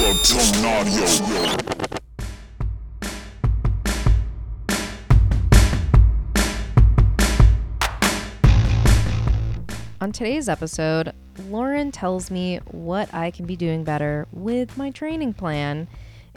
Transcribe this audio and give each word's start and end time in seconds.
Tone 0.00 0.16
On 10.00 10.10
today's 10.10 10.48
episode, 10.48 11.12
Lauren 11.50 11.92
tells 11.92 12.30
me 12.30 12.60
what 12.70 13.12
I 13.12 13.30
can 13.30 13.44
be 13.44 13.56
doing 13.56 13.84
better 13.84 14.26
with 14.32 14.78
my 14.78 14.90
training 14.90 15.34
plan. 15.34 15.86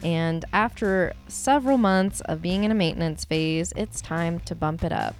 And 0.02 0.44
after 0.52 1.14
several 1.28 1.78
months 1.78 2.20
of 2.20 2.42
being 2.42 2.64
in 2.64 2.70
a 2.70 2.74
maintenance 2.74 3.24
phase, 3.24 3.72
it's 3.76 4.02
time 4.02 4.40
to 4.40 4.54
bump 4.54 4.84
it 4.84 4.92
up. 4.92 5.16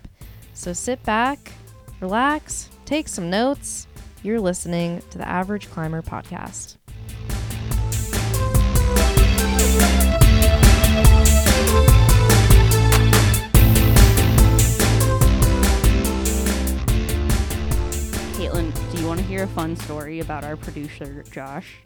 So 0.52 0.74
sit 0.74 1.02
back, 1.04 1.50
relax, 1.98 2.68
take 2.84 3.08
some 3.08 3.30
notes. 3.30 3.86
You're 4.22 4.38
listening 4.38 5.02
to 5.08 5.16
the 5.16 5.26
Average 5.26 5.70
Climber 5.70 6.02
podcast. 6.02 6.76
You 19.04 19.08
want 19.08 19.20
to 19.20 19.26
hear 19.26 19.42
a 19.42 19.48
fun 19.48 19.76
story 19.76 20.20
about 20.20 20.44
our 20.44 20.56
producer, 20.56 21.22
Josh? 21.30 21.76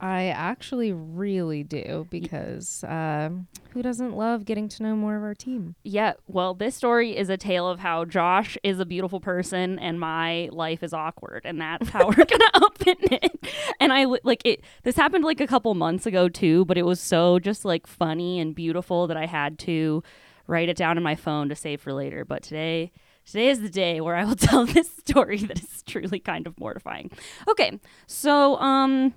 I 0.00 0.26
actually 0.26 0.92
really 0.92 1.64
do 1.64 2.06
because 2.08 2.84
um, 2.86 3.48
who 3.70 3.82
doesn't 3.82 4.14
love 4.14 4.44
getting 4.44 4.68
to 4.68 4.84
know 4.84 4.94
more 4.94 5.16
of 5.16 5.24
our 5.24 5.34
team? 5.34 5.74
Yeah, 5.82 6.12
well, 6.28 6.54
this 6.54 6.76
story 6.76 7.16
is 7.16 7.30
a 7.30 7.36
tale 7.36 7.66
of 7.66 7.80
how 7.80 8.04
Josh 8.04 8.56
is 8.62 8.78
a 8.78 8.86
beautiful 8.86 9.18
person 9.18 9.80
and 9.80 9.98
my 9.98 10.50
life 10.52 10.84
is 10.84 10.92
awkward, 10.92 11.42
and 11.44 11.60
that's 11.60 11.88
how 11.88 12.06
we're 12.06 12.24
gonna 12.24 12.44
open 12.62 12.96
it. 13.10 13.48
And 13.80 13.92
I 13.92 14.04
like 14.04 14.42
it. 14.44 14.60
This 14.84 14.94
happened 14.94 15.24
like 15.24 15.40
a 15.40 15.48
couple 15.48 15.74
months 15.74 16.06
ago 16.06 16.28
too, 16.28 16.64
but 16.66 16.78
it 16.78 16.86
was 16.86 17.00
so 17.00 17.40
just 17.40 17.64
like 17.64 17.88
funny 17.88 18.38
and 18.38 18.54
beautiful 18.54 19.08
that 19.08 19.16
I 19.16 19.26
had 19.26 19.58
to 19.60 20.04
write 20.46 20.68
it 20.68 20.76
down 20.76 20.96
in 20.96 21.02
my 21.02 21.16
phone 21.16 21.48
to 21.48 21.56
save 21.56 21.80
for 21.80 21.92
later. 21.92 22.24
But 22.24 22.44
today. 22.44 22.92
Today 23.30 23.48
is 23.48 23.60
the 23.60 23.68
day 23.68 24.00
where 24.00 24.16
I 24.16 24.24
will 24.24 24.36
tell 24.36 24.64
this 24.64 24.90
story 24.90 25.36
that 25.38 25.62
is 25.62 25.82
truly 25.82 26.18
kind 26.18 26.46
of 26.46 26.58
mortifying. 26.58 27.10
Okay, 27.46 27.78
so 28.06 28.56
um, 28.56 29.12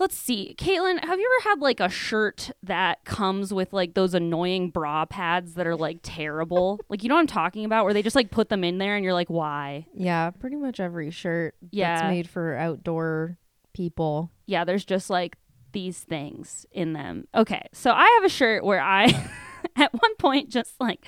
let's 0.00 0.18
see. 0.18 0.56
Caitlin, 0.58 1.04
have 1.04 1.20
you 1.20 1.38
ever 1.40 1.48
had 1.50 1.60
like 1.60 1.78
a 1.78 1.88
shirt 1.88 2.50
that 2.64 3.04
comes 3.04 3.54
with 3.54 3.72
like 3.72 3.94
those 3.94 4.12
annoying 4.12 4.70
bra 4.70 5.04
pads 5.04 5.54
that 5.54 5.68
are 5.68 5.76
like 5.76 6.00
terrible? 6.02 6.80
like 6.88 7.04
you 7.04 7.08
know 7.08 7.14
what 7.14 7.20
I'm 7.20 7.26
talking 7.28 7.64
about, 7.64 7.84
where 7.84 7.94
they 7.94 8.02
just 8.02 8.16
like 8.16 8.32
put 8.32 8.48
them 8.48 8.64
in 8.64 8.78
there 8.78 8.96
and 8.96 9.04
you're 9.04 9.14
like, 9.14 9.30
why? 9.30 9.86
Yeah, 9.94 10.30
pretty 10.30 10.56
much 10.56 10.80
every 10.80 11.12
shirt 11.12 11.54
Yeah. 11.70 11.94
that's 11.94 12.10
made 12.10 12.28
for 12.28 12.56
outdoor 12.56 13.38
people. 13.72 14.32
Yeah, 14.46 14.64
there's 14.64 14.84
just 14.84 15.10
like 15.10 15.36
these 15.70 16.00
things 16.00 16.66
in 16.72 16.92
them. 16.92 17.28
Okay, 17.36 17.68
so 17.72 17.92
I 17.92 18.04
have 18.16 18.24
a 18.24 18.28
shirt 18.28 18.64
where 18.64 18.80
I 18.82 19.04
at 19.76 19.92
one 19.92 20.16
point 20.16 20.48
just 20.48 20.72
like 20.80 21.06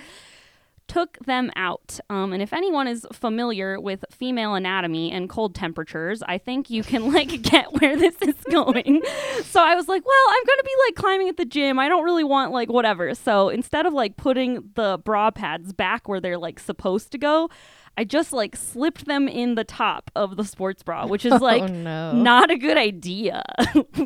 took 0.90 1.18
them 1.24 1.52
out. 1.54 2.00
Um, 2.10 2.32
and 2.32 2.42
if 2.42 2.52
anyone 2.52 2.88
is 2.88 3.06
familiar 3.12 3.78
with 3.78 4.04
female 4.10 4.56
anatomy 4.56 5.12
and 5.12 5.28
cold 5.28 5.54
temperatures, 5.54 6.20
I 6.26 6.36
think 6.36 6.68
you 6.68 6.82
can 6.82 7.12
like 7.12 7.42
get 7.42 7.72
where 7.80 7.96
this 7.96 8.16
is 8.22 8.34
going. 8.50 9.00
so 9.44 9.62
I 9.62 9.76
was 9.76 9.86
like, 9.86 10.04
well, 10.04 10.26
I'm 10.28 10.44
going 10.44 10.58
to 10.58 10.64
be 10.64 10.74
like 10.88 10.94
climbing 10.96 11.28
at 11.28 11.36
the 11.36 11.44
gym. 11.44 11.78
I 11.78 11.88
don't 11.88 12.02
really 12.02 12.24
want 12.24 12.50
like 12.50 12.68
whatever. 12.68 13.14
So 13.14 13.50
instead 13.50 13.86
of 13.86 13.92
like 13.92 14.16
putting 14.16 14.70
the 14.74 14.98
bra 15.04 15.30
pads 15.30 15.72
back 15.72 16.08
where 16.08 16.20
they're 16.20 16.38
like 16.38 16.58
supposed 16.58 17.12
to 17.12 17.18
go, 17.18 17.50
I 17.96 18.04
just 18.04 18.32
like 18.32 18.56
slipped 18.56 19.04
them 19.06 19.28
in 19.28 19.54
the 19.54 19.64
top 19.64 20.10
of 20.16 20.36
the 20.36 20.44
sports 20.44 20.82
bra, 20.82 21.06
which 21.06 21.24
is 21.24 21.32
like 21.40 21.62
oh 21.62 21.66
no. 21.66 22.12
not 22.12 22.50
a 22.50 22.56
good 22.56 22.76
idea, 22.76 23.44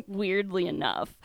weirdly 0.07 0.67
enough. 0.67 1.15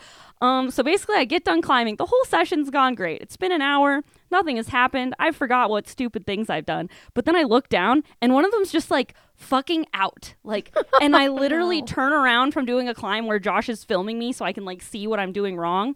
Um, 0.41 0.71
so 0.71 0.81
basically, 0.81 1.17
I 1.17 1.25
get 1.25 1.45
done 1.45 1.61
climbing. 1.61 1.97
The 1.97 2.07
whole 2.07 2.25
session's 2.25 2.71
gone 2.71 2.95
great. 2.95 3.21
It's 3.21 3.37
been 3.37 3.51
an 3.51 3.61
hour. 3.61 4.03
Nothing 4.31 4.57
has 4.57 4.69
happened. 4.69 5.13
I 5.19 5.31
forgot 5.31 5.69
what 5.69 5.87
stupid 5.87 6.25
things 6.25 6.49
I've 6.49 6.65
done. 6.65 6.89
But 7.13 7.25
then 7.25 7.35
I 7.35 7.43
look 7.43 7.69
down, 7.69 8.03
and 8.21 8.33
one 8.33 8.43
of 8.43 8.51
them's 8.51 8.71
just 8.71 8.89
like 8.89 9.13
fucking 9.35 9.85
out. 9.93 10.33
Like, 10.43 10.75
and 11.01 11.15
I 11.15 11.27
literally 11.27 11.83
turn 11.83 12.11
around 12.11 12.53
from 12.53 12.65
doing 12.65 12.89
a 12.89 12.95
climb 12.95 13.27
where 13.27 13.39
Josh 13.39 13.69
is 13.69 13.83
filming 13.83 14.17
me 14.17 14.33
so 14.33 14.43
I 14.43 14.51
can 14.51 14.65
like 14.65 14.81
see 14.81 15.05
what 15.05 15.19
I'm 15.19 15.31
doing 15.31 15.57
wrong. 15.57 15.95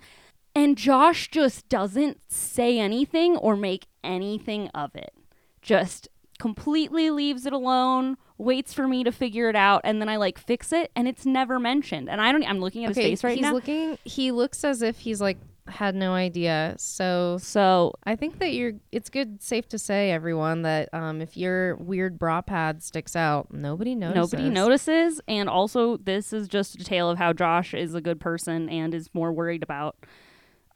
And 0.54 0.78
Josh 0.78 1.30
just 1.32 1.68
doesn't 1.68 2.20
say 2.30 2.80
anything 2.80 3.36
or 3.38 3.58
make 3.58 3.88
anything 4.04 4.70
of 4.70 4.96
it. 4.96 5.14
Just 5.62 6.08
completely 6.40 7.10
leaves 7.10 7.46
it 7.46 7.54
alone, 7.54 8.16
waits 8.38 8.74
for 8.74 8.88
me 8.88 9.04
to 9.04 9.12
figure 9.12 9.50
it 9.50 9.56
out, 9.56 9.82
and 9.84 10.02
then 10.02 10.10
I 10.10 10.18
like 10.18 10.38
fix 10.38 10.72
it, 10.72 10.92
and 10.96 11.08
it's 11.08 11.26
never 11.26 11.60
mentioned. 11.60 12.10
And 12.10 12.22
I 12.22 12.32
don't. 12.32 12.44
I'm 12.44 12.60
looking 12.60 12.86
at 12.86 12.90
his 12.90 12.98
face 12.98 13.24
right 13.24 13.36
he's 13.36 13.44
now. 13.44 13.54
looking. 13.54 13.98
He 14.04 14.32
looks 14.32 14.64
as 14.64 14.82
if 14.82 15.00
he's 15.00 15.22
like 15.22 15.38
had 15.68 15.96
no 15.96 16.14
idea. 16.14 16.76
So 16.78 17.38
so 17.40 17.94
I 18.04 18.16
think 18.16 18.40
that 18.40 18.54
you're. 18.54 18.74
It's 18.92 19.10
good, 19.10 19.42
safe 19.42 19.68
to 19.70 19.80
say, 19.80 20.12
everyone, 20.12 20.64
that 20.64 20.90
um, 20.94 21.22
if 21.22 21.38
your 21.38 21.76
weird 21.76 22.20
bra 22.20 22.42
pad 22.42 22.84
sticks 22.84 23.16
out, 23.16 23.54
nobody 23.54 23.96
notices. 23.96 24.34
nobody 24.34 24.50
notices. 24.50 25.22
And 25.28 25.50
also, 25.50 25.98
this 25.98 26.34
is 26.34 26.48
just 26.48 26.76
a 26.76 26.84
tale 26.84 27.10
of 27.10 27.18
how 27.18 27.34
Josh 27.34 27.74
is 27.74 27.94
a 27.94 28.02
good 28.02 28.20
person 28.20 28.70
and 28.70 28.94
is 28.94 29.10
more 29.14 29.32
worried 29.32 29.64
about. 29.64 29.96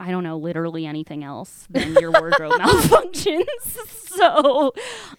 I 0.00 0.10
don't 0.10 0.24
know, 0.24 0.38
literally 0.38 0.86
anything 0.86 1.22
else 1.22 1.66
than 1.70 1.92
your 1.94 2.10
wardrobe 2.10 2.52
malfunctions. 2.60 3.44
So, 4.10 4.72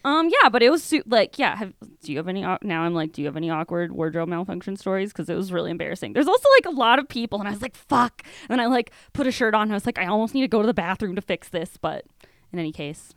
um, 0.03 0.29
yeah, 0.29 0.49
but 0.49 0.61
it 0.61 0.69
was 0.69 0.83
su- 0.83 1.01
like, 1.07 1.39
yeah. 1.39 1.55
Have, 1.55 1.73
do 2.03 2.11
you 2.11 2.17
have 2.17 2.27
any? 2.27 2.43
au- 2.45 2.57
Now 2.61 2.81
I'm 2.81 2.93
like, 2.93 3.13
do 3.13 3.21
you 3.21 3.27
have 3.27 3.37
any 3.37 3.49
awkward 3.49 3.93
wardrobe 3.93 4.27
malfunction 4.27 4.75
stories? 4.75 5.13
Because 5.13 5.29
it 5.29 5.33
was 5.33 5.51
really 5.53 5.71
embarrassing. 5.71 6.11
There's 6.11 6.27
also 6.27 6.47
like 6.57 6.65
a 6.65 6.77
lot 6.77 6.99
of 6.99 7.07
people, 7.07 7.39
and 7.39 7.47
I 7.47 7.51
was 7.51 7.61
like, 7.61 7.75
fuck. 7.75 8.21
And 8.49 8.59
I 8.59 8.65
like 8.65 8.91
put 9.13 9.25
a 9.27 9.31
shirt 9.31 9.55
on, 9.55 9.63
and 9.63 9.71
I 9.71 9.75
was 9.75 9.85
like, 9.85 9.97
I 9.97 10.07
almost 10.07 10.33
need 10.33 10.41
to 10.41 10.47
go 10.49 10.59
to 10.61 10.67
the 10.67 10.73
bathroom 10.73 11.15
to 11.15 11.21
fix 11.21 11.47
this. 11.47 11.77
But 11.77 12.05
in 12.51 12.59
any 12.59 12.73
case, 12.73 13.13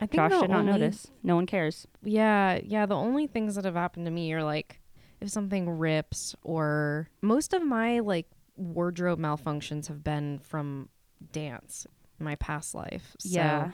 I 0.00 0.06
think 0.06 0.14
Josh 0.14 0.32
did 0.40 0.50
not 0.50 0.60
only- 0.60 0.72
notice. 0.72 1.06
No 1.22 1.36
one 1.36 1.46
cares. 1.46 1.86
Yeah, 2.02 2.58
yeah. 2.64 2.84
The 2.84 2.96
only 2.96 3.28
things 3.28 3.54
that 3.54 3.64
have 3.64 3.74
happened 3.76 4.06
to 4.06 4.10
me 4.12 4.32
are 4.32 4.42
like 4.42 4.80
if 5.20 5.30
something 5.30 5.70
rips, 5.70 6.34
or 6.42 7.08
most 7.22 7.54
of 7.54 7.62
my 7.62 8.00
like 8.00 8.26
wardrobe 8.58 9.18
malfunctions 9.18 9.86
have 9.88 10.04
been 10.04 10.38
from 10.40 10.88
dance, 11.32 11.86
in 12.18 12.24
my 12.24 12.34
past 12.36 12.74
life. 12.74 13.16
So 13.18 13.28
Yeah. 13.38 13.70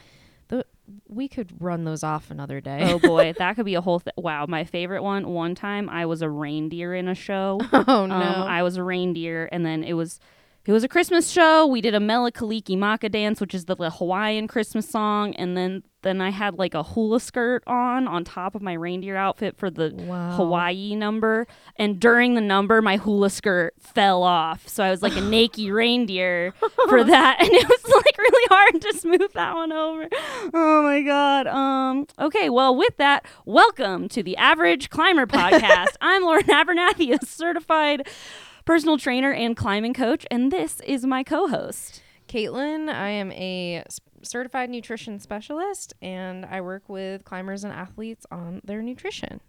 the, 0.48 0.66
we 1.08 1.28
could 1.28 1.52
run 1.60 1.84
those 1.84 2.02
off 2.04 2.30
another 2.30 2.60
day. 2.60 2.80
Oh 2.92 2.98
boy, 2.98 3.32
that 3.38 3.56
could 3.56 3.64
be 3.64 3.74
a 3.74 3.80
whole 3.80 3.98
thing. 3.98 4.12
Wow, 4.16 4.46
my 4.46 4.64
favorite 4.64 5.02
one. 5.02 5.26
One 5.28 5.54
time, 5.54 5.88
I 5.88 6.04
was 6.06 6.20
a 6.22 6.28
reindeer 6.28 6.94
in 6.94 7.08
a 7.08 7.14
show. 7.14 7.60
Oh, 7.72 8.06
no! 8.06 8.14
Um, 8.14 8.42
I 8.42 8.62
was 8.62 8.76
a 8.76 8.82
reindeer, 8.82 9.48
and 9.50 9.64
then 9.64 9.82
it 9.82 9.94
was 9.94 10.20
it 10.66 10.72
was 10.72 10.82
a 10.82 10.88
Christmas 10.88 11.30
show. 11.30 11.66
We 11.66 11.80
did 11.82 11.94
a 11.94 12.00
Mele 12.00 12.30
Kalikimaka 12.30 13.10
dance, 13.10 13.40
which 13.40 13.54
is 13.54 13.66
the, 13.66 13.76
the 13.76 13.90
Hawaiian 13.90 14.48
Christmas 14.48 14.88
song, 14.88 15.34
and 15.34 15.56
then 15.56 15.82
then 16.00 16.20
I 16.20 16.30
had 16.30 16.58
like 16.58 16.74
a 16.74 16.82
hula 16.82 17.18
skirt 17.18 17.62
on 17.66 18.06
on 18.06 18.24
top 18.24 18.54
of 18.54 18.62
my 18.62 18.74
reindeer 18.74 19.16
outfit 19.16 19.56
for 19.56 19.70
the 19.70 19.92
wow. 19.94 20.36
Hawaii 20.36 20.94
number. 20.94 21.46
And 21.76 21.98
during 21.98 22.34
the 22.34 22.42
number, 22.42 22.80
my 22.82 22.98
hula 22.98 23.30
skirt 23.30 23.74
fell 23.78 24.22
off, 24.22 24.68
so 24.68 24.84
I 24.84 24.90
was 24.90 25.02
like 25.02 25.16
a 25.16 25.20
naked 25.22 25.70
reindeer 25.70 26.52
for 26.88 27.04
that, 27.04 27.36
and 27.40 27.50
it 27.50 27.68
was 27.68 27.84
like 27.84 28.18
really 28.18 28.48
hard 28.50 28.80
to 28.80 28.98
smooth 28.98 29.32
that 29.34 29.54
one 29.54 29.72
over. 29.72 30.08
Oh 30.54 30.82
my 30.82 31.02
god. 31.02 31.46
Um. 31.46 32.06
Okay. 32.18 32.48
Well, 32.48 32.74
with 32.74 32.96
that, 32.96 33.26
welcome 33.44 34.08
to 34.08 34.22
the 34.22 34.36
Average 34.38 34.88
Climber 34.88 35.26
Podcast. 35.26 35.96
I'm 36.00 36.22
Lauren 36.22 36.44
Abernathy, 36.44 37.18
a 37.18 37.24
certified 37.24 38.08
personal 38.64 38.98
trainer 38.98 39.32
and 39.32 39.56
climbing 39.56 39.94
coach, 39.94 40.26
and 40.30 40.50
this 40.50 40.80
is 40.80 41.04
my 41.04 41.22
co-host. 41.22 42.02
Caitlin, 42.28 42.88
I 42.88 43.10
am 43.10 43.30
a 43.32 43.84
certified 44.22 44.70
nutrition 44.70 45.18
specialist, 45.18 45.92
and 46.00 46.46
I 46.46 46.60
work 46.60 46.88
with 46.88 47.24
climbers 47.24 47.64
and 47.64 47.72
athletes 47.72 48.26
on 48.30 48.60
their 48.64 48.82
nutrition. 48.82 49.40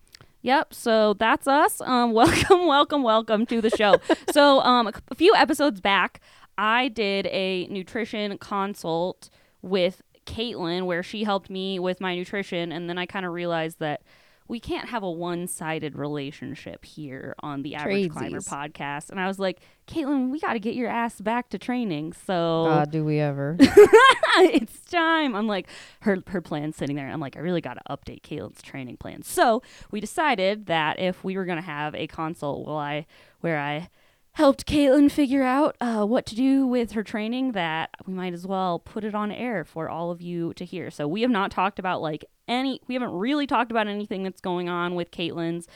Yep. 0.42 0.74
So 0.74 1.14
that's 1.14 1.48
us. 1.48 1.82
Um, 1.82 2.12
welcome, 2.14 2.68
welcome, 2.68 3.04
welcome 3.04 3.46
to 3.48 3.62
the 3.62 3.70
show. 3.70 3.96
so, 4.32 4.60
um, 4.62 4.88
a 4.88 4.94
c- 4.94 5.02
a 5.10 5.16
few 5.16 5.34
episodes 5.34 5.82
back, 5.82 6.20
I 6.58 6.90
did 6.90 7.28
a 7.28 7.68
nutrition 7.68 8.38
consult 8.38 9.30
with 9.62 10.02
Caitlin 10.26 10.86
where 10.86 11.04
she 11.04 11.24
helped 11.24 11.50
me 11.50 11.80
with 11.80 12.02
my 12.02 12.16
nutrition, 12.16 12.72
and 12.72 12.90
then 12.90 12.98
I 12.98 13.06
kind 13.06 13.26
of 13.26 13.32
realized 13.32 13.80
that 13.80 14.02
we 14.48 14.60
can't 14.60 14.90
have 14.90 15.02
a 15.02 15.10
one-sided 15.10 15.96
relationship 15.96 16.86
here 16.86 17.36
on 17.40 17.64
the 17.64 17.76
Average 17.76 18.12
Climber 18.12 18.42
podcast. 18.42 19.10
And 19.10 19.20
I 19.20 19.28
was 19.28 19.40
like, 19.40 19.60
Caitlin, 19.88 20.30
we 20.30 20.40
got 20.40 20.54
to 20.54 20.60
get 20.60 20.76
your 20.76 20.90
ass 20.90 21.20
back 21.20 21.50
to 21.50 21.58
training. 21.58 22.14
So 22.14 22.66
God, 22.68 22.92
do 22.92 23.04
we 23.04 23.20
ever? 23.20 23.58
it's 23.60 24.80
time. 24.86 25.36
I'm 25.36 25.48
like, 25.48 25.68
her 26.02 26.24
her 26.28 26.42
plan's 26.42 26.76
sitting 26.76 26.96
there. 26.96 27.10
I'm 27.10 27.20
like, 27.20 27.38
I 27.38 27.40
really 27.40 27.62
got 27.62 27.76
to 27.76 27.82
update 27.90 28.22
Caitlin's 28.22 28.62
training 28.62 28.98
plan. 28.98 29.24
So 29.24 29.64
we 29.92 30.00
decided 30.00 30.68
that 30.68 31.00
if 31.00 31.24
we 31.24 31.38
were 31.38 31.46
gonna 31.46 31.62
have 31.62 31.96
a 31.96 32.08
consult, 32.08 32.66
will 32.66 32.78
I 32.78 33.06
where 33.42 33.60
I 33.60 33.90
helped 34.36 34.66
Caitlin 34.66 35.10
figure 35.12 35.44
out 35.44 35.76
uh, 35.82 36.06
what 36.06 36.26
to 36.28 36.36
do 36.36 36.68
with 36.68 36.92
her 36.92 37.04
training, 37.04 37.54
that 37.54 37.90
we 38.06 38.14
might 38.14 38.34
as 38.34 38.46
well 38.46 38.80
put 38.80 39.04
it 39.04 39.16
on 39.16 39.32
air 39.32 39.64
for 39.66 39.90
all 39.90 40.12
of 40.12 40.22
you 40.22 40.54
to 40.56 40.66
hear. 40.66 40.92
So 40.92 41.08
we 41.08 41.22
have 41.22 41.32
not 41.32 41.52
talked 41.52 41.80
about 41.80 42.02
like 42.02 42.24
any. 42.48 42.80
We 42.88 42.94
haven't 42.96 43.12
really 43.14 43.48
talked 43.48 43.72
about 43.72 43.88
anything 43.88 44.24
that's 44.24 44.42
going 44.42 44.70
on 44.70 44.94
with 44.96 45.10
Caitlin's 45.12 45.68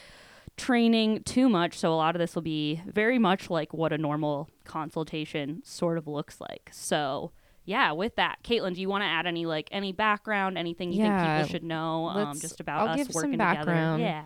training 0.57 1.23
too 1.23 1.47
much, 1.47 1.77
so 1.77 1.93
a 1.93 1.95
lot 1.95 2.15
of 2.15 2.19
this 2.19 2.35
will 2.35 2.41
be 2.41 2.81
very 2.85 3.17
much 3.17 3.49
like 3.49 3.73
what 3.73 3.93
a 3.93 3.97
normal 3.97 4.49
consultation 4.65 5.61
sort 5.63 5.97
of 5.97 6.05
looks 6.05 6.41
like. 6.41 6.69
So, 6.73 7.31
yeah, 7.63 7.93
with 7.93 8.17
that, 8.17 8.39
Caitlin, 8.43 8.75
do 8.75 8.81
you 8.81 8.89
want 8.89 9.03
to 9.03 9.07
add 9.07 9.25
any 9.25 9.45
like 9.45 9.69
any 9.71 9.93
background, 9.93 10.57
anything 10.57 10.91
you 10.91 10.99
Yeah, 11.01 11.17
think 11.21 11.31
people 11.31 11.49
should 11.49 11.63
know, 11.63 12.07
um, 12.09 12.37
just 12.37 12.59
about 12.59 12.81
I'll 12.81 12.89
us 12.89 12.97
give 12.97 13.07
some 13.07 13.21
working 13.21 13.37
background. 13.37 13.99
together? 13.99 14.03
Yeah. 14.03 14.23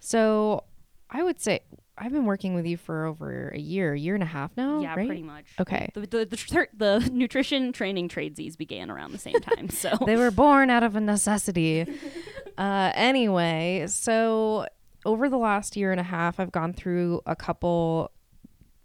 So 0.00 0.64
I 1.10 1.22
would 1.22 1.38
say 1.38 1.60
I've 1.96 2.12
been 2.12 2.24
working 2.24 2.54
with 2.54 2.66
you 2.66 2.76
for 2.76 3.04
over 3.04 3.50
a 3.50 3.58
year, 3.58 3.94
year 3.94 4.14
and 4.14 4.22
a 4.22 4.26
half 4.26 4.56
now, 4.56 4.80
yeah, 4.80 4.94
right? 4.94 5.06
pretty 5.06 5.22
much. 5.22 5.44
Okay. 5.60 5.90
The, 5.94 6.00
the, 6.00 6.24
the, 6.26 6.36
tr- 6.36 6.62
the 6.76 7.08
nutrition 7.12 7.72
training 7.72 8.08
tradesies 8.08 8.56
began 8.56 8.90
around 8.90 9.12
the 9.12 9.18
same 9.18 9.40
time. 9.40 9.70
So, 9.70 9.96
they 10.06 10.16
were 10.16 10.30
born 10.32 10.70
out 10.70 10.82
of 10.82 10.96
a 10.96 11.00
necessity. 11.00 11.86
uh, 12.58 12.90
anyway, 12.94 13.84
so 13.88 14.66
over 15.06 15.28
the 15.28 15.38
last 15.38 15.76
year 15.76 15.92
and 15.92 16.00
a 16.00 16.04
half, 16.04 16.40
I've 16.40 16.50
gone 16.50 16.72
through 16.72 17.20
a 17.26 17.36
couple 17.36 18.10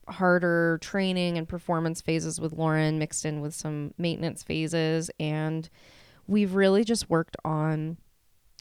harder 0.07 0.77
training 0.81 1.38
and 1.38 1.47
performance 1.47 2.01
phases 2.01 2.39
with 2.39 2.53
Lauren, 2.53 3.00
mixed 3.00 3.25
in 3.25 3.41
with 3.41 3.55
some 3.55 3.94
maintenance 3.97 4.44
phases. 4.44 5.09
And 5.19 5.67
we've 6.27 6.53
really 6.53 6.83
just 6.83 7.09
worked 7.09 7.38
on 7.44 7.97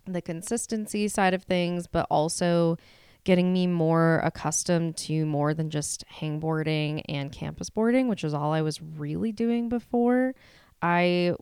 the 0.06 0.22
consistency 0.22 1.06
side 1.08 1.34
of 1.34 1.42
things, 1.42 1.86
but 1.86 2.06
also 2.10 2.78
getting 3.24 3.52
me 3.52 3.66
more 3.66 4.20
accustomed 4.24 4.96
to 4.96 5.26
more 5.26 5.54
than 5.54 5.70
just 5.70 6.04
hangboarding 6.20 7.02
and 7.08 7.32
campus 7.32 7.70
boarding, 7.70 8.08
which 8.08 8.24
is 8.24 8.34
all 8.34 8.52
I 8.52 8.62
was 8.62 8.80
really 8.80 9.32
doing 9.32 9.68
before. 9.68 10.34
I 10.80 11.34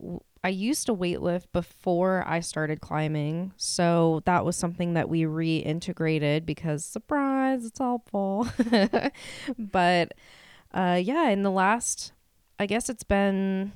I 0.43 0.51
used 0.51 0.87
to 0.87 0.95
weightlift 0.95 1.47
before 1.53 2.23
I 2.27 2.41
started 2.41 2.81
climbing, 2.81 3.53
so 3.57 4.23
that 4.27 4.45
was 4.45 4.55
something 4.57 4.95
that 4.95 5.09
we 5.09 5.23
reintegrated 5.23 6.47
because 6.47 6.85
surprise, 6.85 7.65
it's 7.65 7.81
helpful. 7.81 8.47
but 9.59 10.13
uh, 10.73 11.01
yeah, 11.03 11.31
in 11.31 11.43
the 11.43 11.51
last, 11.51 12.13
I 12.61 12.67
guess 12.67 12.89
it's 12.89 13.03
been, 13.03 13.73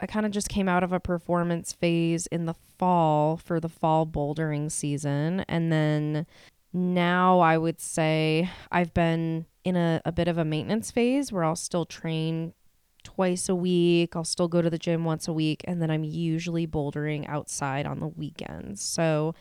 I 0.00 0.06
kind 0.06 0.26
of 0.26 0.32
just 0.32 0.50
came 0.50 0.68
out 0.68 0.84
of 0.84 0.92
a 0.92 1.00
performance 1.00 1.72
phase 1.72 2.26
in 2.26 2.44
the 2.44 2.54
fall 2.78 3.38
for 3.38 3.58
the 3.58 3.70
fall 3.70 4.06
bouldering 4.06 4.70
season, 4.70 5.46
and 5.48 5.72
then 5.72 6.26
now 6.72 7.40
I 7.40 7.58
would 7.58 7.80
say 7.80 8.50
I've 8.70 8.94
been 8.94 9.46
in 9.64 9.76
a, 9.76 10.00
a 10.04 10.12
bit 10.12 10.28
of 10.28 10.38
a 10.38 10.44
maintenance 10.44 10.90
phase 10.90 11.30
where 11.30 11.44
I'll 11.44 11.56
still 11.56 11.84
train 11.84 12.54
twice 13.04 13.48
a 13.48 13.54
week. 13.54 14.16
I'll 14.16 14.24
still 14.24 14.48
go 14.48 14.62
to 14.62 14.70
the 14.70 14.78
gym 14.78 15.04
once 15.04 15.28
a 15.28 15.32
week. 15.32 15.62
And 15.64 15.82
then 15.82 15.90
I'm 15.90 16.04
usually 16.04 16.66
bouldering 16.66 17.28
outside 17.28 17.86
on 17.86 18.00
the 18.00 18.08
weekends. 18.08 18.82
So 18.82 19.34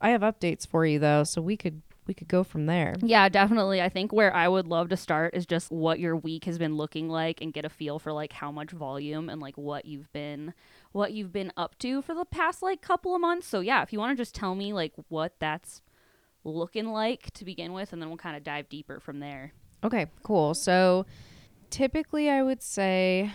I 0.00 0.10
have 0.10 0.22
updates 0.22 0.66
for 0.66 0.86
you 0.86 0.98
though. 0.98 1.24
So 1.24 1.40
we 1.42 1.56
could 1.56 1.82
we 2.06 2.14
could 2.14 2.26
go 2.26 2.42
from 2.42 2.66
there. 2.66 2.96
Yeah, 3.00 3.28
definitely. 3.28 3.80
I 3.80 3.88
think 3.88 4.12
where 4.12 4.34
I 4.34 4.48
would 4.48 4.66
love 4.66 4.88
to 4.88 4.96
start 4.96 5.34
is 5.34 5.46
just 5.46 5.70
what 5.70 6.00
your 6.00 6.16
week 6.16 6.46
has 6.46 6.58
been 6.58 6.76
looking 6.76 7.08
like 7.08 7.40
and 7.40 7.52
get 7.52 7.64
a 7.64 7.68
feel 7.68 8.00
for 8.00 8.12
like 8.12 8.32
how 8.32 8.50
much 8.50 8.72
volume 8.72 9.28
and 9.28 9.40
like 9.40 9.56
what 9.56 9.84
you've 9.84 10.12
been 10.12 10.52
what 10.90 11.12
you've 11.12 11.32
been 11.32 11.52
up 11.56 11.78
to 11.78 12.02
for 12.02 12.14
the 12.14 12.24
past 12.24 12.60
like 12.60 12.82
couple 12.82 13.14
of 13.14 13.20
months. 13.20 13.46
So 13.46 13.60
yeah, 13.60 13.82
if 13.82 13.92
you 13.92 14.00
want 14.00 14.16
to 14.16 14.20
just 14.20 14.34
tell 14.34 14.54
me 14.56 14.72
like 14.72 14.92
what 15.08 15.34
that's 15.38 15.80
looking 16.44 16.86
like 16.92 17.30
to 17.34 17.44
begin 17.44 17.72
with 17.72 17.92
and 17.92 18.00
then 18.02 18.08
we'll 18.08 18.18
kind 18.18 18.36
of 18.36 18.42
dive 18.44 18.68
deeper 18.68 19.00
from 19.00 19.20
there. 19.20 19.52
Okay, 19.84 20.06
cool. 20.22 20.54
So 20.54 21.06
typically 21.70 22.28
I 22.30 22.42
would 22.42 22.62
say 22.62 23.30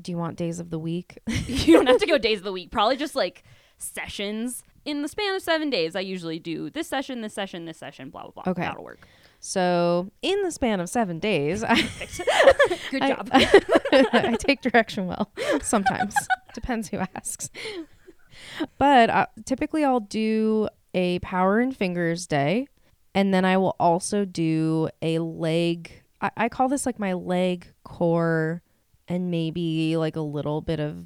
do 0.00 0.12
you 0.12 0.18
want 0.18 0.36
days 0.36 0.60
of 0.60 0.70
the 0.70 0.78
week? 0.78 1.18
you 1.46 1.72
don't 1.72 1.86
have 1.86 1.98
to 1.98 2.06
go 2.06 2.18
days 2.18 2.38
of 2.38 2.44
the 2.44 2.52
week. 2.52 2.70
Probably 2.70 2.96
just 2.96 3.14
like 3.16 3.42
sessions 3.78 4.62
in 4.84 5.02
the 5.02 5.08
span 5.08 5.34
of 5.34 5.42
7 5.42 5.70
days. 5.70 5.96
I 5.96 6.00
usually 6.00 6.38
do 6.38 6.68
this 6.70 6.86
session, 6.86 7.20
this 7.22 7.32
session, 7.34 7.64
this 7.64 7.78
session, 7.78 8.10
blah 8.10 8.22
blah 8.24 8.42
blah. 8.42 8.50
Okay. 8.50 8.62
That'll 8.62 8.84
work. 8.84 9.06
so 9.40 10.10
in 10.22 10.42
the 10.42 10.50
span 10.50 10.80
of 10.80 10.88
seven 10.88 11.18
days, 11.18 11.64
I, 11.64 11.74
Good 12.90 13.02
I- 13.02 13.08
job. 13.14 13.28
I 13.32 14.36
take 14.38 14.60
direction 14.60 15.06
well 15.06 15.30
sometimes. 15.62 16.14
Depends 16.54 16.88
who 16.88 16.98
asks. 17.14 17.50
But 18.78 19.10
uh, 19.10 19.26
typically, 19.44 19.84
I'll 19.84 20.00
do 20.00 20.68
a 20.96 21.20
power 21.20 21.60
and 21.60 21.76
fingers 21.76 22.26
day. 22.26 22.66
And 23.14 23.32
then 23.32 23.44
I 23.44 23.56
will 23.58 23.76
also 23.78 24.24
do 24.24 24.88
a 25.00 25.20
leg. 25.20 26.02
I, 26.20 26.30
I 26.36 26.48
call 26.48 26.68
this 26.68 26.86
like 26.86 26.98
my 26.98 27.12
leg 27.12 27.68
core 27.84 28.62
and 29.06 29.30
maybe 29.30 29.96
like 29.96 30.16
a 30.16 30.20
little 30.20 30.60
bit 30.60 30.80
of 30.80 31.04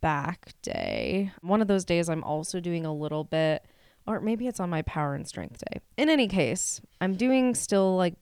back 0.00 0.54
day. 0.62 1.32
One 1.42 1.60
of 1.60 1.68
those 1.68 1.84
days, 1.84 2.08
I'm 2.08 2.24
also 2.24 2.60
doing 2.60 2.86
a 2.86 2.94
little 2.94 3.24
bit, 3.24 3.64
or 4.06 4.20
maybe 4.20 4.46
it's 4.46 4.60
on 4.60 4.70
my 4.70 4.82
power 4.82 5.14
and 5.14 5.28
strength 5.28 5.62
day. 5.70 5.80
In 5.96 6.08
any 6.08 6.28
case, 6.28 6.80
I'm 7.00 7.14
doing 7.14 7.54
still 7.54 7.96
like 7.96 8.14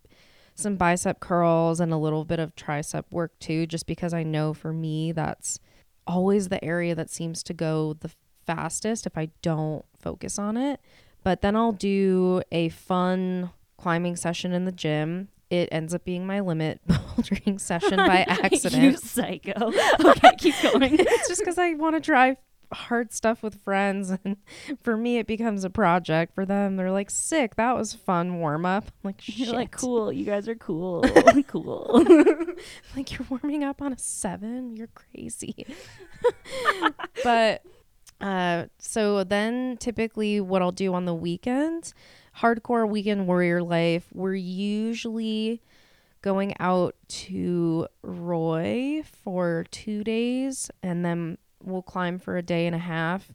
some 0.55 0.77
bicep 0.77 1.21
curls 1.21 1.81
and 1.81 1.93
a 1.93 1.97
little 1.97 2.25
bit 2.25 2.39
of 2.39 2.57
tricep 2.57 3.05
work 3.11 3.39
too, 3.39 3.67
just 3.67 3.87
because 3.87 4.13
I 4.13 4.23
know 4.23 4.53
for 4.53 4.73
me 4.73 5.13
that's 5.13 5.59
always 6.07 6.49
the 6.49 6.63
area 6.65 6.95
that 6.95 7.09
seems 7.09 7.43
to 7.45 7.55
go 7.55 7.95
the 7.95 8.11
fastest 8.47 9.07
if 9.07 9.17
I 9.17 9.31
don't 9.43 9.85
focus 9.99 10.39
on 10.39 10.57
it. 10.57 10.81
But 11.23 11.43
then 11.43 11.57
I'll 11.57 11.73
do 11.73 12.43
a 12.51 12.69
fun 12.71 13.51
climbing 13.77 14.17
session 14.17 14.53
in 14.53 14.65
the 14.65 14.73
gym. 14.73 15.29
It 15.51 15.69
ends 15.73 15.95
up 15.95 16.05
being 16.05 16.27
my 16.27 16.41
limit 16.41 16.81
bouldering 16.89 17.61
session 17.61 17.97
by 17.97 18.19
accident. 18.29 18.83
you 18.83 18.97
psycho. 18.97 19.73
Okay, 20.05 20.37
keep 20.39 20.55
going. 20.63 20.95
it's 20.99 21.29
just 21.29 21.41
because 21.41 21.59
I 21.59 21.75
want 21.75 21.97
to 21.97 22.01
try 22.01 22.37
hard 22.73 23.13
stuff 23.13 23.43
with 23.43 23.61
friends. 23.65 24.17
And 24.25 24.37
for 24.81 24.97
me, 24.97 25.19
it 25.19 25.27
becomes 25.27 25.65
a 25.65 25.71
project. 25.71 26.37
For 26.37 26.47
them, 26.47 26.77
they're 26.77 26.93
like, 26.93 27.11
sick. 27.11 27.57
That 27.57 27.77
was 27.77 27.95
fun 27.95 28.39
warm 28.39 28.65
up. 28.65 28.85
I'm 28.87 29.09
like, 29.09 29.21
shit. 29.21 29.39
You're 29.39 29.57
like, 29.57 29.73
cool. 29.73 30.13
You 30.13 30.25
guys 30.25 30.49
are 30.49 30.55
cool. 30.55 31.03
cool. 31.49 32.05
like 32.97 33.11
you're 33.13 33.27
warming 33.29 33.65
up 33.65 33.83
on 33.83 33.93
a 33.93 33.99
seven 33.99 34.77
you're 34.77 34.89
crazy 34.89 35.67
but 37.25 37.63
uh 38.21 38.67
so 38.79 39.25
then 39.25 39.77
typically 39.79 40.41
what 40.41 40.61
i'll 40.63 40.73
do 40.73 40.93
on 40.95 41.05
the 41.05 41.15
weekends 41.15 41.95
hardcore 42.39 42.89
weekend 42.89 43.27
warrior 43.27 43.63
life 43.63 44.07
we're 44.13 44.35
usually 44.35 45.61
going 46.23 46.55
out 46.61 46.95
to 47.09 47.87
roy 48.03 49.03
for 49.25 49.65
two 49.71 50.05
days 50.05 50.71
and 50.83 51.05
then 51.05 51.39
we'll 51.63 51.83
climb 51.83 52.19
for 52.19 52.37
a 52.37 52.43
day 52.43 52.67
and 52.67 52.75
a 52.77 52.79
half 52.81 53.33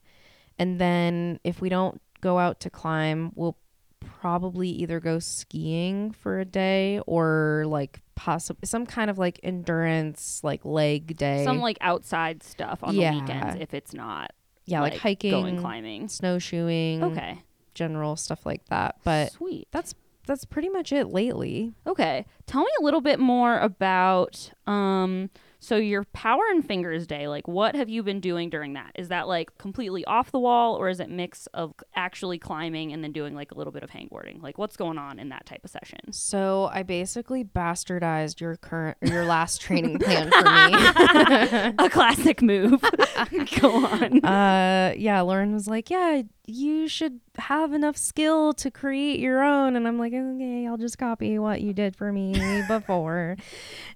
and 0.59 0.79
then 0.79 1.39
if 1.43 1.61
we 1.61 1.69
don't 1.69 1.99
go 2.21 2.37
out 2.39 2.59
to 2.59 2.69
climb 2.69 3.31
we'll 3.35 3.57
probably 3.99 4.69
either 4.69 4.99
go 4.99 5.17
skiing 5.19 6.11
for 6.11 6.39
a 6.39 6.45
day 6.45 6.99
or 7.07 7.63
like 7.67 8.01
possibly 8.13 8.65
some 8.67 8.85
kind 8.85 9.09
of 9.09 9.17
like 9.17 9.39
endurance 9.43 10.41
like 10.43 10.63
leg 10.63 11.17
day 11.17 11.43
Some 11.43 11.59
like 11.59 11.77
outside 11.81 12.43
stuff 12.43 12.79
on 12.83 12.95
Yeah. 12.95 13.11
the 13.13 13.19
weekends 13.19 13.57
if 13.59 13.73
it's 13.73 13.93
not 13.93 14.31
yeah 14.65 14.81
like, 14.81 14.97
hiking 14.97 15.31
going 15.31 15.59
climbing. 15.59 16.07
snowshoeing 16.07 17.03
Okay. 17.03 17.41
general 17.73 18.15
stuff 18.15 18.45
like 18.45 18.65
that 18.67 18.95
but 19.03 19.31
Sweet. 19.31 19.67
that's 19.71 19.93
that's 20.27 20.43
pretty 20.45 20.69
much 20.69 20.91
it 20.91 21.07
lately 21.07 21.73
Okay. 21.85 22.25
Tell 22.47 22.61
me 22.63 22.69
a 22.79 22.83
little 22.83 23.01
bit 23.01 23.19
more 23.19 23.59
about 23.59 24.51
um 24.65 25.29
so 25.65 25.77
your 25.77 26.03
power 26.13 26.43
and 26.51 26.65
fingers 26.65 27.07
day, 27.07 27.27
like 27.27 27.47
what 27.47 27.75
have 27.75 27.89
you 27.89 28.03
been 28.03 28.19
doing 28.19 28.49
during 28.49 28.73
that? 28.73 28.91
Is 28.95 29.07
that 29.09 29.27
like 29.27 29.57
completely 29.57 30.05
off 30.05 30.31
the 30.31 30.39
wall 30.39 30.75
or 30.75 30.89
is 30.89 30.99
it 30.99 31.09
mix 31.09 31.47
of 31.47 31.73
actually 31.95 32.37
climbing 32.37 32.93
and 32.93 33.03
then 33.03 33.11
doing 33.11 33.33
like 33.33 33.51
a 33.51 33.55
little 33.55 33.73
bit 33.73 33.83
of 33.83 33.89
hangboarding? 33.89 34.41
Like 34.43 34.57
what's 34.57 34.77
going 34.77 34.97
on 34.97 35.17
in 35.19 35.29
that 35.29 35.45
type 35.45 35.61
of 35.63 35.71
session? 35.71 35.99
so 36.11 36.69
i 36.73 36.83
basically 36.83 37.43
bastardized 37.43 38.39
your 38.39 38.55
current 38.57 38.97
your 39.01 39.25
last 39.25 39.59
training 39.65 39.97
plan 39.99 40.29
for 40.31 40.43
me 40.43 41.85
a 41.85 41.89
classic 41.89 42.41
move. 42.41 42.81
Go 43.59 43.85
on. 43.85 44.23
uh 44.23 44.93
yeah 44.97 45.21
lauren 45.21 45.53
was 45.53 45.67
like 45.67 45.89
yeah 45.89 46.21
you 46.47 46.87
should 46.87 47.19
have 47.37 47.73
enough 47.73 47.97
skill 47.97 48.53
to 48.53 48.69
create 48.69 49.19
your 49.19 49.43
own 49.43 49.75
and 49.75 49.87
i'm 49.87 49.97
like 49.97 50.13
okay 50.13 50.67
i'll 50.67 50.77
just 50.77 50.97
copy 50.97 51.39
what 51.39 51.61
you 51.61 51.73
did 51.73 51.95
for 51.95 52.11
me 52.11 52.63
before 52.67 53.35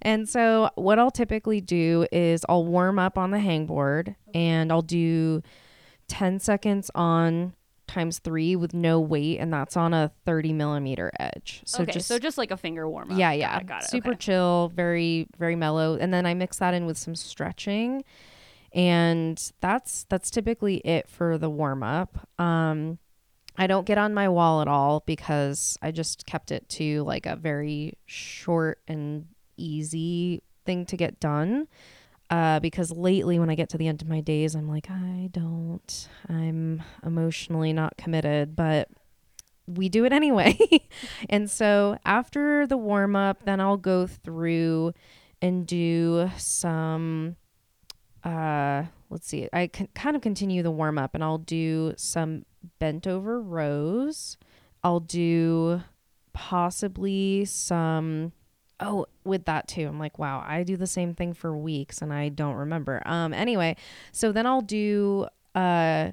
and 0.02 0.28
so 0.28 0.70
what 0.76 0.98
i'll 1.00 1.12
typically 1.12 1.62
do 1.62 2.06
is 2.12 2.46
i'll 2.50 2.66
warm 2.66 2.98
up 3.00 3.18
on 3.18 3.32
the 3.32 3.38
hangboard 3.38 4.16
and 4.34 4.72
i'll 4.72 4.82
do 4.82 5.42
10 6.08 6.40
seconds 6.40 6.90
on 6.96 7.54
times 7.90 8.20
three 8.20 8.56
with 8.56 8.74
no 8.74 9.00
weight 9.00 9.40
and 9.40 9.52
that's 9.52 9.76
on 9.76 9.94
a 9.94 10.12
30 10.26 10.54
millimeter 10.54 11.12
edge 11.20 11.62
so 11.66 11.84
okay, 11.84 11.94
just 11.94 12.08
so 12.08 12.20
just 12.20 12.38
like 12.38 12.52
a 12.52 12.58
finger 12.58 12.88
warm 12.88 13.12
up. 13.12 13.18
yeah, 13.18 13.32
Got 13.32 13.40
yeah. 13.40 13.58
it, 13.60 13.66
got 13.66 13.84
it. 13.84 13.90
Super 13.90 14.10
okay. 14.12 14.18
chill, 14.20 14.72
very, 14.76 15.28
very 15.38 15.56
mellow. 15.56 15.98
And 16.00 16.14
then 16.14 16.26
I 16.26 16.34
mix 16.36 16.58
that 16.58 16.74
in 16.74 16.86
with 16.86 16.98
some 16.98 17.16
stretching. 17.16 18.04
And 18.74 19.52
that's 19.62 20.06
that's 20.10 20.30
typically 20.30 20.78
it 20.78 21.10
for 21.10 21.38
the 21.38 21.50
warm 21.50 21.84
up. 21.84 22.28
Um 22.40 23.00
I 23.58 23.68
don't 23.68 23.86
get 23.86 23.98
on 23.98 24.14
my 24.14 24.30
wall 24.30 24.62
at 24.62 24.70
all 24.70 25.04
because 25.06 25.78
I 25.82 25.92
just 25.92 26.26
kept 26.26 26.50
it 26.52 26.70
to 26.70 27.04
like 27.04 27.26
a 27.26 27.36
very 27.36 27.98
short 28.06 28.80
and 28.88 29.26
easy 29.58 30.42
thing 30.66 30.86
to 30.86 30.96
get 30.96 31.20
done. 31.20 31.68
Uh, 32.30 32.60
because 32.60 32.92
lately, 32.92 33.40
when 33.40 33.50
I 33.50 33.56
get 33.56 33.70
to 33.70 33.78
the 33.78 33.88
end 33.88 34.02
of 34.02 34.08
my 34.08 34.22
days, 34.22 34.56
I'm 34.56 34.70
like, 34.70 34.90
I 34.90 35.30
don't, 35.32 36.08
I'm 36.30 36.84
emotionally 37.04 37.74
not 37.74 37.98
committed. 37.98 38.56
But 38.56 38.88
we 39.68 39.90
do 39.90 40.06
it 40.06 40.14
anyway. 40.14 40.58
and 41.30 41.50
so 41.50 41.98
after 42.06 42.66
the 42.66 42.78
warm 42.78 43.16
up, 43.16 43.44
then 43.44 43.60
I'll 43.60 43.78
go 43.78 44.08
through 44.08 44.94
and 45.42 45.66
do 45.66 46.30
some 46.38 47.36
uh 48.24 48.84
let's 49.10 49.28
see. 49.28 49.48
I 49.52 49.68
can 49.68 49.88
kind 49.96 50.16
of 50.16 50.22
continue 50.22 50.64
the 50.64 50.72
warm 50.72 50.98
up 50.98 51.16
and 51.16 51.24
I'll 51.24 51.38
do 51.38 51.94
some 51.98 52.46
bent 52.80 53.08
over 53.08 53.42
rows. 53.42 54.38
I'll 54.84 55.00
do 55.00 55.82
possibly 56.34 57.46
some 57.46 58.32
oh 58.80 59.06
with 59.26 59.44
that 59.46 59.68
too 59.68 59.88
i'm 59.88 60.00
like 60.00 60.18
wow 60.18 60.44
i 60.48 60.64
do 60.64 60.78
the 60.78 60.88
same 60.88 61.14
thing 61.14 61.34
for 61.34 61.58
weeks 61.58 62.02
and 62.02 62.14
i 62.14 62.30
don't 62.30 62.56
remember 62.56 63.02
um 63.06 63.34
anyway 63.34 63.76
so 64.14 64.32
then 64.32 64.46
i'll 64.46 64.62
do 64.62 65.28
uh 65.56 66.10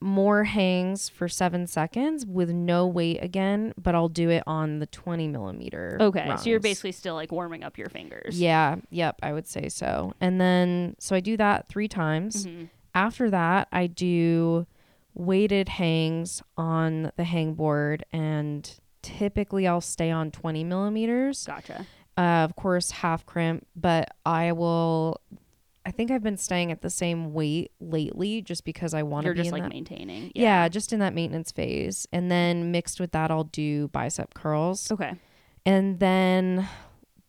more 0.00 0.44
hangs 0.44 1.08
for 1.10 1.28
seven 1.28 1.66
seconds 1.66 2.24
with 2.24 2.50
no 2.50 2.86
weight 2.86 3.18
again 3.22 3.74
but 3.76 3.94
i'll 3.94 4.08
do 4.08 4.30
it 4.30 4.42
on 4.46 4.78
the 4.78 4.86
20 4.86 5.28
millimeter 5.28 5.98
Okay, 6.00 6.34
so 6.38 6.48
you're 6.48 6.58
basically 6.60 6.92
still 6.92 7.14
like 7.14 7.30
warming 7.30 7.62
up 7.62 7.76
your 7.76 7.88
fingers. 7.90 8.40
yeah 8.40 8.76
yep 8.88 9.16
i 9.22 9.32
would 9.32 9.46
say 9.46 9.68
so 9.68 10.14
and 10.20 10.40
then 10.40 10.96
so 10.98 11.14
i 11.14 11.20
do 11.20 11.36
that 11.36 11.68
three 11.68 11.86
times 11.88 12.46
Mhm. 12.46 12.70
after 12.94 13.28
that 13.30 13.68
i 13.72 13.86
do 13.86 14.66
weighted 15.14 15.68
hangs 15.68 16.42
on 16.56 17.12
the 17.16 17.24
hang 17.24 17.52
board 17.54 18.04
and 18.12 18.78
typically 19.02 19.66
i'll 19.66 19.80
stay 19.82 20.10
on 20.10 20.30
20 20.30 20.64
millimeters 20.64 21.46
Gotcha. 21.46 21.84
uh, 22.16 22.20
of 22.20 22.56
course 22.56 22.90
half 22.90 23.26
crimp 23.26 23.66
but 23.76 24.14
i 24.24 24.52
will 24.52 25.20
i 25.90 25.92
think 25.92 26.10
i've 26.12 26.22
been 26.22 26.36
staying 26.36 26.70
at 26.70 26.82
the 26.82 26.88
same 26.90 27.32
weight 27.32 27.72
lately 27.80 28.40
just 28.40 28.64
because 28.64 28.94
i 28.94 29.02
want 29.02 29.24
to 29.24 29.26
You're 29.26 29.34
be 29.34 29.40
just 29.40 29.48
in 29.48 29.52
like 29.54 29.62
that 29.64 29.72
maintaining. 29.72 30.30
yeah. 30.36 30.68
just 30.68 30.92
in 30.92 31.00
that 31.00 31.14
maintenance 31.14 31.50
phase 31.50 32.06
and 32.12 32.30
then 32.30 32.70
mixed 32.70 33.00
with 33.00 33.10
that 33.10 33.32
i'll 33.32 33.44
do 33.44 33.88
bicep 33.88 34.34
curls 34.34 34.92
Okay. 34.92 35.14
and 35.66 35.98
then 35.98 36.68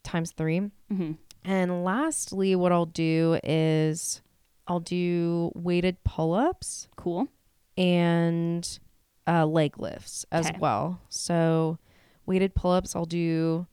times 0.03 0.31
three 0.31 0.69
hmm 0.89 1.13
and 1.43 1.83
lastly 1.83 2.55
what 2.55 2.71
i'll 2.71 2.85
do 2.85 3.39
is 3.43 4.21
i'll 4.67 4.79
do 4.79 5.51
weighted 5.55 6.03
pull-ups 6.03 6.87
Cool. 6.95 7.27
and 7.77 8.77
uh, 9.27 9.45
leg 9.45 9.79
lifts 9.79 10.25
as 10.31 10.47
Okay. 10.47 10.57
well. 10.59 10.99
So, 11.09 11.77
weighted 12.25 12.55
pull 12.55 12.71
ups, 12.71 12.95
I'll 12.95 13.05
do 13.05 13.67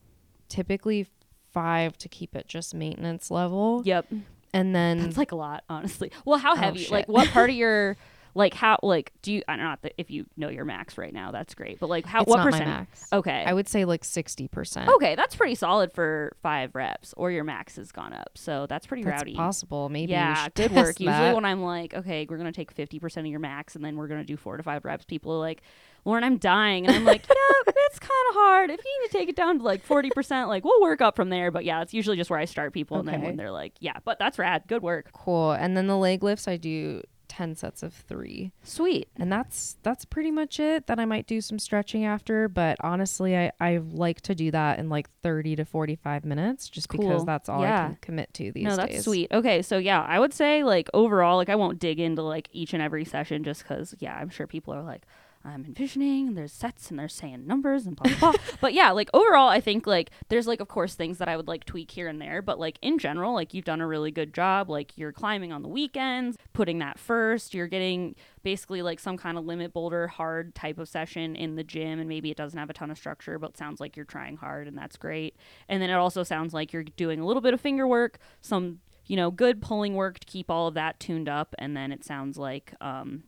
typically 0.49 1.07
five 1.53 1.97
to 1.99 2.09
keep 2.09 2.37
it 2.37 2.47
just 2.47 2.75
maintenance 2.75 3.31
level. 3.31 3.83
Yep. 3.85 4.07
And 4.55 4.75
then, 4.75 4.99
That's 4.99 5.17
like 5.19 5.33
a 5.33 5.37
lot, 5.37 5.65
honestly. 5.69 6.11
Well, 6.25 6.39
how 6.39 6.53
Oh, 6.53 6.57
heavy? 6.57 6.81
shit. 6.81 6.91
Like, 6.91 7.09
what 7.09 7.29
part 7.29 7.51
of 7.51 7.57
your, 7.57 7.97
like, 8.35 8.55
how, 8.55 8.79
like, 8.83 9.13
do 9.23 9.33
you? 9.33 9.43
I 9.49 9.57
don't 9.57 9.65
know 9.83 9.91
if 9.99 10.11
you 10.11 10.27
know 10.37 10.49
your 10.49 10.65
max 10.65 10.97
right 10.97 11.13
now, 11.13 11.31
that's 11.33 11.55
great. 11.55 11.81
But 11.81 11.89
like, 11.89 12.07
how? 12.07 12.21
it's 12.23 12.31
what 12.31 12.43
percent? 12.43 12.89
Okay. 13.13 13.45
I 13.47 13.53
would 13.53 13.69
say 13.69 13.85
like 13.85 14.03
60%. 14.03 14.89
okay, 14.89 15.15
that's 15.17 15.35
pretty 15.35 15.55
solid 15.55 15.93
for 15.93 16.35
five 16.43 16.75
reps, 16.75 17.13
or 17.17 17.31
your 17.31 17.45
max 17.45 17.77
has 17.77 17.91
gone 17.93 18.13
up, 18.13 18.31
so 18.37 18.67
that's 18.67 18.87
pretty 18.87 19.03
That's 19.03 19.21
rowdy. 19.23 19.35
possible. 19.35 19.89
Maybe. 19.89 20.13
yeah, 20.13 20.49
good 20.55 20.71
work. 20.73 20.99
Usually, 21.01 21.07
that. 21.07 21.35
when 21.35 21.45
I'm 21.45 21.63
like, 21.63 21.95
okay, 21.95 22.27
we're 22.29 22.37
gonna 22.39 22.53
take 22.53 22.71
fifty 22.73 22.99
percent 22.99 23.27
of 23.27 23.31
your 23.31 23.41
max, 23.41 23.75
and 23.77 23.85
then 23.85 23.97
we're 23.97 24.09
gonna 24.09 24.25
do 24.25 24.37
four 24.37 24.57
to 24.57 24.63
five 24.63 24.85
reps, 24.85 25.05
people 25.05 25.33
are 25.33 25.39
like, 25.39 25.63
Lauren, 26.09 26.25
I'm 26.25 26.39
dying, 26.39 26.87
and 26.87 26.97
I'm 26.97 27.05
like, 27.05 27.27
yeah, 27.29 27.35
it's 27.87 27.99
kind 27.99 28.11
of 28.31 28.35
hard. 28.35 28.71
If 28.71 28.81
you 28.85 29.01
need 29.03 29.09
to 29.09 29.19
take 29.19 29.29
it 29.29 29.37
down 29.37 29.59
to 29.59 29.65
like 29.65 29.85
forty 29.85 30.09
percent, 30.11 30.49
like 30.49 30.65
we'll 30.65 30.81
work 30.81 31.01
up 31.03 31.17
from 31.17 31.29
there. 31.29 31.51
But 31.51 31.65
yeah, 31.65 31.83
it's 31.83 31.93
usually 31.93 32.17
just 32.17 32.31
where 32.31 32.39
I 32.39 32.47
start 32.47 32.73
people, 32.73 32.99
and 32.99 33.07
then 33.07 33.21
when 33.23 33.37
they're 33.37 33.53
like, 33.53 33.75
yeah, 33.81 33.99
but 34.05 34.19
that's 34.19 34.39
rad. 34.39 34.65
Good 34.67 34.83
work. 34.83 35.11
Cool. 35.13 35.53
And 35.53 35.77
then 35.77 35.87
the 35.87 35.97
leg 35.99 36.23
lifts, 36.23 36.49
I 36.49 36.57
do 36.57 37.03
10 37.29 37.55
sets 37.57 37.83
of 37.83 37.93
three. 37.93 38.53
Sweet. 38.63 39.09
And 39.17 39.31
that's 39.31 39.77
that's 39.83 40.07
pretty 40.07 40.31
much 40.31 40.59
it. 40.59 40.87
Then 40.87 40.99
I 40.99 41.05
might 41.05 41.27
do 41.27 41.43
some 41.43 41.59
stretching 41.59 42.07
after, 42.07 42.49
but 42.49 42.79
honestly, 42.81 43.37
I, 43.37 43.53
I 43.61 43.77
like 43.77 44.23
to 44.23 44.35
do 44.35 44.51
that 44.51 44.79
in 44.79 44.89
like 44.89 45.11
30 45.23 45.57
to 45.57 45.65
45 45.67 46.25
minutes 46.25 46.71
just 46.71 46.89
Cool. 46.89 47.01
because 47.07 47.25
that's 47.27 47.51
all 47.51 47.63
I 47.63 47.67
can 47.69 47.99
commit 48.01 48.33
to 48.35 48.45
these 48.45 48.65
days. 48.65 48.65
no, 48.65 48.77
that's 48.77 48.93
days. 48.93 49.05
sweet. 49.05 49.31
Okay, 49.31 49.61
so 49.61 49.77
yeah, 49.77 50.03
I 50.03 50.19
would 50.19 50.33
say 50.33 50.65
like 50.65 50.89
overall, 50.95 51.37
like 51.37 51.51
I 51.51 51.57
won't 51.57 51.79
dig 51.79 52.01
into 52.01 52.23
like 52.23 52.49
each 52.53 52.73
and 52.73 52.83
every 52.83 53.05
session 53.05 53.45
just 53.45 53.63
because 53.63 53.95
yeah, 54.01 54.17
I'm 54.17 54.31
sure 54.31 54.47
people 54.47 54.73
are 54.73 54.83
like, 54.83 55.03
I'm 55.49 55.65
envisioning 55.65 56.29
and 56.29 56.37
there's 56.37 56.53
sets 56.53 56.91
and 56.91 56.99
they're 56.99 57.09
saying 57.09 57.47
numbers 57.47 57.87
and 57.87 57.97
blah 57.97 58.13
blah. 58.19 58.33
blah. 58.33 58.41
but 58.61 58.75
yeah, 58.75 58.91
like 58.91 59.11
overall, 59.15 59.49
I 59.49 59.61
think 59.61 59.87
like 59.87 60.11
there's 60.29 60.47
like 60.47 60.61
of 60.61 60.69
course 60.69 60.95
things 60.95 61.19
that 61.19 61.29
I 61.29 61.37
would 61.37 61.49
like 61.49 61.65
tweak 61.65 61.91
here 61.91 62.09
and 62.09 62.21
there, 62.21 62.43
but 62.43 62.59
like 62.59 62.79
in 62.83 62.99
general, 62.99 63.35
like 63.35 63.55
you've 63.55 63.65
done 63.65 63.81
a 63.81 63.87
really 63.87 64.11
good 64.11 64.35
job. 64.35 64.71
Like 64.71 64.97
you're 64.97 65.13
climbing 65.13 65.53
on 65.53 65.63
the 65.63 65.69
weekends, 65.69 66.37
putting 66.53 66.79
that 66.79 66.99
first. 66.99 67.55
You're 67.55 67.67
getting 67.67 68.15
basically 68.43 68.83
like 68.83 69.01
some 69.01 69.17
kind 69.17 69.37
of 69.37 69.45
limit 69.45 69.73
boulder 69.73 70.07
hard 70.09 70.55
type 70.55 70.79
of 70.79 70.89
session 70.89 71.37
in 71.37 71.57
the 71.57 71.65
gym 71.65 71.99
and 71.99 72.09
maybe 72.09 72.31
it 72.31 72.37
doesn't 72.37 72.59
have 72.59 72.71
a 72.71 72.73
ton 72.73 72.91
of 72.91 72.97
structure 72.97 73.39
but 73.39 73.57
sounds 73.57 73.81
like 73.81 73.97
you're 73.97 74.07
trying 74.07 74.37
hard 74.37 74.67
and 74.67 74.79
that's 74.79 74.97
great 74.97 75.37
and 75.69 75.83
then 75.83 75.91
it 75.91 75.95
also 75.95 76.23
sounds 76.23 76.55
like 76.55 76.73
you're 76.73 76.85
doing 76.85 77.21
a 77.21 77.27
little 77.27 77.43
bit 77.43 77.53
of 77.53 77.61
finger 77.61 77.87
work 77.87 78.19
some 78.41 78.79
you 79.07 79.17
know 79.17 79.31
good 79.31 79.61
pulling 79.61 79.95
work 79.95 80.19
to 80.19 80.27
keep 80.27 80.51
all 80.51 80.67
of 80.67 80.75
that 80.75 80.99
tuned 81.01 81.29
up 81.29 81.55
and 81.59 81.77
then 81.77 81.93
it 81.93 82.05
sounds 82.05 82.39
like 82.39 82.75
um 82.81 83.23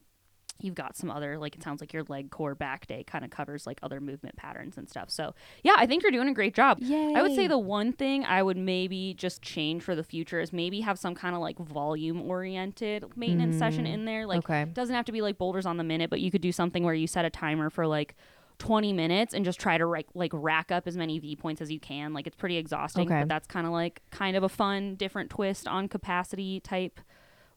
you've 0.65 0.75
got 0.75 0.97
some 0.97 1.11
other 1.11 1.39
like 1.39 1.55
it 1.55 1.63
sounds 1.63 1.81
like 1.81 1.93
your 1.93 2.05
leg 2.09 2.31
core 2.31 2.55
back 2.55 2.87
day 2.87 3.05
kind 3.05 3.25
of 3.25 3.31
covers 3.31 3.67
like 3.67 3.79
other 3.83 4.01
movement 4.01 4.37
patterns 4.37 4.77
and 4.77 4.89
stuff 4.89 5.11
so 5.11 5.35
yeah 5.63 5.75
i 5.77 5.87
think 5.87 6.03
you're 6.03 6.13
doing 6.13 6.29
a 6.29 6.35
great 6.35 6.55
job 6.55 6.79
Yay. 6.81 7.15
I 7.15 7.23
would 7.23 7.35
say 7.35 7.47
the 7.47 7.59
one 7.59 7.93
thing 7.93 8.25
I 8.25 8.43
would 8.43 8.57
maybe 8.57 9.15
just 9.15 9.43
change 9.43 9.83
for 9.83 9.95
the 9.95 10.03
future 10.03 10.41
is 10.41 10.53
maybe 10.53 10.81
have 10.81 10.99
some 10.99 11.15
kind 11.15 11.35
of 11.35 11.41
like 11.41 11.59
volume 11.59 12.21
oriented 12.23 13.05
maintenance 13.17 13.59
session 13.59 13.85
mm-hmm. 13.85 13.95
in 13.95 14.05
there. 14.05 14.27
Like 14.27 14.39
okay. 14.39 14.63
it 14.63 14.75
doesn't 14.75 14.95
have 14.95 15.05
to 15.07 15.13
be 15.13 15.21
like 15.21 15.39
boulders 15.39 15.67
on 15.67 15.77
the 15.77 15.85
minute, 15.85 16.11
but 16.11 16.21
you 16.21 16.31
could 16.31 16.41
do 16.41 16.53
something 16.53 16.83
where 16.83 16.95
you 16.95 17.07
set 17.07 17.25
a 17.25 17.31
timer 17.31 17.71
for 17.71 17.87
like 17.87 18.15
20 18.59 18.93
minutes 18.93 19.35
and 19.35 19.45
just 19.45 19.59
try 19.59 19.79
to 19.79 19.87
like 19.87 20.07
like 20.15 20.31
rack 20.35 20.71
up 20.71 20.87
as 20.87 20.97
many 20.97 21.19
V 21.19 21.37
points 21.37 21.61
as 21.61 21.71
you 21.71 21.81
can. 21.81 22.13
Like 22.13 22.27
it's 22.27 22.37
pretty 22.37 22.57
exhausting, 22.57 23.07
Okay. 23.07 23.21
but 23.21 23.29
that's 23.29 23.47
kind 23.47 23.67
of 23.67 23.73
like 23.73 24.03
kind 24.11 24.37
of 24.37 24.43
a 24.43 24.49
fun 24.49 24.95
different 24.95 25.31
twist 25.31 25.67
on 25.67 25.89
capacity 25.89 26.61
type 26.61 27.01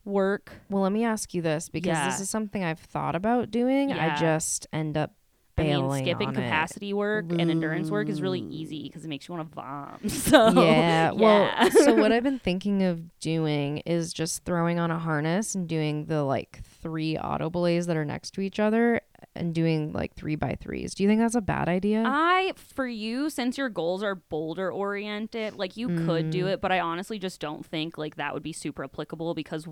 work. 0.05 0.51
Well, 0.69 0.83
let 0.83 0.91
me 0.91 1.03
ask 1.03 1.33
you 1.33 1.41
this 1.41 1.69
because 1.69 1.89
Yeah. 1.97 2.07
this 2.09 2.19
is 2.19 2.29
something 2.29 2.63
I've 2.63 2.79
thought 2.79 3.15
about 3.15 3.51
doing. 3.51 3.89
Yeah. 3.89 4.13
I 4.15 4.19
just 4.19 4.67
end 4.73 4.97
up 4.97 5.13
I 5.57 5.61
mean, 5.61 5.69
bailing 5.71 6.03
skipping 6.03 6.29
on 6.29 6.33
it. 6.35 6.37
capacity 6.37 6.93
work 6.93 7.25
and 7.29 7.51
endurance 7.51 7.91
work 7.91 8.09
is 8.09 8.21
really 8.23 8.39
easy 8.41 8.83
because 8.83 9.05
it 9.05 9.07
makes 9.07 9.27
you 9.27 9.35
want 9.35 9.49
to 9.51 9.55
vom. 9.55 9.99
So 10.09 10.49
yeah. 10.63 11.11
Well, 11.11 11.69
so 11.69 11.93
what 11.93 12.11
I've 12.11 12.23
been 12.23 12.39
thinking 12.43 12.81
of 12.83 13.19
doing 13.19 13.77
is 13.79 14.11
just 14.13 14.43
throwing 14.45 14.79
on 14.79 14.89
a 14.89 14.97
harness 14.97 15.53
and 15.53 15.67
doing 15.69 16.05
the 16.05 16.23
like 16.23 16.61
three 16.81 17.17
auto 17.19 17.49
belays 17.51 17.85
that 17.85 17.95
are 17.95 18.03
next 18.05 18.31
to 18.31 18.41
each 18.41 18.59
other 18.59 19.01
and 19.35 19.53
doing 19.55 19.91
like 19.93 20.13
three 20.15 20.35
by 20.35 20.55
threes. 20.61 20.93
Do 20.93 21.03
you 21.03 21.09
think 21.09 21.19
that's 21.21 21.35
a 21.35 21.41
bad 21.41 21.67
idea? 21.67 22.03
I, 22.05 22.53
for 22.55 22.87
you, 22.87 23.29
since 23.29 23.57
your 23.57 23.69
goals 23.69 24.03
are 24.03 24.15
boulder 24.15 24.71
oriented, 24.71 25.55
like 25.55 25.75
you 25.77 25.87
could 26.05 26.29
do 26.29 26.45
Mm. 26.45 26.53
it, 26.53 26.61
but 26.61 26.71
I 26.71 26.79
honestly 26.79 27.17
just 27.19 27.39
don't 27.39 27.65
think 27.65 27.97
like 27.97 28.15
that 28.17 28.33
would 28.33 28.43
be 28.43 28.53
super 28.53 28.83
applicable 28.83 29.33
because 29.33 29.67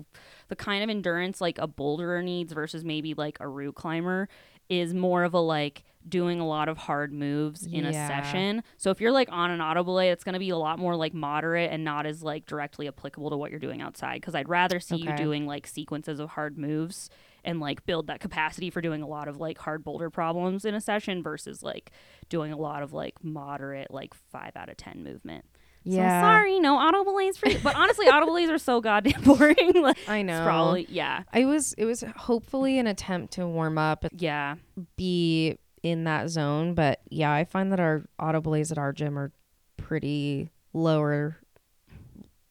the 0.48 0.56
kind 0.56 0.82
of 0.82 0.90
endurance 0.90 1.40
like 1.40 1.58
a 1.58 1.68
boulderer 1.68 2.22
needs 2.24 2.52
versus 2.52 2.84
maybe 2.84 3.14
like 3.14 3.38
a 3.40 3.46
route 3.48 3.74
climber 3.76 4.28
is 4.68 4.94
more 4.94 5.22
of 5.24 5.34
a 5.34 5.40
like 5.40 5.84
doing 6.08 6.40
a 6.40 6.46
lot 6.46 6.68
of 6.68 6.78
hard 6.78 7.12
moves 7.12 7.64
in 7.66 7.84
a 7.84 7.92
session. 8.08 8.62
So 8.78 8.90
if 8.90 9.00
you're 9.00 9.12
like 9.12 9.28
on 9.30 9.50
an 9.50 9.60
auto 9.60 9.84
belay, 9.84 10.10
it's 10.10 10.24
going 10.24 10.32
to 10.32 10.38
be 10.38 10.50
a 10.50 10.56
lot 10.56 10.78
more 10.78 10.96
like 10.96 11.14
moderate 11.14 11.70
and 11.70 11.84
not 11.84 12.06
as 12.06 12.22
like 12.22 12.46
directly 12.46 12.88
applicable 12.88 13.30
to 13.30 13.36
what 13.36 13.50
you're 13.50 13.60
doing 13.60 13.80
outside 13.82 14.14
because 14.20 14.34
I'd 14.34 14.48
rather 14.48 14.80
see 14.80 14.96
you 14.96 15.14
doing 15.16 15.46
like 15.46 15.66
sequences 15.66 16.18
of 16.18 16.30
hard 16.30 16.58
moves 16.58 17.10
and 17.44 17.60
like 17.60 17.84
build 17.86 18.06
that 18.06 18.20
capacity 18.20 18.70
for 18.70 18.80
doing 18.80 19.02
a 19.02 19.06
lot 19.06 19.28
of 19.28 19.38
like 19.38 19.58
hard 19.58 19.82
boulder 19.84 20.10
problems 20.10 20.64
in 20.64 20.74
a 20.74 20.80
session 20.80 21.22
versus 21.22 21.62
like 21.62 21.90
doing 22.28 22.52
a 22.52 22.56
lot 22.56 22.82
of 22.82 22.92
like 22.92 23.14
moderate 23.24 23.90
like 23.90 24.14
5 24.14 24.52
out 24.56 24.68
of 24.68 24.76
10 24.76 25.02
movement. 25.02 25.44
yeah. 25.84 26.20
So 26.20 26.26
sorry, 26.26 26.60
no 26.60 26.76
auto 26.76 27.02
belays 27.04 27.36
for 27.36 27.48
you. 27.48 27.58
But 27.62 27.74
honestly, 27.76 28.06
auto 28.06 28.26
belays 28.26 28.48
are 28.50 28.58
so 28.58 28.80
goddamn 28.80 29.22
boring. 29.24 29.72
like, 29.82 29.98
I 30.08 30.22
know. 30.22 30.44
probably 30.44 30.86
yeah. 30.88 31.24
I 31.32 31.44
was 31.44 31.72
it 31.78 31.84
was 31.84 32.04
hopefully 32.16 32.78
an 32.78 32.86
attempt 32.86 33.32
to 33.34 33.46
warm 33.46 33.78
up 33.78 34.04
Yeah. 34.16 34.54
be 34.96 35.58
in 35.82 36.04
that 36.04 36.28
zone. 36.30 36.74
But 36.74 37.00
yeah, 37.10 37.32
I 37.32 37.44
find 37.44 37.72
that 37.72 37.80
our 37.80 38.04
auto 38.20 38.40
belays 38.40 38.70
at 38.70 38.78
our 38.78 38.92
gym 38.92 39.18
are 39.18 39.32
pretty 39.76 40.50
lower, 40.72 41.36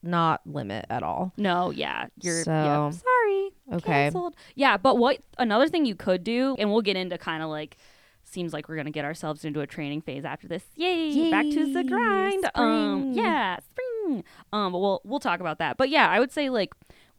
not 0.04 0.42
limit 0.46 0.86
at 0.90 1.04
all. 1.04 1.32
No, 1.38 1.70
yeah. 1.70 2.08
You're 2.22 2.44
So, 2.44 2.52
yeah. 2.52 2.92
Sorry. 3.24 3.50
okay. 3.74 3.92
Canceled. 4.04 4.36
Yeah, 4.56 4.78
but 4.78 4.98
what 4.98 5.20
another 5.38 5.68
thing 5.68 5.86
you 5.86 5.96
could 5.96 6.24
do, 6.24 6.56
and 6.60 6.72
we'll 6.72 6.82
get 6.82 6.96
into 6.96 7.18
kind 7.18 7.44
of 7.44 7.50
like 7.50 7.78
seems 8.24 8.54
like 8.54 8.70
we're 8.70 8.78
gonna 8.78 8.92
get 8.92 9.06
ourselves 9.06 9.44
into 9.44 9.62
a 9.62 9.68
training 9.68 10.02
phase 10.02 10.24
after 10.26 10.48
this. 10.48 10.64
Yay! 10.76 11.30
Back 11.32 11.46
to 11.46 11.74
the 11.74 11.84
Yay, 11.84 11.88
grind. 11.90 12.50
Um 12.56 13.12
yeah, 13.14 13.58
spring. 13.60 14.24
Um 14.54 14.72
but 14.72 14.80
we'll 14.80 15.02
we'll 15.04 15.20
talk 15.20 15.40
about 15.40 15.60
that. 15.60 15.78
But 15.78 15.90
yeah, 15.90 16.08
I 16.08 16.20
would 16.20 16.32
say 16.32 16.50
like 16.50 16.74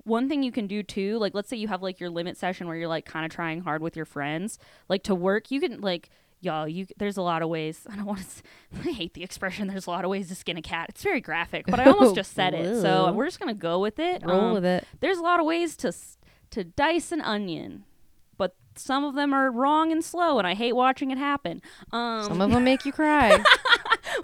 one 0.05 0.29
thing 0.29 0.43
you 0.43 0.51
can 0.53 0.67
do 0.67 0.83
too, 0.83 1.19
like 1.19 1.35
let's 1.35 1.49
say 1.49 1.57
you 1.57 1.69
have 1.69 1.83
like 1.83 2.01
your 2.01 2.11
limit 2.11 2.37
session 2.37 2.67
where 2.67 2.77
you're 2.77 2.89
like 2.89 3.05
kind 3.05 3.25
of 3.25 3.31
trying 3.31 3.61
hard 3.61 3.83
with 3.83 3.95
your 3.97 4.05
friends, 4.05 4.59
like 4.89 5.03
to 5.05 5.15
work, 5.15 5.51
you 5.51 5.61
can 5.61 5.81
like 5.81 6.09
y'all 6.43 6.67
you 6.69 6.87
there's 6.99 7.17
a 7.17 7.23
lot 7.23 7.41
of 7.41 7.49
ways 7.49 7.87
i 7.91 7.97
don't 7.97 8.05
want 8.05 8.21
to 8.21 8.89
i 8.89 8.93
hate 8.93 9.15
the 9.15 9.23
expression 9.23 9.69
there's 9.69 9.87
a 9.87 9.91
lot 9.91 10.05
of 10.05 10.11
ways 10.11 10.29
to 10.29 10.35
skin 10.35 10.57
a 10.57 10.63
cat 10.63 10.87
it's 10.91 11.03
very 11.03 11.21
graphic 11.21 11.65
but 11.67 11.79
i 11.81 11.85
almost 11.91 12.15
just 12.15 12.35
said 12.35 12.53
it 12.53 12.81
so 12.83 13.13
we're 13.13 13.27
just 13.27 13.39
gonna 13.41 13.55
go 13.55 13.79
with 13.79 13.99
it 13.99 14.23
Roll 14.25 14.41
Um, 14.41 14.53
with 14.55 14.65
it. 14.65 14.87
there's 15.01 15.19
a 15.19 15.23
lot 15.23 15.41
of 15.41 15.47
ways 15.47 15.77
to 15.79 15.93
to 16.51 16.65
dice 16.65 17.13
an 17.13 17.21
onion 17.23 17.85
but 18.37 18.57
some 18.75 19.05
of 19.05 19.15
them 19.15 19.33
are 19.35 19.51
wrong 19.53 19.93
and 19.93 20.03
slow, 20.03 20.39
and 20.39 20.47
I 20.49 20.55
hate 20.55 20.73
watching 20.75 21.11
it 21.11 21.19
happen. 21.19 21.61
Um, 21.93 22.25
Some 22.25 22.41
of 22.41 22.51
them 22.51 22.65
make 22.65 22.87
you 22.87 22.91
cry. 22.91 23.39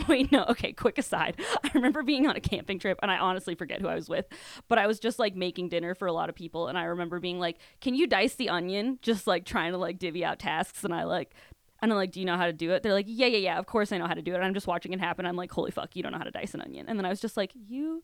Wait, 0.09 0.33
no. 0.33 0.45
Okay, 0.49 0.73
quick 0.73 0.97
aside. 0.97 1.37
I 1.63 1.71
remember 1.75 2.03
being 2.03 2.27
on 2.27 2.35
a 2.35 2.41
camping 2.41 2.79
trip, 2.79 2.99
and 3.03 3.11
I 3.11 3.19
honestly 3.19 3.55
forget 3.55 3.83
who 3.83 3.89
I 3.89 3.95
was 3.95 4.09
with, 4.09 4.25
but 4.67 4.79
I 4.79 4.87
was 4.87 4.99
just 4.99 5.19
like 5.19 5.37
making 5.37 5.69
dinner 5.69 5.95
for 5.95 6.07
a 6.09 6.13
lot 6.13 6.31
of 6.31 6.35
people, 6.35 6.69
and 6.69 6.79
I 6.79 6.85
remember 6.85 7.21
being 7.21 7.39
like, 7.39 7.59
"Can 7.83 7.95
you 7.95 8.07
dice 8.07 8.35
the 8.37 8.49
onion?" 8.49 8.99
Just 9.03 9.27
like 9.27 9.45
trying 9.45 9.73
to 9.73 9.79
like 9.79 9.99
divvy 9.99 10.25
out 10.25 10.39
tasks, 10.39 10.83
and 10.83 10.95
I 10.95 11.05
like. 11.05 11.35
And 11.81 11.93
I'm 11.93 11.97
like, 11.97 12.13
do 12.13 12.21
you 12.21 12.27
know 12.27 12.37
how 12.37 12.47
to 12.47 12.53
do 12.53 12.73
it? 12.73 12.83
They're 12.83 12.93
like, 12.93 13.07
yeah, 13.09 13.27
yeah, 13.27 13.39
yeah, 13.39 13.59
of 13.59 13.67
course 13.67 13.93
I 13.93 13.99
know 13.99 14.07
how 14.07 14.15
to 14.15 14.23
do 14.23 14.33
it. 14.33 14.37
And 14.37 14.45
I'm 14.45 14.55
just 14.55 14.67
watching 14.67 14.93
it 14.93 15.01
happen. 15.01 15.27
I'm 15.27 15.37
like, 15.37 15.53
holy 15.53 15.71
fuck, 15.71 15.95
you 15.95 16.03
don't 16.03 16.13
know 16.13 16.19
how 16.19 16.25
to 16.25 16.31
dice 16.31 16.55
an 16.55 16.61
onion. 16.61 16.87
And 16.89 16.99
then 16.99 17.07
I 17.07 17.09
was 17.09 17.21
just 17.21 17.37
like, 17.37 17.53
you 17.55 18.03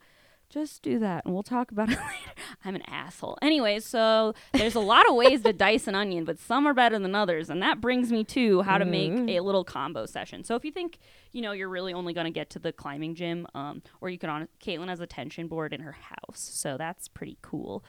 just 0.51 0.83
do 0.83 0.99
that 1.01 1.25
and 1.25 1.35
we'll 1.35 1.43
talk 1.43 1.73
about 1.73 1.89
it 1.91 1.99
later. 1.99 2.33
I'm 2.65 2.77
an 2.77 2.83
asshole. 2.83 3.39
Anyway, 3.43 3.81
so 3.81 4.35
there's 4.53 4.75
a 4.75 4.81
lot 4.81 5.09
of 5.09 5.17
ways 5.17 5.43
to 5.43 5.53
dice 5.53 5.89
an 5.89 5.95
onion, 5.95 6.25
but 6.25 6.39
some 6.39 6.67
are 6.67 6.75
better 6.75 6.99
than 6.99 7.15
others. 7.15 7.51
And 7.51 7.61
that 7.63 7.81
brings 7.81 8.13
me 8.13 8.25
to 8.25 8.63
how 8.63 8.79
to 8.79 8.85
make 8.85 9.13
a 9.29 9.41
little 9.41 9.65
combo 9.65 10.07
session. 10.07 10.45
So 10.45 10.55
if 10.55 10.65
you 10.65 10.71
think, 10.71 10.99
you 11.33 11.43
know, 11.43 11.53
you're 11.53 11.69
really 11.69 11.93
only 11.93 12.13
going 12.13 12.27
to 12.27 12.31
get 12.31 12.51
to 12.51 12.59
the 12.59 12.73
climbing 12.73 13.15
gym, 13.15 13.47
um, 13.55 13.83
or 14.01 14.09
you 14.09 14.19
can 14.19 14.31
on, 14.31 14.49
Caitlin 14.65 14.89
has 14.89 15.01
a 15.01 15.07
tension 15.07 15.49
board 15.49 15.73
in 15.73 15.81
her 15.81 15.93
house. 15.93 16.39
So 16.39 16.77
that's 16.77 17.09
pretty 17.09 17.39
cool. 17.43 17.85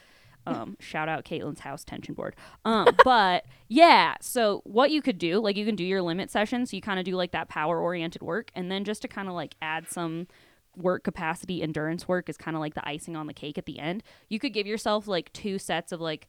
Um, 0.45 0.77
shout 0.79 1.09
out 1.09 1.25
Caitlin's 1.25 1.61
house 1.61 1.83
tension 1.83 2.13
board. 2.13 2.35
Um, 2.63 2.87
but 3.03 3.45
yeah, 3.67 4.15
so 4.21 4.61
what 4.63 4.91
you 4.91 5.01
could 5.01 5.17
do, 5.17 5.39
like 5.39 5.57
you 5.57 5.65
can 5.65 5.75
do 5.75 5.83
your 5.83 6.01
limit 6.01 6.31
session. 6.31 6.65
So 6.65 6.75
you 6.75 6.81
kind 6.81 6.99
of 6.99 7.05
do 7.05 7.15
like 7.15 7.31
that 7.31 7.49
power 7.49 7.79
oriented 7.79 8.21
work. 8.21 8.51
And 8.55 8.71
then 8.71 8.83
just 8.83 9.01
to 9.03 9.07
kind 9.07 9.27
of 9.27 9.33
like 9.33 9.55
add 9.61 9.89
some 9.89 10.27
work 10.75 11.03
capacity 11.03 11.61
endurance 11.61 12.07
work 12.07 12.29
is 12.29 12.37
kind 12.37 12.55
of 12.55 12.61
like 12.61 12.73
the 12.73 12.87
icing 12.87 13.15
on 13.15 13.27
the 13.27 13.33
cake 13.33 13.57
at 13.57 13.65
the 13.65 13.79
end. 13.79 14.03
You 14.29 14.39
could 14.39 14.53
give 14.53 14.67
yourself 14.67 15.07
like 15.07 15.31
two 15.33 15.57
sets 15.57 15.91
of 15.91 16.01
like, 16.01 16.27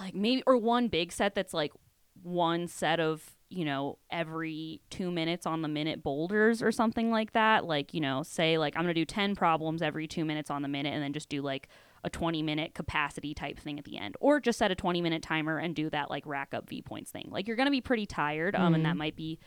like 0.00 0.14
maybe, 0.14 0.42
or 0.46 0.56
one 0.56 0.88
big 0.88 1.12
set 1.12 1.34
that's 1.34 1.54
like 1.54 1.72
one 2.22 2.66
set 2.66 2.98
of 3.00 3.36
you 3.48 3.64
know 3.64 3.98
every 4.10 4.80
two 4.90 5.10
minutes 5.10 5.46
on 5.46 5.62
the 5.62 5.68
minute 5.68 6.02
boulders 6.02 6.62
or 6.62 6.72
something 6.72 7.10
like 7.10 7.32
that 7.32 7.64
like 7.64 7.94
you 7.94 8.00
know 8.00 8.22
say 8.22 8.58
like 8.58 8.76
i'm 8.76 8.82
gonna 8.82 8.94
do 8.94 9.04
10 9.04 9.36
problems 9.36 9.82
every 9.82 10.08
two 10.08 10.24
minutes 10.24 10.50
on 10.50 10.62
the 10.62 10.68
minute 10.68 10.92
and 10.92 11.02
then 11.02 11.12
just 11.12 11.28
do 11.28 11.42
like 11.42 11.68
a 12.06 12.10
20 12.10 12.42
minute 12.42 12.72
capacity 12.72 13.34
type 13.34 13.58
thing 13.58 13.78
at 13.78 13.84
the 13.84 13.98
end 13.98 14.16
or 14.20 14.40
just 14.40 14.58
set 14.58 14.70
a 14.70 14.74
20 14.74 15.02
minute 15.02 15.22
timer 15.22 15.58
and 15.58 15.74
do 15.74 15.90
that 15.90 16.08
like 16.08 16.24
rack 16.24 16.54
up 16.54 16.68
v 16.68 16.80
points 16.80 17.10
thing. 17.10 17.28
Like 17.30 17.46
you're 17.46 17.56
gonna 17.56 17.70
be 17.70 17.82
pretty 17.82 18.06
tired 18.06 18.54
um 18.54 18.74
and 18.74 18.86
that 18.86 18.96
might 18.96 19.16
be 19.16 19.38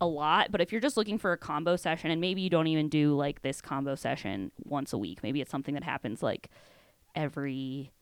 a 0.00 0.06
lot 0.06 0.50
but 0.52 0.60
if 0.60 0.72
you're 0.72 0.80
just 0.80 0.96
looking 0.96 1.16
for 1.16 1.32
a 1.32 1.38
combo 1.38 1.76
session 1.76 2.10
and 2.10 2.20
maybe 2.20 2.40
you 2.42 2.50
don't 2.50 2.66
even 2.66 2.88
do 2.88 3.14
like 3.14 3.42
this 3.42 3.60
combo 3.60 3.94
session 3.94 4.50
once 4.64 4.92
a 4.92 4.98
week 4.98 5.22
maybe 5.22 5.40
it's 5.40 5.50
something 5.50 5.74
that 5.74 5.84
happens 5.84 6.22
like 6.22 6.48
every 7.14 7.92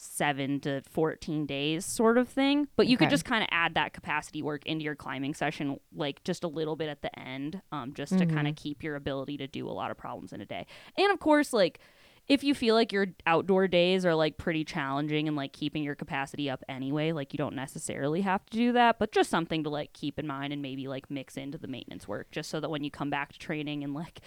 seven 0.00 0.60
to 0.60 0.80
14 0.88 1.44
days 1.46 1.84
sort 1.84 2.16
of 2.16 2.28
thing 2.28 2.68
but 2.76 2.86
you 2.86 2.96
could 2.96 3.10
just 3.10 3.24
kind 3.24 3.42
of 3.42 3.48
add 3.50 3.74
that 3.74 3.92
capacity 3.92 4.40
work 4.40 4.64
into 4.66 4.84
your 4.84 4.94
climbing 4.94 5.34
session 5.34 5.80
like 5.92 6.22
just 6.22 6.44
a 6.44 6.48
little 6.48 6.76
bit 6.76 6.88
at 6.88 7.02
the 7.02 7.18
end 7.18 7.60
um, 7.72 7.92
just 7.92 8.16
to 8.16 8.24
kind 8.26 8.46
of 8.46 8.54
keep 8.54 8.84
your 8.84 8.94
ability 8.94 9.36
to 9.36 9.48
do 9.48 9.68
a 9.68 9.72
lot 9.72 9.90
of 9.90 9.96
problems 9.96 10.32
in 10.32 10.40
a 10.40 10.46
day. 10.46 10.64
And 10.96 11.10
of 11.10 11.18
course 11.18 11.52
like 11.52 11.80
if 12.28 12.44
you 12.44 12.54
feel 12.54 12.74
like 12.74 12.92
your 12.92 13.06
outdoor 13.26 13.66
days 13.68 14.04
are 14.04 14.14
like 14.14 14.36
pretty 14.36 14.64
challenging 14.64 15.28
and 15.28 15.36
like 15.36 15.52
keeping 15.52 15.82
your 15.82 15.94
capacity 15.94 16.50
up 16.50 16.62
anyway 16.68 17.12
like 17.12 17.32
you 17.32 17.38
don't 17.38 17.54
necessarily 17.54 18.20
have 18.20 18.44
to 18.46 18.56
do 18.56 18.72
that 18.72 18.98
but 18.98 19.12
just 19.12 19.30
something 19.30 19.64
to 19.64 19.70
like 19.70 19.92
keep 19.92 20.18
in 20.18 20.26
mind 20.26 20.52
and 20.52 20.60
maybe 20.60 20.88
like 20.88 21.10
mix 21.10 21.36
into 21.36 21.56
the 21.58 21.68
maintenance 21.68 22.06
work 22.06 22.30
just 22.30 22.50
so 22.50 22.60
that 22.60 22.68
when 22.70 22.84
you 22.84 22.90
come 22.90 23.10
back 23.10 23.32
to 23.32 23.38
training 23.38 23.82
and 23.82 23.94
like 23.94 24.20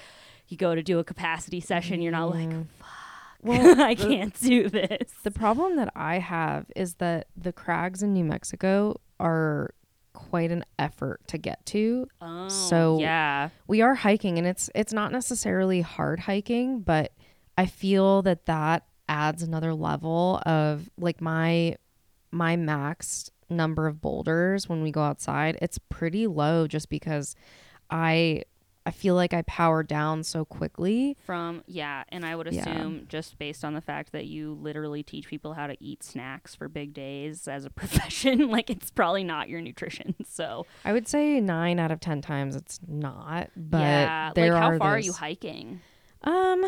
you 0.47 0.57
go 0.57 0.73
to 0.75 0.81
do 0.83 0.99
a 0.99 1.03
capacity 1.03 1.59
session 1.59 2.01
you're 2.01 2.11
not 2.11 2.29
like 2.31 2.49
mm. 2.49 2.65
Well, 3.43 3.81
I 3.89 3.95
can't 3.95 4.39
do 4.39 4.69
this. 4.69 5.11
The 5.23 5.31
problem 5.31 5.75
that 5.77 5.91
I 5.95 6.19
have 6.19 6.71
is 6.75 6.93
that 6.95 7.25
the 7.35 7.51
crags 7.51 8.03
in 8.03 8.13
New 8.13 8.23
Mexico 8.23 9.01
are 9.19 9.73
quite 10.13 10.51
an 10.51 10.63
effort 10.77 11.21
to 11.29 11.39
get 11.39 11.65
to. 11.67 12.07
Oh, 12.21 12.47
So- 12.49 12.99
yeah, 12.99 13.49
We 13.65 13.81
are 13.81 13.95
hiking 13.95 14.37
and 14.37 14.45
it's 14.45 14.69
it's 14.75 14.93
not 14.93 15.11
necessarily 15.11 15.81
hard 15.81 16.19
hiking, 16.19 16.81
but 16.81 17.13
I 17.57 17.65
feel 17.65 18.21
that 18.23 18.45
that 18.45 18.85
adds 19.09 19.43
another 19.43 19.73
level 19.73 20.41
of 20.45 20.89
like 20.97 21.21
my 21.21 21.75
my 22.31 22.55
max 22.55 23.29
number 23.49 23.87
of 23.87 23.99
boulders 24.01 24.69
when 24.69 24.81
we 24.81 24.91
go 24.91 25.01
outside, 25.01 25.57
it's 25.61 25.77
pretty 25.89 26.27
low 26.27 26.67
just 26.67 26.89
because 26.89 27.35
I 27.89 28.43
I 28.83 28.89
feel 28.89 29.13
like 29.13 29.31
I 29.31 29.43
power 29.43 29.83
down 29.83 30.23
so 30.23 30.43
quickly. 30.43 31.15
from 31.25 31.61
yeah, 31.67 32.03
and 32.09 32.25
I 32.25 32.35
would 32.35 32.51
Yeah. 32.51 32.61
assume 32.61 33.05
just 33.09 33.37
based 33.37 33.63
on 33.63 33.73
the 33.73 33.81
fact 33.81 34.11
that 34.13 34.25
you 34.25 34.57
literally 34.59 35.03
teach 35.03 35.27
people 35.27 35.53
how 35.53 35.67
to 35.67 35.75
eat 35.79 36.01
snacks 36.03 36.55
for 36.55 36.67
big 36.67 36.93
days 36.93 37.47
as 37.47 37.63
a 37.65 37.69
profession, 37.81 38.49
like 38.49 38.69
it's 38.71 38.89
probably 38.89 39.23
not 39.23 39.49
your 39.49 39.61
nutrition. 39.61 40.15
So 40.25 40.65
I 40.85 40.93
would 40.93 41.07
say 41.09 41.39
9 41.41 41.77
out 41.77 41.91
of 41.91 41.99
10 41.99 42.21
times 42.21 42.55
it's 42.55 42.79
not, 42.87 43.49
but 43.55 43.79
yeah, 43.81 44.31
like 44.35 44.51
how 44.53 44.69
are 44.69 44.77
far 44.79 44.91
are 44.95 44.99
you 44.99 45.11
hiking? 45.13 45.81
Um, 46.23 46.65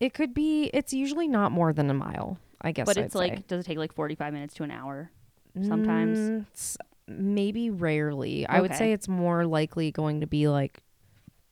it 0.00 0.14
could 0.14 0.34
be. 0.34 0.70
It's 0.74 0.92
usually 0.92 1.28
not 1.28 1.52
more 1.52 1.72
than 1.72 1.90
a 1.90 1.94
mile. 1.94 2.38
I 2.60 2.72
guess. 2.72 2.86
But 2.86 2.98
I'd 2.98 3.04
it's 3.04 3.12
say. 3.12 3.18
like, 3.18 3.46
does 3.46 3.64
it 3.64 3.66
take 3.66 3.78
like 3.78 3.92
forty 3.92 4.14
five 4.14 4.32
minutes 4.32 4.54
to 4.54 4.62
an 4.64 4.70
hour? 4.70 5.10
sometimes? 5.62 6.18
Mm, 6.18 6.76
maybe 7.08 7.70
rarely. 7.70 8.46
I 8.46 8.60
would 8.60 8.74
say 8.74 8.92
it's 8.92 9.08
more 9.08 9.44
likely 9.46 9.90
going 9.90 10.20
to 10.20 10.26
be 10.26 10.48
like 10.48 10.82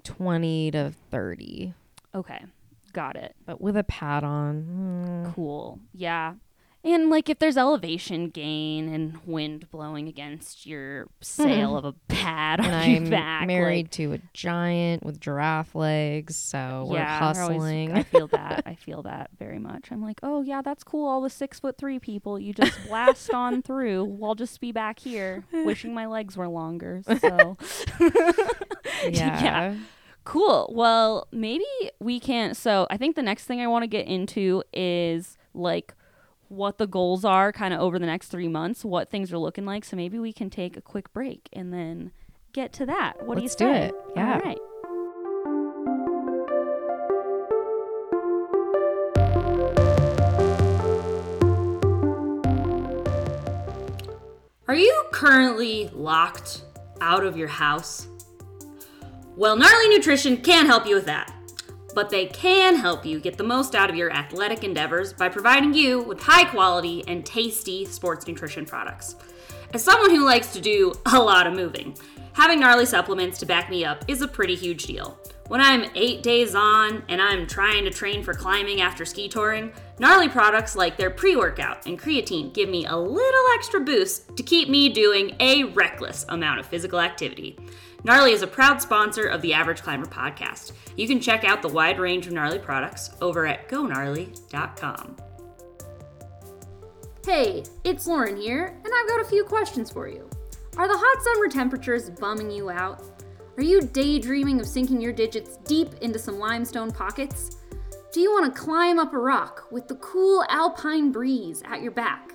twenty 0.05 0.71
to 0.73 0.93
thirty, 1.11 1.75
Okay, 2.15 2.45
got 2.93 3.17
it. 3.17 3.35
but 3.47 3.61
with 3.61 3.77
a 3.77 3.85
pad 3.85 4.23
on. 4.25 5.25
mm, 5.27 5.35
Cool. 5.35 5.81
Yeah. 5.93 6.35
And 6.87 7.11
like 7.11 7.29
if 7.29 7.41
there's 7.41 7.57
elevation 7.57 8.29
gain 8.29 8.89
and 8.95 9.19
wind 9.27 9.69
blowing 9.73 10.07
against 10.07 10.65
your 10.67 11.09
sail 11.21 11.77
of 11.77 11.85
a 11.85 11.93
pad 12.07 12.61
on 12.61 12.67
your 12.91 13.01
I'm 13.03 13.11
back, 13.11 13.47
married 13.49 13.87
like, 13.87 13.91
to 13.93 14.13
a 14.13 14.19
giant 14.33 15.05
with 15.05 15.19
giraffe 15.21 15.75
legs, 15.75 16.37
so 16.37 16.87
we're 16.89 16.99
yeah, 16.99 17.33
they're 17.33 17.43
always- 17.43 17.57
hustling. 17.57 17.93
I 17.93 18.05
feel 18.05 18.27
that. 18.33 18.63
I 18.67 18.77
feel 18.77 19.03
that 19.03 19.31
very 19.37 19.59
much. 19.59 19.91
I'm 19.91 20.01
like, 20.01 20.21
oh 20.23 20.43
yeah, 20.43 20.63
that's 20.63 20.85
cool. 20.85 21.09
All 21.09 21.21
the 21.21 21.29
six 21.29 21.59
foot 21.59 21.77
three 21.77 21.99
people, 21.99 22.39
you 22.39 22.53
just 22.55 22.79
blast 22.87 23.35
on 23.35 23.63
through. 23.67 24.19
I'll 24.23 24.37
just 24.37 24.61
be 24.61 24.71
back 24.71 25.01
here, 25.01 25.45
wishing 25.53 25.93
my 25.93 26.07
legs 26.07 26.37
were 26.37 26.49
longer. 26.49 27.03
So 27.21 27.57
yeah. 29.09 29.75
cool. 30.25 30.71
Well, 30.75 31.27
maybe 31.33 31.65
we 31.99 32.21
can. 32.21 32.55
So 32.55 32.87
I 32.91 32.97
think 32.97 33.17
the 33.17 33.23
next 33.23 33.45
thing 33.47 33.61
I 33.61 33.67
want 33.67 33.83
to 33.83 33.89
get 33.89 34.07
into 34.07 34.63
is 34.73 35.37
like 35.55 35.95
what 36.49 36.79
the 36.79 36.87
goals 36.87 37.25
are, 37.25 37.53
kind 37.53 37.75
of 37.75 37.81
over 37.81 37.99
the 37.99 38.07
next 38.07 38.29
three 38.29 38.49
months, 38.49 38.85
what 38.85 39.11
things 39.11 39.33
are 39.33 39.39
looking 39.39 39.65
like. 39.65 39.85
So 39.85 39.97
maybe 39.97 40.19
we 40.19 40.33
can 40.33 40.51
take 40.51 40.77
a 40.77 40.81
quick 40.83 41.13
break 41.13 41.49
and 41.53 41.73
then 41.73 42.13
get 42.53 42.73
to 42.75 42.87
that. 42.87 43.25
What 43.27 43.39
Let's 43.39 43.55
do 43.55 43.65
do 43.65 43.71
you 43.71 43.77
say? 43.81 43.87
it. 43.89 43.95
Yeah. 44.17 44.35
All 44.35 44.41
right. 44.41 44.59
Are 54.69 54.75
you 54.75 55.05
currently 55.13 55.89
locked 55.93 56.63
out 57.01 57.25
of 57.25 57.37
your 57.37 57.49
house? 57.49 58.09
Well, 59.37 59.57
Gnarly 59.57 59.89
Nutrition 59.89 60.39
can 60.39 60.67
help 60.67 60.87
you 60.87 60.97
with 60.97 61.07
that. 61.07 61.33
But 61.97 62.11
they 62.11 62.27
can 62.27 62.77
help 62.77 63.07
you 63.07 63.19
get 63.19 63.39
the 63.39 63.43
most 63.43 63.75
out 63.75 63.89
of 63.89 63.97
your 63.97 64.13
athletic 64.13 64.63
endeavors 64.63 65.15
by 65.15 65.31
providing 65.31 65.73
you 65.73 66.03
with 66.03 66.21
high 66.23 66.45
quality 66.45 67.03
and 67.09 67.25
tasty 67.25 67.87
sports 67.87 68.27
nutrition 68.27 68.67
products. 68.67 69.17
As 69.73 69.83
someone 69.83 70.11
who 70.11 70.23
likes 70.23 70.53
to 70.53 70.61
do 70.61 70.93
a 71.07 71.19
lot 71.19 71.47
of 71.47 71.55
moving, 71.55 71.97
having 72.35 72.61
gnarly 72.61 72.85
supplements 72.85 73.39
to 73.39 73.47
back 73.47 73.71
me 73.71 73.83
up 73.87 74.05
is 74.09 74.21
a 74.21 74.29
pretty 74.29 74.55
huge 74.55 74.85
deal. 74.85 75.19
When 75.49 75.63
I'm 75.63 75.91
eight 75.95 76.23
days 76.23 76.55
on 76.55 77.03
and 77.09 77.23
I'm 77.23 77.47
trying 77.47 77.85
to 77.85 77.91
train 77.91 78.23
for 78.23 78.35
climbing 78.35 78.83
after 78.83 79.07
ski 79.07 79.27
touring, 79.27 79.73
gnarly 79.99 80.29
products 80.29 80.77
like 80.77 80.99
their 80.99 81.11
pre 81.11 81.35
workout 81.35 81.87
and 81.87 81.99
creatine 81.99 82.53
give 82.53 82.69
me 82.69 82.85
a 82.85 82.95
little 82.95 83.45
extra 83.55 83.81
boost 83.81 84.37
to 84.37 84.43
keep 84.43 84.69
me 84.69 84.91
doing 84.91 85.35
a 85.41 85.65
reckless 85.65 86.27
amount 86.29 86.61
of 86.61 86.67
physical 86.67 87.01
activity. 87.01 87.57
Gnarly 88.07 88.31
is 88.31 88.43
a 88.43 88.47
proud 88.47 88.81
sponsor 88.81 89.27
of 89.27 89.43
the 89.43 89.53
Average 89.53 89.83
Climber 89.83 90.07
podcast. 90.07 90.71
You 90.95 91.09
can 91.09 91.19
check 91.19 91.43
out 91.43 91.61
the 91.61 91.67
wide 91.67 91.99
range 91.99 92.29
of 92.29 92.33
gnarly 92.33 92.61
products 92.61 93.11
over 93.21 93.49
at 93.49 93.69
gonarly.com. 93.69 95.17
Hey, 97.25 97.65
it's 97.83 98.07
Lauren 98.07 98.37
here, 98.37 98.67
and 98.85 98.95
I've 98.95 99.09
got 99.09 99.23
a 99.23 99.29
few 99.29 99.43
questions 99.43 99.91
for 99.91 100.07
you. 100.07 100.31
Are 100.77 100.87
the 100.87 100.97
hot 100.97 101.25
summer 101.25 101.49
temperatures 101.49 102.09
bumming 102.11 102.49
you 102.49 102.71
out? 102.71 103.03
Are 103.57 103.65
you 103.65 103.81
daydreaming 103.81 104.61
of 104.61 104.69
sinking 104.69 105.01
your 105.01 105.13
digits 105.13 105.57
deep 105.65 105.93
into 106.01 106.21
some 106.21 106.39
limestone 106.39 106.93
pockets? 106.93 107.57
Do 108.13 108.21
you 108.21 108.31
want 108.31 108.55
to 108.55 108.61
climb 108.61 109.01
up 109.01 109.15
a 109.15 109.19
rock 109.19 109.67
with 109.73 109.89
the 109.89 109.97
cool 109.97 110.45
alpine 110.49 111.11
breeze 111.11 111.61
at 111.67 111.83
your 111.83 111.91
back? 111.91 112.35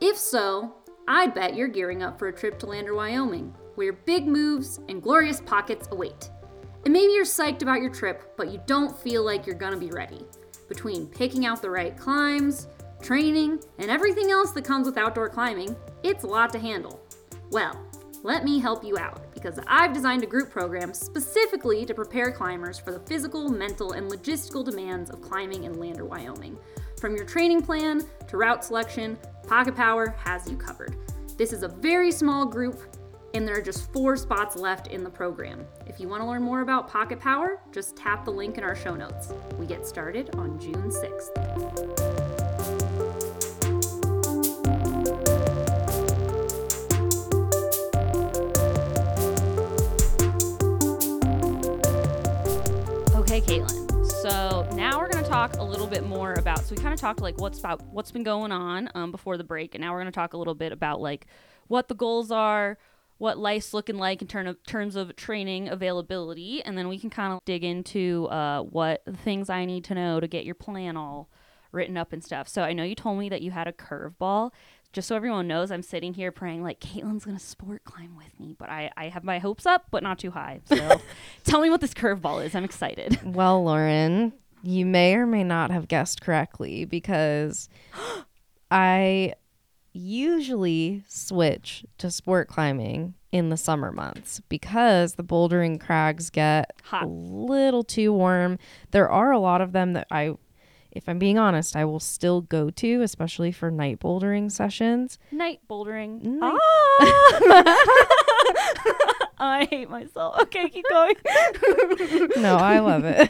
If 0.00 0.16
so, 0.16 0.76
I'd 1.08 1.34
bet 1.34 1.56
you're 1.56 1.66
gearing 1.66 2.04
up 2.04 2.16
for 2.16 2.28
a 2.28 2.32
trip 2.32 2.60
to 2.60 2.66
Lander, 2.66 2.94
Wyoming, 2.94 3.56
where 3.74 3.92
big 3.92 4.26
moves 4.26 4.80
and 4.88 5.02
glorious 5.02 5.40
pockets 5.40 5.88
await. 5.92 6.30
And 6.84 6.92
maybe 6.92 7.12
you're 7.12 7.24
psyched 7.24 7.62
about 7.62 7.80
your 7.80 7.92
trip, 7.92 8.34
but 8.36 8.50
you 8.50 8.60
don't 8.66 8.96
feel 8.98 9.24
like 9.24 9.46
you're 9.46 9.54
gonna 9.54 9.76
be 9.76 9.90
ready. 9.90 10.26
Between 10.68 11.06
picking 11.06 11.46
out 11.46 11.62
the 11.62 11.70
right 11.70 11.96
climbs, 11.96 12.66
training, 13.02 13.60
and 13.78 13.90
everything 13.90 14.30
else 14.30 14.52
that 14.52 14.64
comes 14.64 14.86
with 14.86 14.96
outdoor 14.96 15.28
climbing, 15.28 15.76
It's 16.02 16.24
a 16.24 16.26
lot 16.26 16.52
to 16.52 16.58
handle. 16.58 17.00
Well, 17.52 17.80
let 18.24 18.44
me 18.44 18.58
help 18.58 18.84
you 18.84 18.98
out 18.98 19.32
because 19.34 19.58
I've 19.68 19.92
designed 19.92 20.24
a 20.24 20.26
group 20.26 20.50
program 20.50 20.92
specifically 20.94 21.84
to 21.86 21.94
prepare 21.94 22.32
climbers 22.32 22.78
for 22.78 22.92
the 22.92 23.00
physical, 23.00 23.48
mental, 23.48 23.92
and 23.92 24.10
logistical 24.10 24.64
demands 24.64 25.10
of 25.10 25.20
climbing 25.20 25.64
in 25.64 25.78
Lander, 25.78 26.04
Wyoming. 26.04 26.58
From 27.00 27.16
your 27.16 27.24
training 27.24 27.62
plan 27.62 28.02
to 28.28 28.36
route 28.36 28.64
selection, 28.64 29.18
Pocket 29.46 29.76
Power 29.76 30.14
has 30.18 30.50
you 30.50 30.56
covered. 30.56 30.96
This 31.36 31.52
is 31.52 31.62
a 31.62 31.68
very 31.68 32.12
small 32.12 32.46
group, 32.46 32.91
and 33.34 33.48
there 33.48 33.56
are 33.56 33.62
just 33.62 33.90
four 33.92 34.16
spots 34.16 34.56
left 34.56 34.88
in 34.88 35.02
the 35.04 35.10
program. 35.10 35.64
If 35.86 35.98
you 36.00 36.08
want 36.08 36.22
to 36.22 36.26
learn 36.26 36.42
more 36.42 36.60
about 36.60 36.88
Pocket 36.88 37.18
Power, 37.18 37.60
just 37.72 37.96
tap 37.96 38.24
the 38.24 38.30
link 38.30 38.58
in 38.58 38.64
our 38.64 38.76
show 38.76 38.94
notes. 38.94 39.32
We 39.58 39.66
get 39.66 39.86
started 39.86 40.34
on 40.36 40.58
June 40.60 40.90
6th. 40.90 41.30
Okay, 53.16 53.40
Caitlin. 53.40 54.06
So 54.22 54.68
now 54.74 54.98
we're 54.98 55.08
gonna 55.08 55.26
talk 55.26 55.56
a 55.56 55.64
little 55.64 55.86
bit 55.86 56.04
more 56.04 56.34
about. 56.34 56.58
So 56.60 56.74
we 56.74 56.82
kind 56.82 56.92
of 56.92 57.00
talked 57.00 57.22
like 57.22 57.40
what's 57.40 57.58
about 57.58 57.82
what's 57.86 58.10
been 58.12 58.24
going 58.24 58.52
on 58.52 58.90
um, 58.94 59.10
before 59.10 59.38
the 59.38 59.44
break, 59.44 59.74
and 59.74 59.82
now 59.82 59.92
we're 59.92 60.00
gonna 60.00 60.12
talk 60.12 60.34
a 60.34 60.36
little 60.36 60.54
bit 60.54 60.70
about 60.70 61.00
like 61.00 61.26
what 61.68 61.88
the 61.88 61.94
goals 61.94 62.30
are, 62.30 62.76
what 63.22 63.38
life's 63.38 63.72
looking 63.72 63.98
like 63.98 64.20
in 64.20 64.26
term 64.26 64.48
of, 64.48 64.60
terms 64.64 64.96
of 64.96 65.14
training 65.14 65.68
availability, 65.68 66.60
and 66.64 66.76
then 66.76 66.88
we 66.88 66.98
can 66.98 67.08
kind 67.08 67.32
of 67.32 67.38
dig 67.44 67.62
into 67.62 68.26
uh, 68.32 68.60
what 68.62 69.00
things 69.22 69.48
I 69.48 69.64
need 69.64 69.84
to 69.84 69.94
know 69.94 70.18
to 70.18 70.26
get 70.26 70.44
your 70.44 70.56
plan 70.56 70.96
all 70.96 71.30
written 71.70 71.96
up 71.96 72.12
and 72.12 72.24
stuff. 72.24 72.48
So 72.48 72.62
I 72.62 72.72
know 72.72 72.82
you 72.82 72.96
told 72.96 73.20
me 73.20 73.28
that 73.28 73.40
you 73.40 73.52
had 73.52 73.68
a 73.68 73.72
curveball. 73.72 74.50
Just 74.92 75.06
so 75.06 75.14
everyone 75.14 75.46
knows, 75.46 75.70
I'm 75.70 75.84
sitting 75.84 76.14
here 76.14 76.32
praying 76.32 76.64
like 76.64 76.80
Caitlin's 76.80 77.24
gonna 77.24 77.38
sport 77.38 77.84
climb 77.84 78.16
with 78.16 78.40
me, 78.40 78.56
but 78.58 78.68
I, 78.68 78.90
I 78.96 79.06
have 79.06 79.22
my 79.22 79.38
hopes 79.38 79.66
up, 79.66 79.84
but 79.92 80.02
not 80.02 80.18
too 80.18 80.32
high. 80.32 80.60
So 80.64 81.00
tell 81.44 81.60
me 81.60 81.70
what 81.70 81.80
this 81.80 81.94
curveball 81.94 82.44
is. 82.44 82.56
I'm 82.56 82.64
excited. 82.64 83.20
Well, 83.24 83.62
Lauren, 83.62 84.32
you 84.64 84.84
may 84.84 85.14
or 85.14 85.28
may 85.28 85.44
not 85.44 85.70
have 85.70 85.86
guessed 85.86 86.22
correctly 86.22 86.86
because 86.86 87.68
I 88.72 89.34
usually 89.92 91.04
switch 91.08 91.84
to 91.98 92.10
sport 92.10 92.48
climbing 92.48 93.14
in 93.30 93.48
the 93.48 93.56
summer 93.56 93.90
months 93.90 94.40
because 94.48 95.14
the 95.14 95.24
bouldering 95.24 95.80
crags 95.80 96.30
get 96.30 96.70
Hot. 96.84 97.04
a 97.04 97.06
little 97.06 97.82
too 97.82 98.12
warm. 98.12 98.58
There 98.90 99.08
are 99.08 99.32
a 99.32 99.38
lot 99.38 99.60
of 99.60 99.72
them 99.72 99.94
that 99.94 100.06
I 100.10 100.34
if 100.92 101.08
I'm 101.08 101.18
being 101.18 101.38
honest, 101.38 101.74
I 101.74 101.84
will 101.84 102.00
still 102.00 102.42
go 102.42 102.70
to, 102.70 103.02
especially 103.02 103.50
for 103.52 103.70
night 103.70 103.98
bouldering 104.00 104.50
sessions. 104.52 105.18
Night 105.30 105.60
bouldering. 105.68 106.22
Night- 106.22 106.58
Ah! 107.00 107.76
I 109.44 109.64
hate 109.70 109.90
myself. 109.90 110.40
Okay, 110.42 110.68
keep 110.68 110.84
going. 110.88 111.14
no, 112.36 112.56
I 112.56 112.78
love 112.78 113.02
it. 113.04 113.28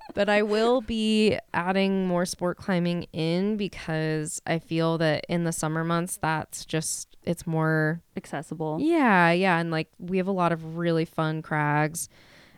but 0.14 0.28
I 0.28 0.42
will 0.42 0.80
be 0.80 1.38
adding 1.54 2.08
more 2.08 2.26
sport 2.26 2.56
climbing 2.56 3.04
in 3.12 3.56
because 3.56 4.42
I 4.46 4.58
feel 4.58 4.98
that 4.98 5.26
in 5.28 5.44
the 5.44 5.52
summer 5.52 5.84
months, 5.84 6.18
that's 6.20 6.64
just, 6.64 7.16
it's 7.22 7.46
more, 7.46 8.00
Accessible. 8.16 8.78
yeah, 8.80 9.30
yeah. 9.30 9.58
And 9.60 9.70
like 9.70 9.88
we 10.00 10.16
have 10.18 10.26
a 10.26 10.32
lot 10.32 10.50
of 10.50 10.76
really 10.76 11.04
fun 11.04 11.40
crags 11.42 12.08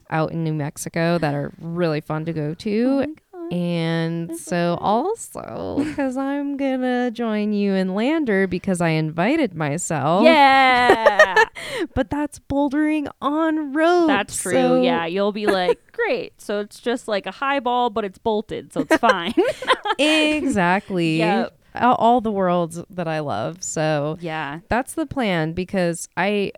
out 0.08 0.32
in 0.32 0.42
New 0.42 0.54
Mexico 0.54 1.18
that 1.18 1.34
are 1.34 1.52
really 1.60 2.00
fun 2.00 2.24
to 2.24 2.32
go 2.32 2.54
to. 2.54 3.14
And 3.52 4.34
so 4.36 4.78
also 4.80 5.76
because 5.84 6.16
I'm 6.16 6.56
gonna 6.56 7.10
join 7.10 7.52
you 7.52 7.74
in 7.74 7.94
Lander 7.94 8.46
because 8.46 8.80
I 8.80 8.90
invited 8.90 9.54
myself. 9.54 10.24
Yeah, 10.24 11.44
But 11.94 12.08
that's 12.08 12.38
bouldering 12.38 13.08
on 13.20 13.74
road. 13.74 14.06
that's 14.06 14.40
true. 14.40 14.52
so- 14.52 14.82
yeah, 14.82 15.04
you'll 15.04 15.32
be 15.32 15.46
like, 15.46 15.80
great. 15.92 16.40
So 16.40 16.60
it's 16.60 16.80
just 16.80 17.08
like 17.08 17.26
a 17.26 17.30
high 17.30 17.60
ball, 17.60 17.90
but 17.90 18.04
it's 18.04 18.18
bolted, 18.18 18.72
so 18.72 18.80
it's 18.80 18.96
fine. 18.96 19.34
exactly. 19.98 21.18
Yep. 21.18 21.58
All, 21.74 21.94
all 21.94 22.20
the 22.20 22.32
worlds 22.32 22.82
that 22.90 23.08
I 23.08 23.20
love. 23.20 23.62
So 23.62 24.18
yeah. 24.20 24.60
that's 24.68 24.94
the 24.94 25.06
plan 25.06 25.52
because 25.52 26.08
I 26.16 26.52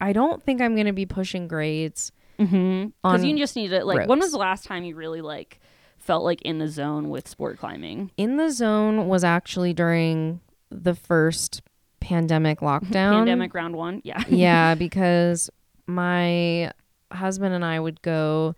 I 0.00 0.12
don't 0.12 0.42
think 0.42 0.60
I'm 0.60 0.74
going 0.74 0.86
to 0.86 0.92
be 0.92 1.06
pushing 1.06 1.48
grades. 1.48 2.12
Mm-hmm. 2.38 2.88
Because 3.02 3.24
you 3.24 3.36
just 3.38 3.56
need 3.56 3.68
to 3.68 3.84
like. 3.84 4.08
When 4.08 4.18
was 4.18 4.32
the 4.32 4.38
last 4.38 4.64
time 4.64 4.84
you 4.84 4.96
really 4.96 5.20
like 5.20 5.60
felt 6.04 6.24
like 6.24 6.42
in 6.42 6.58
the 6.58 6.68
zone 6.68 7.08
with 7.08 7.26
sport 7.28 7.58
climbing? 7.58 8.10
In 8.16 8.36
the 8.36 8.50
zone 8.50 9.08
was 9.08 9.24
actually 9.24 9.72
during 9.72 10.40
the 10.70 10.94
first 10.94 11.62
pandemic 12.00 12.60
lockdown. 12.60 13.12
Pandemic 13.12 13.54
round 13.54 13.74
one. 13.76 14.00
Yeah. 14.04 14.22
yeah, 14.28 14.74
because 14.86 15.50
my 15.86 16.70
husband 17.12 17.54
and 17.54 17.64
I 17.64 17.78
would 17.80 18.02
go 18.02 18.54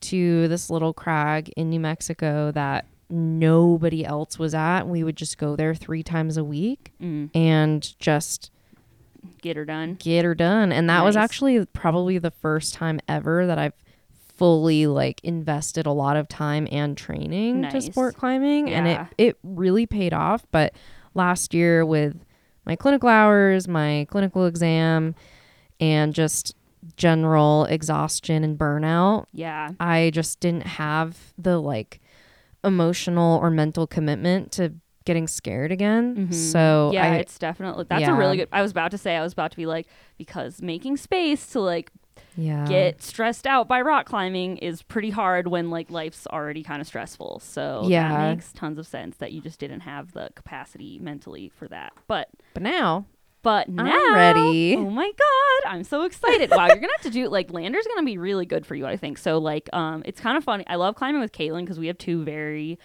to 0.00 0.46
this 0.48 0.70
little 0.70 0.92
crag 0.92 1.48
in 1.56 1.70
New 1.70 1.80
Mexico 1.80 2.52
that 2.52 2.86
nobody 3.10 4.04
else 4.04 4.38
was 4.38 4.54
at. 4.54 4.84
We 4.86 5.02
would 5.02 5.16
just 5.16 5.38
go 5.38 5.56
there 5.56 5.74
3 5.74 6.02
times 6.02 6.36
a 6.36 6.44
week 6.44 6.92
Mm, 7.02 7.30
and 7.34 7.98
just 7.98 8.50
get 9.42 9.56
her 9.56 9.64
done. 9.64 9.94
get 9.98 10.24
her 10.24 10.34
done. 10.34 10.70
And 10.72 10.88
that 10.88 11.02
was 11.04 11.16
actually 11.16 11.64
probably 11.66 12.18
the 12.18 12.30
first 12.30 12.74
time 12.74 13.00
ever 13.08 13.46
that 13.46 13.58
I've 13.58 13.72
fully 14.38 14.86
like 14.86 15.20
invested 15.24 15.84
a 15.86 15.92
lot 15.92 16.16
of 16.16 16.28
time 16.28 16.66
and 16.70 16.96
training 16.96 17.68
to 17.70 17.80
sport 17.82 18.16
climbing 18.16 18.70
and 18.70 18.86
it 18.86 19.00
it 19.18 19.36
really 19.42 19.84
paid 19.86 20.14
off, 20.14 20.46
but 20.50 20.72
last 21.14 21.52
year 21.52 21.84
with 21.84 22.16
my 22.64 22.76
clinical 22.76 23.08
hours, 23.08 23.66
my 23.68 24.06
clinical 24.10 24.46
exam 24.46 25.14
and 25.80 26.14
just 26.14 26.54
general 26.96 27.64
exhaustion 27.66 28.44
and 28.44 28.58
burnout, 28.58 29.26
Yeah. 29.32 29.70
I 29.80 30.10
just 30.14 30.40
didn't 30.40 30.66
have 30.66 31.32
the 31.36 31.60
like 31.60 32.00
emotional 32.64 33.38
or 33.38 33.50
mental 33.50 33.86
commitment 33.86 34.52
to 34.52 34.74
getting 35.04 35.26
scared 35.26 35.72
again. 35.72 36.28
Mhm. 36.28 36.34
So 36.34 36.90
yeah, 36.92 37.04
I 37.12 37.16
it's 37.16 37.38
definitely 37.38 37.86
that's 37.88 38.06
a 38.06 38.12
really 38.14 38.36
good. 38.36 38.48
I 38.52 38.62
was 38.62 38.70
about 38.70 38.90
to 38.90 38.98
say 38.98 39.16
I 39.16 39.22
was 39.22 39.32
about 39.32 39.50
to 39.52 39.56
be 39.56 39.66
like 39.66 39.86
because 40.18 40.60
making 40.60 40.98
space 40.98 41.46
to 41.52 41.60
like 41.60 41.90
yeah. 42.36 42.66
get 42.66 43.02
stressed 43.02 43.46
out 43.46 43.68
by 43.68 43.80
rock 43.80 44.06
climbing 44.06 44.58
is 44.58 44.82
pretty 44.82 45.10
hard 45.10 45.48
when 45.48 45.70
like 45.70 45.90
life's 45.90 46.26
already 46.26 46.62
kind 46.62 46.80
of 46.80 46.86
stressful. 46.86 47.40
So 47.40 47.84
Yeah. 47.86 48.08
that 48.08 48.34
makes 48.36 48.52
tons 48.52 48.78
of 48.78 48.86
sense 48.86 49.16
that 49.18 49.32
you 49.32 49.40
just 49.40 49.58
didn't 49.58 49.80
have 49.80 50.12
the 50.12 50.30
capacity 50.34 50.98
mentally 50.98 51.48
for 51.48 51.68
that. 51.68 51.92
But 52.06 52.28
but 52.54 52.62
now 52.62 53.06
but 53.42 53.68
now 53.68 53.84
I'm 53.86 54.14
ready. 54.14 54.76
Oh 54.76 54.90
my 54.90 55.06
god, 55.10 55.70
I'm 55.72 55.84
so 55.84 56.02
excited! 56.02 56.50
wow, 56.50 56.66
you're 56.66 56.76
gonna 56.76 56.88
have 56.96 57.04
to 57.04 57.10
do 57.10 57.28
like 57.28 57.52
Lander's 57.52 57.86
gonna 57.86 58.04
be 58.04 58.18
really 58.18 58.46
good 58.46 58.66
for 58.66 58.74
you, 58.74 58.84
I 58.84 58.96
think. 58.96 59.16
So 59.16 59.38
like, 59.38 59.70
um, 59.72 60.02
it's 60.04 60.20
kind 60.20 60.36
of 60.36 60.44
funny. 60.44 60.64
I 60.66 60.74
love 60.74 60.96
climbing 60.96 61.20
with 61.20 61.32
Caitlin 61.32 61.60
because 61.60 61.78
we 61.78 61.86
have 61.86 61.98
two 61.98 62.24
very 62.24 62.78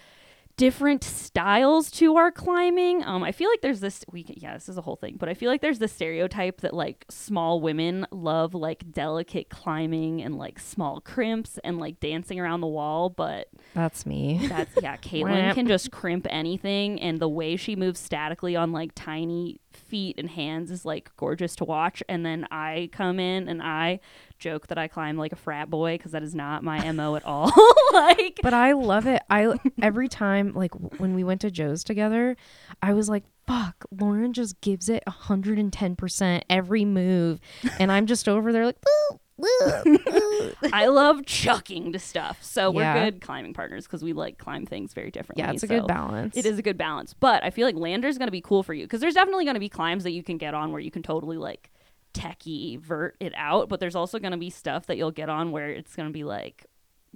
different 0.56 1.04
styles 1.04 1.90
to 1.92 2.16
our 2.16 2.32
climbing. 2.32 3.04
Um, 3.04 3.24
I 3.24 3.32
feel 3.32 3.50
like 3.50 3.62
there's 3.62 3.80
this 3.80 4.06
we 4.12 4.24
can, 4.24 4.36
yeah, 4.38 4.54
this 4.54 4.70
is 4.70 4.78
a 4.78 4.82
whole 4.82 4.96
thing, 4.96 5.16
but 5.18 5.28
I 5.30 5.34
feel 5.34 5.50
like 5.50 5.62
there's 5.62 5.80
this 5.80 5.92
stereotype 5.92 6.62
that 6.62 6.74
like 6.74 7.06
small 7.10 7.60
women 7.60 8.06
love 8.12 8.54
like 8.54 8.92
delicate 8.92 9.50
climbing 9.50 10.22
and 10.22 10.38
like 10.38 10.60
small 10.60 11.02
crimps 11.02 11.58
and 11.64 11.80
like 11.80 12.00
dancing 12.00 12.40
around 12.40 12.62
the 12.62 12.68
wall, 12.68 13.10
but 13.10 13.48
That's 13.74 14.06
me. 14.06 14.46
that's 14.48 14.72
yeah, 14.82 14.98
Caitlin 15.02 15.54
can 15.56 15.68
just 15.68 15.92
crimp 15.92 16.28
anything 16.30 17.02
and 17.02 17.20
the 17.20 17.30
way 17.30 17.56
she 17.56 17.76
moves 17.76 18.00
statically 18.00 18.56
on 18.56 18.72
like 18.72 18.92
tiny 18.94 19.60
feet 19.72 20.16
and 20.20 20.30
hands 20.30 20.70
is 20.70 20.86
like 20.86 21.10
gorgeous 21.18 21.56
to 21.56 21.66
watch. 21.66 22.04
And 22.08 22.24
then 22.26 22.48
I 22.52 22.90
come 22.92 23.20
in 23.20 23.50
and 23.50 23.62
I 23.62 24.00
joke 24.44 24.68
that 24.68 24.78
I 24.78 24.88
climb 24.88 25.18
like 25.18 25.32
a 25.32 25.36
frat 25.38 25.70
boy 25.70 25.96
because 25.98 26.12
that 26.12 26.22
is 26.24 26.36
not 26.36 26.64
my 26.64 26.92
MO 26.92 27.16
at 27.16 27.26
all. 27.26 27.52
like 27.94 28.40
But 28.44 28.54
I 28.54 28.74
love 28.74 29.08
it. 29.08 29.22
I 29.30 29.58
every 29.82 30.08
time 30.10 30.54
like 30.54 30.74
when 31.00 31.16
we 31.16 31.24
went 31.24 31.42
to 31.42 31.50
Joe's 31.52 31.84
together, 31.84 32.36
I 32.82 32.94
was 32.94 33.10
like, 33.10 33.24
"Fuck, 33.48 33.86
Lauren 34.00 34.34
just 34.34 34.60
gives 34.62 34.90
it 34.90 35.04
110% 35.08 36.42
every 36.50 36.86
move." 36.86 37.40
And 37.80 37.92
I'm 37.92 38.06
just 38.06 38.28
over 38.28 38.52
there 38.52 38.66
like, 38.66 38.78
"Woo, 39.10 39.20
woo, 39.38 39.84
woo." 39.86 40.52
I 40.74 40.88
love 40.88 41.26
chucking 41.26 41.94
to 41.94 42.00
stuff. 42.00 42.44
So 42.44 42.70
we're 42.72 42.82
Yeah. 42.82 43.06
good 43.06 43.22
climbing 43.22 43.54
partners 43.54 43.86
because 43.86 44.04
we 44.04 44.14
like 44.14 44.38
climb 44.38 44.66
things 44.66 44.94
very 44.94 45.12
differently. 45.12 45.44
Yeah, 45.44 45.52
it's 45.52 45.64
a 45.64 45.68
So 45.68 45.80
good 45.80 45.88
balance. 45.88 46.36
It 46.38 46.46
is 46.46 46.58
a 46.58 46.62
good 46.62 46.78
balance. 46.78 47.14
But 47.14 47.44
I 47.44 47.50
feel 47.50 47.66
like 47.66 47.76
Lander's 47.76 48.18
going 48.18 48.28
to 48.28 48.32
be 48.32 48.42
cool 48.42 48.64
for 48.64 48.74
you 48.74 48.86
because 48.86 49.02
there's 49.02 49.14
definitely 49.16 49.46
going 49.46 49.56
to 49.56 49.60
be 49.60 49.70
climbs 49.70 50.04
that 50.04 50.12
you 50.12 50.24
can 50.24 50.38
get 50.38 50.54
on 50.54 50.72
where 50.72 50.82
you 50.82 50.92
can 50.92 51.04
totally 51.04 51.38
like 51.38 51.70
techie 52.14 52.80
vert 52.80 53.16
it 53.20 53.34
out. 53.36 53.70
But 53.70 53.80
there's 53.80 53.96
also 53.96 54.20
going 54.20 54.32
to 54.32 54.38
be 54.38 54.50
stuff 54.50 54.86
that 54.88 54.98
you'll 54.98 55.12
get 55.12 55.30
on 55.30 55.52
where 55.52 55.70
it's 55.70 55.96
going 55.96 56.10
to 56.10 56.14
be 56.14 56.24
like, 56.24 56.66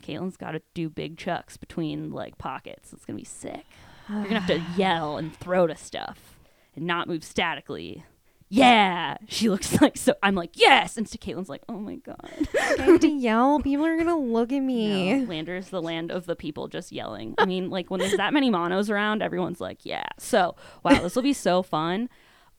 Caitlin's 0.01 0.37
got 0.37 0.51
to 0.51 0.61
do 0.73 0.89
big 0.89 1.17
chucks 1.17 1.57
between 1.57 2.11
like 2.11 2.37
pockets. 2.37 2.93
It's 2.93 3.05
going 3.05 3.17
to 3.17 3.21
be 3.21 3.27
sick. 3.27 3.65
You're 4.09 4.23
going 4.23 4.33
to 4.35 4.39
have 4.39 4.47
to 4.47 4.63
yell 4.81 5.17
and 5.17 5.35
throw 5.35 5.67
to 5.67 5.75
stuff 5.75 6.37
and 6.75 6.85
not 6.85 7.07
move 7.07 7.23
statically. 7.23 8.03
Yeah, 8.49 9.17
she 9.27 9.49
looks 9.49 9.81
like 9.81 9.97
so. 9.97 10.13
I'm 10.23 10.35
like 10.35 10.51
yes, 10.53 10.95
and 10.97 11.07
so 11.07 11.17
Caitlin's 11.17 11.49
like, 11.49 11.63
oh 11.67 11.79
my 11.79 11.95
god. 11.95 12.47
I 12.57 12.81
have 12.83 13.01
to 13.01 13.07
yell. 13.09 13.59
People 13.59 13.85
are 13.85 13.97
gonna 13.97 14.17
look 14.17 14.51
at 14.53 14.61
me. 14.61 15.13
No, 15.13 15.25
Lander's 15.25 15.69
the 15.69 15.81
land 15.81 16.11
of 16.11 16.25
the 16.25 16.35
people 16.35 16.67
just 16.67 16.91
yelling. 16.91 17.35
I 17.37 17.45
mean, 17.45 17.69
like 17.69 17.91
when 17.91 17.99
there's 17.99 18.15
that 18.15 18.33
many 18.33 18.49
monos 18.49 18.89
around, 18.89 19.21
everyone's 19.21 19.59
like, 19.59 19.79
yeah. 19.85 20.07
So, 20.17 20.55
wow, 20.83 21.01
this 21.01 21.15
will 21.15 21.23
be 21.23 21.33
so 21.33 21.61
fun. 21.61 22.09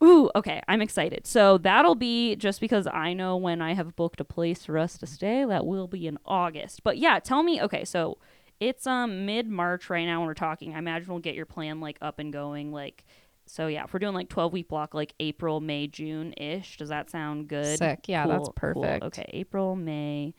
Ooh, 0.02 0.30
okay. 0.36 0.62
I'm 0.68 0.80
excited. 0.80 1.26
So 1.26 1.58
that'll 1.58 1.94
be 1.96 2.36
just 2.36 2.60
because 2.60 2.86
I 2.86 3.12
know 3.14 3.36
when 3.36 3.60
I 3.60 3.74
have 3.74 3.96
booked 3.96 4.20
a 4.20 4.24
place 4.24 4.64
for 4.64 4.78
us 4.78 4.96
to 4.98 5.06
stay, 5.06 5.44
that 5.44 5.66
will 5.66 5.88
be 5.88 6.06
in 6.06 6.18
August. 6.24 6.82
But 6.84 6.98
yeah, 6.98 7.18
tell 7.18 7.42
me, 7.42 7.60
okay, 7.62 7.84
so 7.84 8.18
it's 8.60 8.86
um 8.86 9.26
mid 9.26 9.48
March 9.48 9.88
right 9.90 10.04
now 10.06 10.20
when 10.20 10.26
we're 10.28 10.34
talking. 10.34 10.74
I 10.74 10.78
imagine 10.78 11.08
we'll 11.08 11.18
get 11.20 11.34
your 11.34 11.46
plan 11.46 11.80
like 11.80 11.98
up 12.00 12.18
and 12.18 12.32
going 12.32 12.72
like 12.72 13.04
so 13.46 13.66
yeah, 13.66 13.84
if 13.84 13.92
we're 13.94 13.98
doing 13.98 14.14
like 14.14 14.28
12 14.28 14.52
week 14.52 14.68
block 14.68 14.92
like 14.94 15.14
April, 15.20 15.60
May, 15.60 15.86
June 15.86 16.34
ish, 16.36 16.76
does 16.76 16.90
that 16.90 17.10
sound 17.10 17.48
good? 17.48 17.78
Sick. 17.78 18.00
Yeah, 18.06 18.26
that's 18.26 18.48
Cool, 18.48 18.72
cool. 18.74 18.82
perfect. 18.82 19.04
Okay, 19.06 19.24
April, 19.32 19.74
May. 19.74 20.34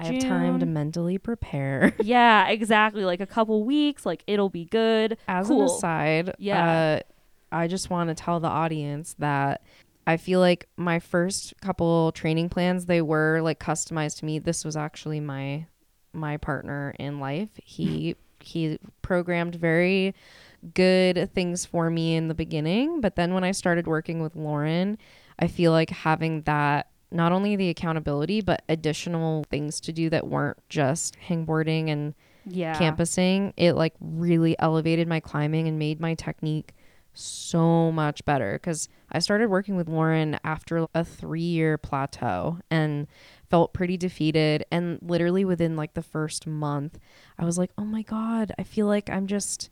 I 0.00 0.06
have 0.06 0.18
time 0.20 0.60
to 0.60 0.66
mentally 0.66 1.18
prepare. 1.18 1.92
Yeah, 2.02 2.48
exactly. 2.48 3.04
Like 3.04 3.20
a 3.20 3.26
couple 3.26 3.64
weeks, 3.64 4.06
like 4.06 4.22
it'll 4.26 4.48
be 4.48 4.64
good. 4.64 5.18
As 5.28 5.48
cool. 5.48 5.62
an 5.62 5.66
aside, 5.66 6.34
Yeah. 6.38 7.00
uh, 7.00 7.00
I 7.50 7.66
just 7.66 7.90
want 7.90 8.08
to 8.08 8.14
tell 8.14 8.40
the 8.40 8.48
audience 8.48 9.14
that 9.18 9.62
I 10.06 10.16
feel 10.16 10.40
like 10.40 10.66
my 10.76 10.98
first 10.98 11.54
couple 11.60 12.12
training 12.12 12.48
plans 12.48 12.86
they 12.86 13.02
were 13.02 13.40
like 13.42 13.58
customized 13.58 14.18
to 14.18 14.24
me. 14.24 14.38
This 14.38 14.64
was 14.64 14.76
actually 14.76 15.20
my 15.20 15.66
my 16.12 16.36
partner 16.38 16.94
in 16.98 17.20
life. 17.20 17.50
He 17.62 18.16
he 18.40 18.78
programmed 19.02 19.56
very 19.56 20.14
good 20.74 21.32
things 21.34 21.64
for 21.64 21.90
me 21.90 22.14
in 22.16 22.28
the 22.28 22.34
beginning, 22.34 23.00
but 23.00 23.16
then 23.16 23.34
when 23.34 23.44
I 23.44 23.50
started 23.52 23.86
working 23.86 24.20
with 24.20 24.36
Lauren, 24.36 24.98
I 25.38 25.46
feel 25.48 25.72
like 25.72 25.90
having 25.90 26.42
that 26.42 26.88
not 27.10 27.32
only 27.32 27.56
the 27.56 27.68
accountability 27.70 28.40
but 28.40 28.62
additional 28.68 29.44
things 29.50 29.80
to 29.80 29.92
do 29.92 30.10
that 30.10 30.26
weren't 30.26 30.58
just 30.68 31.16
hangboarding 31.28 31.88
and 31.90 32.14
Yeah. 32.44 32.78
campusing, 32.78 33.52
it 33.56 33.72
like 33.74 33.94
really 34.00 34.58
elevated 34.58 35.06
my 35.08 35.20
climbing 35.20 35.68
and 35.68 35.78
made 35.78 36.00
my 36.00 36.14
technique 36.14 36.72
so 37.18 37.90
much 37.90 38.24
better 38.24 38.52
because 38.54 38.88
I 39.10 39.18
started 39.18 39.48
working 39.48 39.76
with 39.76 39.88
Lauren 39.88 40.38
after 40.44 40.86
a 40.94 41.04
three 41.04 41.40
year 41.40 41.78
plateau 41.78 42.58
and 42.70 43.06
felt 43.50 43.72
pretty 43.72 43.96
defeated. 43.96 44.64
And 44.70 44.98
literally 45.02 45.44
within 45.44 45.76
like 45.76 45.94
the 45.94 46.02
first 46.02 46.46
month, 46.46 46.98
I 47.38 47.44
was 47.44 47.58
like, 47.58 47.70
oh 47.78 47.84
my 47.84 48.02
God, 48.02 48.52
I 48.58 48.62
feel 48.62 48.86
like 48.86 49.10
I'm 49.10 49.26
just 49.26 49.70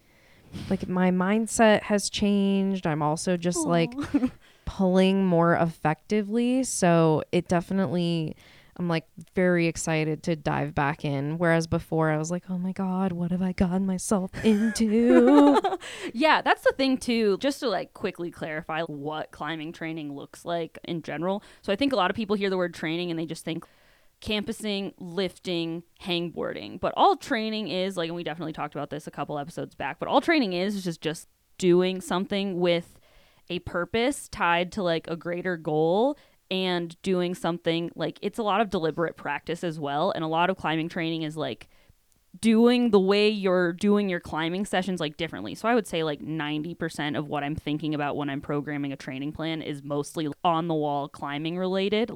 like 0.71 0.89
my 0.89 1.11
mindset 1.11 1.83
has 1.83 2.09
changed. 2.11 2.87
I'm 2.87 3.03
also 3.03 3.37
just 3.37 3.67
like 3.67 3.93
pulling 4.65 5.27
more 5.27 5.55
effectively. 5.55 6.65
So 6.65 7.23
it 7.33 7.49
definitely, 7.49 8.37
I'm 8.79 8.89
like 8.89 9.07
very 9.35 9.67
excited 9.67 10.23
to 10.25 10.37
dive 10.37 10.75
back 10.75 11.05
in. 11.05 11.39
Whereas 11.39 11.67
before 11.67 12.11
I 12.11 12.19
was 12.19 12.31
like, 12.31 12.45
oh 12.51 12.59
my 12.59 12.73
God, 12.73 13.13
what 13.13 13.31
have 13.31 13.41
I 13.43 13.53
gotten 13.53 13.87
myself 13.87 14.31
into? 14.45 15.59
Yeah, 16.13 16.43
that's 16.43 16.63
the 16.63 16.73
thing 16.73 16.99
too. 16.99 17.39
Just 17.39 17.61
to 17.61 17.69
like 17.69 17.95
quickly 17.95 18.31
clarify 18.31 18.83
what 18.83 19.31
climbing 19.31 19.73
training 19.73 20.13
looks 20.15 20.45
like 20.45 20.79
in 20.85 21.03
general. 21.03 21.43
So 21.63 21.73
I 21.73 21.77
think 21.77 21.93
a 21.93 21.97
lot 21.97 22.11
of 22.11 22.17
people 22.17 22.37
hear 22.37 22.51
the 22.51 22.57
word 22.57 22.75
training 22.75 23.11
and 23.11 23.19
they 23.19 23.27
just 23.27 23.45
think 23.45 23.65
campusing, 24.21 24.95
lifting, 24.99 25.83
hangboarding. 26.03 26.81
But 26.81 26.95
all 26.97 27.17
training 27.17 27.69
is 27.69 27.97
like 27.97 28.09
and 28.09 28.17
we 28.17 28.25
definitely 28.25 28.53
talked 28.53 28.75
about 28.75 28.91
this 28.91 29.07
a 29.07 29.11
couple 29.11 29.39
episodes 29.39 29.75
back, 29.75 29.99
but 29.99 30.09
all 30.09 30.21
training 30.21 30.53
is 30.53 30.75
is 30.75 30.85
just 30.85 31.01
just 31.01 31.29
doing 31.59 32.01
something 32.01 32.59
with 32.59 32.99
a 33.49 33.59
purpose 33.61 34.29
tied 34.29 34.73
to 34.73 34.83
like 34.83 35.07
a 35.09 35.17
greater 35.17 35.57
goal 35.57 36.19
and 36.51 37.01
doing 37.03 37.35
something 37.35 37.91
like 37.95 38.19
it's 38.23 38.39
a 38.39 38.43
lot 38.43 38.61
of 38.61 38.71
deliberate 38.71 39.17
practice 39.17 39.65
as 39.65 39.81
well 39.81 40.13
and 40.13 40.23
a 40.25 40.29
lot 40.29 40.49
of 40.49 40.57
climbing 40.57 40.89
training 40.89 41.23
is 41.23 41.37
like 41.37 41.69
doing 42.41 42.91
the 42.91 43.01
way 43.01 43.29
you're 43.29 43.73
doing 43.73 44.09
your 44.09 44.21
climbing 44.21 44.65
sessions 44.65 45.01
like 45.01 45.17
differently. 45.17 45.55
So 45.55 45.69
I 45.69 45.75
would 45.75 45.87
say 45.87 46.03
like 46.03 46.21
90% 46.21 47.19
of 47.19 47.29
what 47.29 47.43
I'm 47.43 47.57
thinking 47.57 47.95
about 47.95 48.17
when 48.17 48.29
I'm 48.29 48.41
programming 48.41 48.93
a 48.93 48.97
training 48.97 49.33
plan 49.33 49.63
is 49.63 49.83
mostly 49.83 50.29
on 50.45 50.69
the 50.69 50.75
wall 50.75 51.09
climbing 51.09 51.59
related 51.59 52.11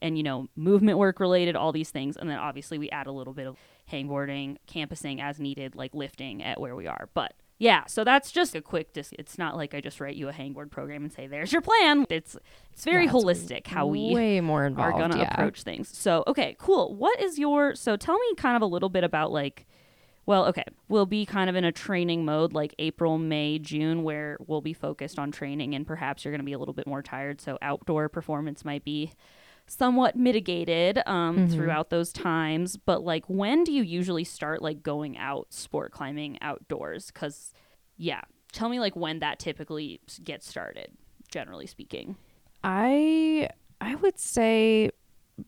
and 0.00 0.16
you 0.16 0.24
know 0.24 0.48
movement 0.56 0.98
work 0.98 1.20
related 1.20 1.56
all 1.56 1.72
these 1.72 1.90
things 1.90 2.16
and 2.16 2.28
then 2.28 2.38
obviously 2.38 2.76
we 2.76 2.90
add 2.90 3.06
a 3.06 3.12
little 3.12 3.32
bit 3.32 3.46
of 3.46 3.56
hangboarding, 3.90 4.56
campusing 4.66 5.20
as 5.20 5.40
needed 5.40 5.74
like 5.74 5.94
lifting 5.94 6.42
at 6.42 6.60
where 6.60 6.76
we 6.76 6.86
are. 6.86 7.08
But 7.14 7.34
yeah, 7.62 7.86
so 7.86 8.02
that's 8.02 8.32
just 8.32 8.56
a 8.56 8.60
quick 8.60 8.92
dis- 8.92 9.12
it's 9.20 9.38
not 9.38 9.56
like 9.56 9.72
I 9.72 9.80
just 9.80 10.00
write 10.00 10.16
you 10.16 10.28
a 10.28 10.32
hangboard 10.32 10.72
program 10.72 11.04
and 11.04 11.12
say 11.12 11.28
there's 11.28 11.52
your 11.52 11.62
plan. 11.62 12.06
It's 12.10 12.36
it's 12.72 12.84
very 12.84 13.04
Yeah, 13.04 13.12
holistic 13.12 13.68
how 13.68 13.86
we 13.86 14.12
way 14.12 14.40
more 14.40 14.66
involved, 14.66 14.94
are 14.94 14.98
going 14.98 15.12
to 15.12 15.18
yeah. 15.18 15.32
approach 15.32 15.62
things. 15.62 15.96
So, 15.96 16.24
okay, 16.26 16.56
cool. 16.58 16.94
What 16.96 17.20
is 17.20 17.38
your 17.38 17.76
so 17.76 17.96
tell 17.96 18.18
me 18.18 18.34
kind 18.36 18.56
of 18.56 18.62
a 18.62 18.66
little 18.66 18.88
bit 18.88 19.04
about 19.04 19.30
like 19.30 19.66
well, 20.26 20.44
okay, 20.46 20.64
we'll 20.88 21.06
be 21.06 21.24
kind 21.26 21.50
of 21.50 21.56
in 21.56 21.64
a 21.64 21.72
training 21.72 22.24
mode 22.24 22.52
like 22.52 22.74
April, 22.78 23.18
May, 23.18 23.58
June 23.58 24.02
where 24.02 24.38
we'll 24.46 24.60
be 24.60 24.72
focused 24.72 25.18
on 25.18 25.30
training 25.32 25.74
and 25.74 25.86
perhaps 25.86 26.24
you're 26.24 26.32
going 26.32 26.40
to 26.40 26.44
be 26.44 26.52
a 26.52 26.58
little 26.58 26.74
bit 26.74 26.86
more 26.86 27.02
tired, 27.02 27.40
so 27.40 27.58
outdoor 27.62 28.08
performance 28.08 28.64
might 28.64 28.84
be 28.84 29.12
somewhat 29.66 30.16
mitigated 30.16 30.98
um, 31.06 31.38
Mhm. 31.38 31.50
throughout 31.52 31.90
those 31.90 32.12
times 32.12 32.76
but 32.76 33.02
like 33.02 33.24
when 33.28 33.64
do 33.64 33.72
you 33.72 33.82
usually 33.82 34.24
start 34.24 34.60
like 34.62 34.82
going 34.82 35.16
out 35.16 35.52
sport 35.52 35.92
climbing 35.92 36.36
outdoors 36.42 37.10
cuz 37.10 37.52
yeah 37.96 38.20
tell 38.52 38.68
me 38.68 38.78
like 38.80 38.94
when 38.96 39.18
that 39.20 39.38
typically 39.38 40.00
gets 40.24 40.48
started 40.48 40.92
generally 41.28 41.66
speaking 41.66 42.16
I 42.64 43.48
I 43.80 43.94
would 43.96 44.18
say 44.18 44.90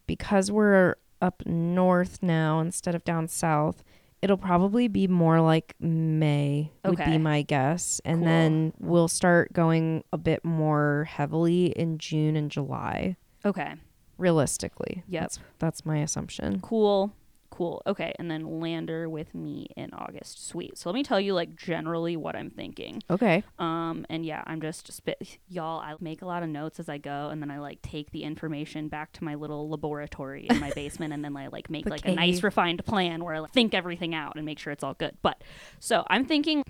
because 0.07 0.51
we're 0.51 0.97
up 1.21 1.43
north 1.47 2.23
now 2.23 2.61
instead 2.61 2.95
of 2.95 3.05
down 3.05 3.29
south, 3.29 3.85
it'll 4.21 4.37
probably 4.37 4.89
be 4.89 5.07
more 5.07 5.41
like 5.41 5.75
May 5.79 6.73
would 6.85 6.95
Okay. 6.99 7.05
be 7.13 7.19
my 7.19 7.43
guess. 7.43 8.01
And 8.05 8.19
Cool. 8.19 8.27
then 8.27 8.73
we'll 8.81 9.09
start 9.09 9.53
going 9.53 10.03
a 10.13 10.19
bit 10.19 10.45
more 10.45 11.05
heavily 11.09 11.67
in 11.67 11.99
June 11.99 12.37
and 12.37 12.51
July. 12.51 13.17
okay 13.45 13.75
Realistically. 14.19 15.03
Yep. 15.09 15.23
That's 15.23 15.39
that's 15.59 15.87
my 15.87 15.99
assumption. 15.99 16.61
Cool. 16.61 17.13
Cool. 17.51 17.83
Okay. 17.87 18.13
And 18.19 18.29
then 18.29 18.59
lander 18.61 19.09
with 19.09 19.33
me 19.33 19.69
in 19.77 19.95
August. 19.95 20.45
Sweet. 20.49 20.77
So 20.77 20.89
let 20.89 20.95
me 20.95 21.05
tell 21.05 21.21
you 21.21 21.35
like 21.35 21.55
generally 21.55 22.17
what 22.17 22.35
I'm 22.35 22.51
thinking. 22.51 23.01
Okay. 23.09 23.45
Um 23.61 24.05
and 24.11 24.27
yeah, 24.27 24.43
I'm 24.45 24.61
just 24.61 24.93
spit 24.93 25.39
y'all, 25.49 25.79
I 25.79 25.95
make 26.01 26.23
a 26.23 26.27
lot 26.27 26.43
of 26.43 26.49
notes 26.49 26.81
as 26.81 26.89
I 26.89 26.99
go 26.99 27.29
and 27.29 27.41
then 27.41 27.53
I 27.53 27.61
like 27.61 27.81
take 27.81 28.11
the 28.11 28.25
information 28.25 28.89
back 28.89 29.13
to 29.13 29.25
my 29.25 29.37
little 29.37 29.69
laboratory 29.69 30.49
in 30.51 30.59
my 30.59 30.73
basement 30.75 31.13
and 31.13 31.25
then 31.25 31.37
I 31.37 31.47
like 31.47 31.71
make 31.71 31.85
The 31.85 31.91
like 31.91 32.05
a 32.05 32.15
nice 32.15 32.43
refined 32.43 32.85
plan 32.85 33.23
where 33.23 33.35
I 33.37 33.39
like, 33.39 33.53
think 33.53 33.73
everything 33.73 34.17
out 34.17 34.35
and 34.35 34.45
make 34.45 34.59
sure 34.59 34.73
it's 34.73 34.83
all 34.83 34.95
good. 34.95 35.17
But 35.23 35.43
so 35.79 36.05
I'm 36.09 36.25
thinking 36.25 36.65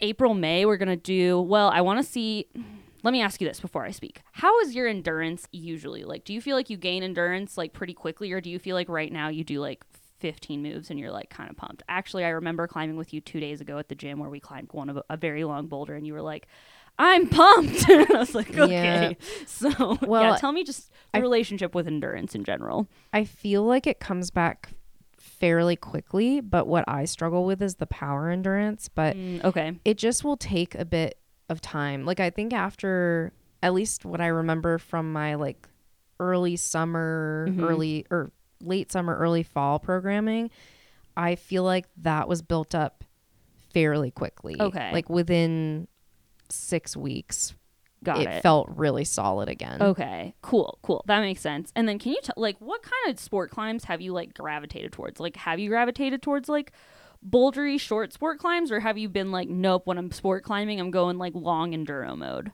April, 0.00 0.34
May, 0.34 0.66
we're 0.66 0.76
gonna 0.76 0.96
do 0.96 1.40
well, 1.40 1.68
I 1.68 1.80
wanna 1.80 2.04
see 2.04 2.46
let 3.02 3.12
me 3.12 3.20
ask 3.22 3.40
you 3.40 3.46
this 3.48 3.60
before 3.60 3.84
I 3.84 3.90
speak. 3.90 4.22
How 4.32 4.58
is 4.60 4.74
your 4.74 4.86
endurance 4.88 5.46
usually? 5.52 6.04
Like, 6.04 6.24
do 6.24 6.32
you 6.34 6.40
feel 6.40 6.56
like 6.56 6.68
you 6.70 6.76
gain 6.76 7.02
endurance 7.02 7.56
like 7.58 7.72
pretty 7.72 7.94
quickly, 7.94 8.32
or 8.32 8.40
do 8.40 8.50
you 8.50 8.58
feel 8.58 8.74
like 8.74 8.88
right 8.88 9.12
now 9.12 9.28
you 9.28 9.44
do 9.44 9.60
like 9.60 9.84
15 10.20 10.62
moves 10.62 10.90
and 10.90 10.98
you're 10.98 11.12
like 11.12 11.30
kind 11.30 11.48
of 11.50 11.56
pumped? 11.56 11.82
Actually, 11.88 12.24
I 12.24 12.30
remember 12.30 12.66
climbing 12.66 12.96
with 12.96 13.14
you 13.14 13.20
two 13.20 13.40
days 13.40 13.60
ago 13.60 13.78
at 13.78 13.88
the 13.88 13.94
gym 13.94 14.18
where 14.18 14.30
we 14.30 14.40
climbed 14.40 14.68
one 14.72 14.90
of 14.90 14.96
a, 14.96 15.04
a 15.10 15.16
very 15.16 15.44
long 15.44 15.66
boulder, 15.66 15.94
and 15.94 16.06
you 16.06 16.12
were 16.12 16.22
like, 16.22 16.46
"I'm 16.98 17.28
pumped." 17.28 17.88
and 17.88 18.06
I 18.12 18.18
was 18.18 18.34
like, 18.34 18.56
"Okay." 18.58 19.16
So, 19.46 19.68
yeah, 19.68 19.96
Well, 20.06 20.36
tell 20.38 20.52
me 20.52 20.64
just 20.64 20.90
the 21.12 21.18
I- 21.18 21.20
relationship 21.20 21.74
with 21.74 21.86
endurance 21.86 22.34
in 22.34 22.42
general. 22.44 22.88
I 23.12 23.24
feel 23.24 23.62
like 23.64 23.86
it 23.86 24.00
comes 24.00 24.30
back 24.30 24.70
fairly 25.18 25.76
quickly, 25.76 26.40
but 26.40 26.66
what 26.66 26.84
I 26.88 27.04
struggle 27.04 27.44
with 27.44 27.62
is 27.62 27.76
the 27.76 27.86
power 27.86 28.28
endurance, 28.30 28.88
but 28.88 29.16
Mm, 29.16 29.44
okay. 29.44 29.78
it 29.84 29.98
just 29.98 30.24
will 30.24 30.36
take 30.36 30.74
a 30.74 30.84
bit 30.84 31.16
of 31.48 31.60
time. 31.60 32.04
Like 32.04 32.20
I 32.20 32.30
think 32.30 32.52
after 32.52 33.32
at 33.62 33.74
least 33.74 34.04
what 34.04 34.20
I 34.20 34.26
remember 34.28 34.78
from 34.78 35.12
my 35.12 35.34
like 35.34 35.68
early 36.20 36.56
summer, 36.56 37.46
Mhm. 37.50 37.62
early 37.62 38.06
or 38.10 38.30
late 38.60 38.90
summer, 38.92 39.16
early 39.16 39.42
fall 39.42 39.78
programming, 39.78 40.50
I 41.16 41.34
feel 41.36 41.62
like 41.64 41.86
that 41.98 42.28
was 42.28 42.42
built 42.42 42.74
up 42.74 43.04
fairly 43.72 44.10
quickly. 44.10 44.56
Okay. 44.60 44.92
Like 44.92 45.08
within 45.08 45.88
6 46.48 46.96
weeks, 46.96 47.54
Got 48.04 48.20
it, 48.22 48.28
it. 48.28 48.42
felt 48.42 48.68
really 48.70 49.04
solid 49.04 49.48
again. 49.48 49.82
Okay, 49.82 50.34
cool, 50.42 50.78
cool. 50.82 51.02
That 51.06 51.20
makes 51.20 51.40
sense. 51.40 51.72
And 51.74 51.88
then 51.88 51.98
can 51.98 52.12
you 52.12 52.18
tell 52.22 52.34
like 52.36 52.56
what 52.60 52.82
kind 52.82 53.12
of 53.14 53.18
sport 53.20 53.50
climbs 53.50 53.84
have 53.84 54.00
you 54.00 54.12
like 54.12 54.34
gravitated 54.34 54.92
towards? 54.92 55.18
Like 55.20 55.36
have 55.36 55.58
you 55.58 55.68
gravitated 55.68 56.22
towards 56.22 56.48
like 56.48 56.72
bouldery 57.26 57.78
short 57.80 58.12
sport 58.12 58.38
climbs 58.38 58.70
or 58.70 58.80
have 58.80 58.96
you 58.98 59.08
been 59.08 59.32
like 59.32 59.48
nope, 59.48 59.86
when 59.86 59.98
I'm 59.98 60.10
sport 60.12 60.44
climbing 60.44 60.80
I'm 60.80 60.90
going 60.90 61.18
like 61.18 61.34
long 61.34 61.72
enduro 61.72 62.16
mode? 62.16 62.52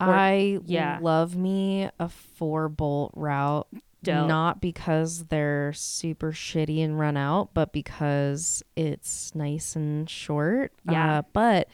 Or- 0.00 0.08
I 0.14 0.58
yeah. 0.64 0.98
love 1.00 1.36
me 1.36 1.88
a 1.98 2.08
four 2.08 2.68
bolt 2.68 3.12
route. 3.14 3.68
Dope. 4.02 4.28
Not 4.28 4.60
because 4.60 5.24
they're 5.26 5.72
super 5.72 6.30
shitty 6.32 6.84
and 6.84 6.98
run 6.98 7.16
out, 7.16 7.54
but 7.54 7.72
because 7.72 8.62
it's 8.76 9.34
nice 9.34 9.74
and 9.76 10.10
short. 10.10 10.72
Yeah. 10.90 11.18
Uh, 11.18 11.22
but 11.32 11.68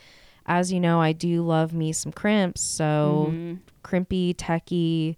as 0.47 0.73
you 0.73 0.79
know, 0.79 1.01
I 1.01 1.13
do 1.13 1.43
love 1.43 1.73
me 1.73 1.93
some 1.93 2.13
crimps. 2.13 2.61
So 2.61 3.31
Mhm. 3.33 3.59
crimpy, 3.83 4.35
techie. 4.35 5.17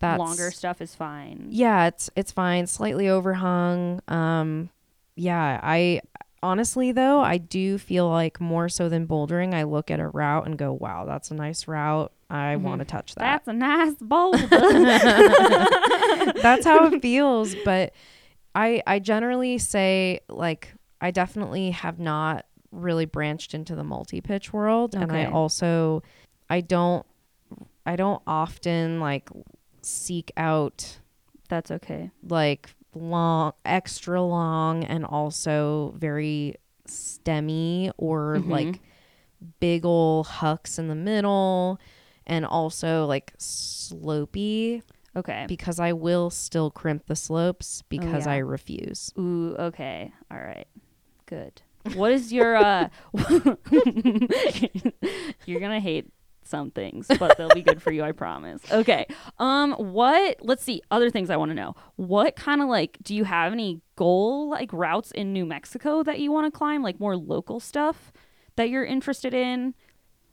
That's 0.00 0.18
longer 0.18 0.50
stuff 0.50 0.80
is 0.80 0.96
fine. 0.96 1.46
Yeah, 1.50 1.86
it's 1.86 2.10
it's 2.16 2.32
fine. 2.32 2.66
Slightly 2.66 3.08
overhung. 3.08 4.00
Um, 4.10 4.70
yeah, 5.14 5.60
I 5.62 6.00
honestly 6.42 6.92
though, 6.92 7.20
I 7.20 7.38
do 7.38 7.78
feel 7.78 8.08
like 8.08 8.40
more 8.40 8.68
so 8.68 8.88
than 8.88 9.06
bouldering, 9.06 9.54
I 9.54 9.64
look 9.64 9.90
at 9.90 10.00
a 10.00 10.08
route 10.08 10.46
and 10.46 10.56
go, 10.56 10.72
"Wow, 10.72 11.04
that's 11.04 11.30
a 11.30 11.34
nice 11.34 11.68
route. 11.68 12.12
I 12.30 12.54
mm-hmm. 12.54 12.62
want 12.64 12.78
to 12.80 12.84
touch 12.84 13.14
that." 13.14 13.20
That's 13.20 13.48
a 13.48 13.52
nice 13.52 13.94
boulder. 14.00 14.38
that's 16.42 16.64
how 16.64 16.86
it 16.86 17.02
feels 17.02 17.54
but 17.64 17.92
i 18.54 18.82
i 18.86 18.98
generally 18.98 19.58
say 19.58 20.20
like 20.28 20.74
i 21.00 21.10
definitely 21.10 21.70
have 21.70 21.98
not 21.98 22.46
really 22.70 23.04
branched 23.04 23.54
into 23.54 23.74
the 23.74 23.84
multi-pitch 23.84 24.52
world 24.52 24.94
and 24.94 25.12
i 25.12 25.24
also 25.24 26.02
i 26.50 26.60
don't 26.60 27.06
i 27.86 27.96
don't 27.96 28.22
often 28.26 29.00
like 29.00 29.28
seek 29.82 30.30
out 30.36 30.98
That's 31.48 31.70
okay. 31.70 32.10
like 32.22 32.70
long 32.94 33.52
extra 33.64 34.20
long 34.22 34.84
and 34.84 35.04
also 35.04 35.94
very 35.96 36.54
stemmy 36.86 37.90
or 37.98 38.38
Mhm. 38.40 38.48
like 38.50 38.80
big 39.60 39.84
ol' 39.84 40.24
hucks 40.24 40.78
in 40.78 40.88
the 40.88 40.94
middle 40.94 41.78
and 42.26 42.44
also 42.46 43.06
like 43.06 43.36
slopey 43.38 44.82
Okay. 45.16 45.46
because 45.48 45.78
I 45.80 45.92
will 45.92 46.30
still 46.30 46.70
crimp 46.70 47.06
the 47.06 47.16
slopes 47.16 47.82
because 47.88 48.26
Oh, 48.26 48.30
yeah. 48.30 48.36
I 48.36 48.38
refuse. 48.38 49.12
Ooh, 49.18 49.54
okay. 49.58 50.12
All 50.30 50.38
right. 50.38 50.66
Good. 51.26 51.62
What 51.94 52.12
is 52.12 52.32
your 52.32 52.56
uh 52.56 52.88
You're 55.46 55.60
going 55.60 55.72
to 55.72 55.80
hate 55.80 56.10
some 56.48 56.70
things, 56.70 57.06
but 57.18 57.36
they'll 57.36 57.48
be 57.50 57.62
good 57.62 57.80
for 57.82 57.90
you, 57.92 58.02
I 58.02 58.12
promise. 58.12 58.62
Okay. 58.72 59.06
Um 59.38 59.72
what 59.72 60.36
let's 60.40 60.62
see, 60.62 60.82
other 60.90 61.10
things 61.10 61.30
I 61.30 61.36
want 61.36 61.50
to 61.50 61.54
know. 61.54 61.74
What 61.96 62.36
kind 62.36 62.60
of 62.62 62.68
like 62.68 62.98
do 63.02 63.14
you 63.14 63.24
have 63.24 63.52
any 63.52 63.80
goal 63.96 64.48
like 64.50 64.72
routes 64.72 65.10
in 65.10 65.32
New 65.32 65.44
Mexico 65.44 66.02
that 66.02 66.20
you 66.20 66.30
want 66.32 66.52
to 66.52 66.56
climb, 66.56 66.82
like 66.82 67.00
more 67.00 67.16
local 67.16 67.60
stuff 67.60 68.12
that 68.56 68.70
you're 68.70 68.84
interested 68.84 69.34
in? 69.34 69.74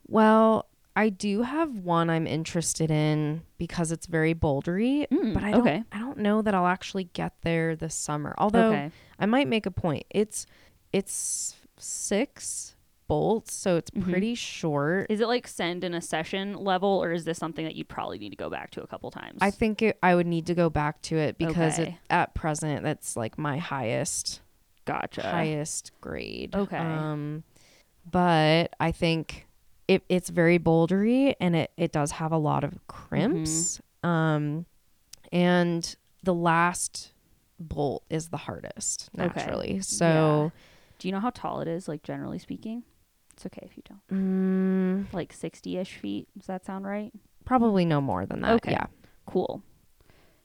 Well, 0.07 0.67
I 0.95 1.09
do 1.09 1.41
have 1.41 1.79
one 1.79 2.09
I'm 2.09 2.25
interested 2.27 2.89
in 2.89 3.41
because 3.57 3.91
it's 3.91 4.05
very 4.05 4.33
bouldery, 4.33 5.07
Mm, 5.09 5.33
but 5.33 5.43
I 5.43 5.51
don't 5.51 5.61
okay. 5.61 5.83
I 5.91 5.99
don't 5.99 6.19
know 6.19 6.41
that 6.41 6.53
I'll 6.55 6.67
actually 6.67 7.05
get 7.05 7.33
there 7.41 7.75
this 7.75 7.95
summer. 7.95 8.33
Although 8.37 8.69
okay. 8.69 8.91
I 9.19 9.25
might 9.25 9.47
make 9.47 9.65
a 9.65 9.71
point. 9.71 10.05
It's 10.09 10.45
it's 10.93 11.55
6 11.77 12.74
bolts, 13.07 13.53
so 13.53 13.77
it's 13.77 13.91
Mhm. 13.91 14.03
pretty 14.03 14.35
short. 14.35 15.07
Is 15.09 15.21
it 15.21 15.27
like 15.27 15.47
send 15.47 15.83
in 15.83 15.93
a 15.93 16.01
session 16.01 16.55
level 16.55 16.89
or 16.89 17.11
is 17.11 17.25
this 17.25 17.37
something 17.37 17.65
that 17.65 17.75
you'd 17.75 17.87
probably 17.87 18.17
need 18.17 18.29
to 18.31 18.35
go 18.35 18.49
back 18.49 18.71
to 18.71 18.83
a 18.83 18.87
couple 18.87 19.11
times? 19.11 19.39
I 19.41 19.51
think 19.51 19.81
it, 19.81 19.97
I 20.01 20.15
would 20.15 20.27
need 20.27 20.45
to 20.47 20.53
go 20.55 20.69
back 20.69 21.01
to 21.03 21.17
it 21.17 21.37
because 21.37 21.79
it, 21.79 21.93
at 22.09 22.33
present 22.33 22.83
that's 22.83 23.15
like 23.15 23.37
my 23.37 23.57
highest 23.57 24.41
gotcha. 24.85 25.21
highest 25.27 25.91
grade. 26.01 26.55
Okay. 26.55 26.77
Um, 26.77 27.43
but 28.09 28.73
I 28.79 28.91
think 28.91 29.47
it, 29.87 30.03
it's 30.09 30.29
very 30.29 30.57
bouldery 30.59 31.35
and 31.39 31.55
it, 31.55 31.71
it 31.77 31.91
does 31.91 32.11
have 32.11 32.31
a 32.31 32.37
lot 32.37 32.63
of 32.63 32.79
crimps. 32.87 33.79
Mm-hmm. 34.03 34.07
Um, 34.09 34.65
and 35.31 35.95
the 36.23 36.33
last 36.33 37.11
bolt 37.59 38.03
is 38.09 38.29
the 38.29 38.37
hardest 38.37 39.09
Okay. 39.17 39.25
naturally. 39.27 39.79
So, 39.81 40.51
Do 40.99 41.07
you 41.07 41.11
know 41.11 41.19
how 41.19 41.29
tall 41.29 41.61
it 41.61 41.67
is, 41.67 41.87
like 41.87 42.03
generally 42.03 42.39
speaking? 42.39 42.83
It's 43.35 43.45
okay 43.45 43.67
if 43.69 43.75
you 43.77 43.83
don't. 43.87 45.05
mm, 45.07 45.13
Like 45.13 45.33
60 45.33 45.77
ish 45.77 45.93
feet. 45.97 46.27
Does 46.37 46.47
that 46.47 46.65
sound 46.65 46.85
right? 46.85 47.11
probably 47.45 47.85
no 47.85 48.01
more 48.01 48.25
than 48.25 48.41
that. 48.41 48.53
Okay. 48.53 48.71
Yeah. 48.71 48.87
Cool. 49.27 49.61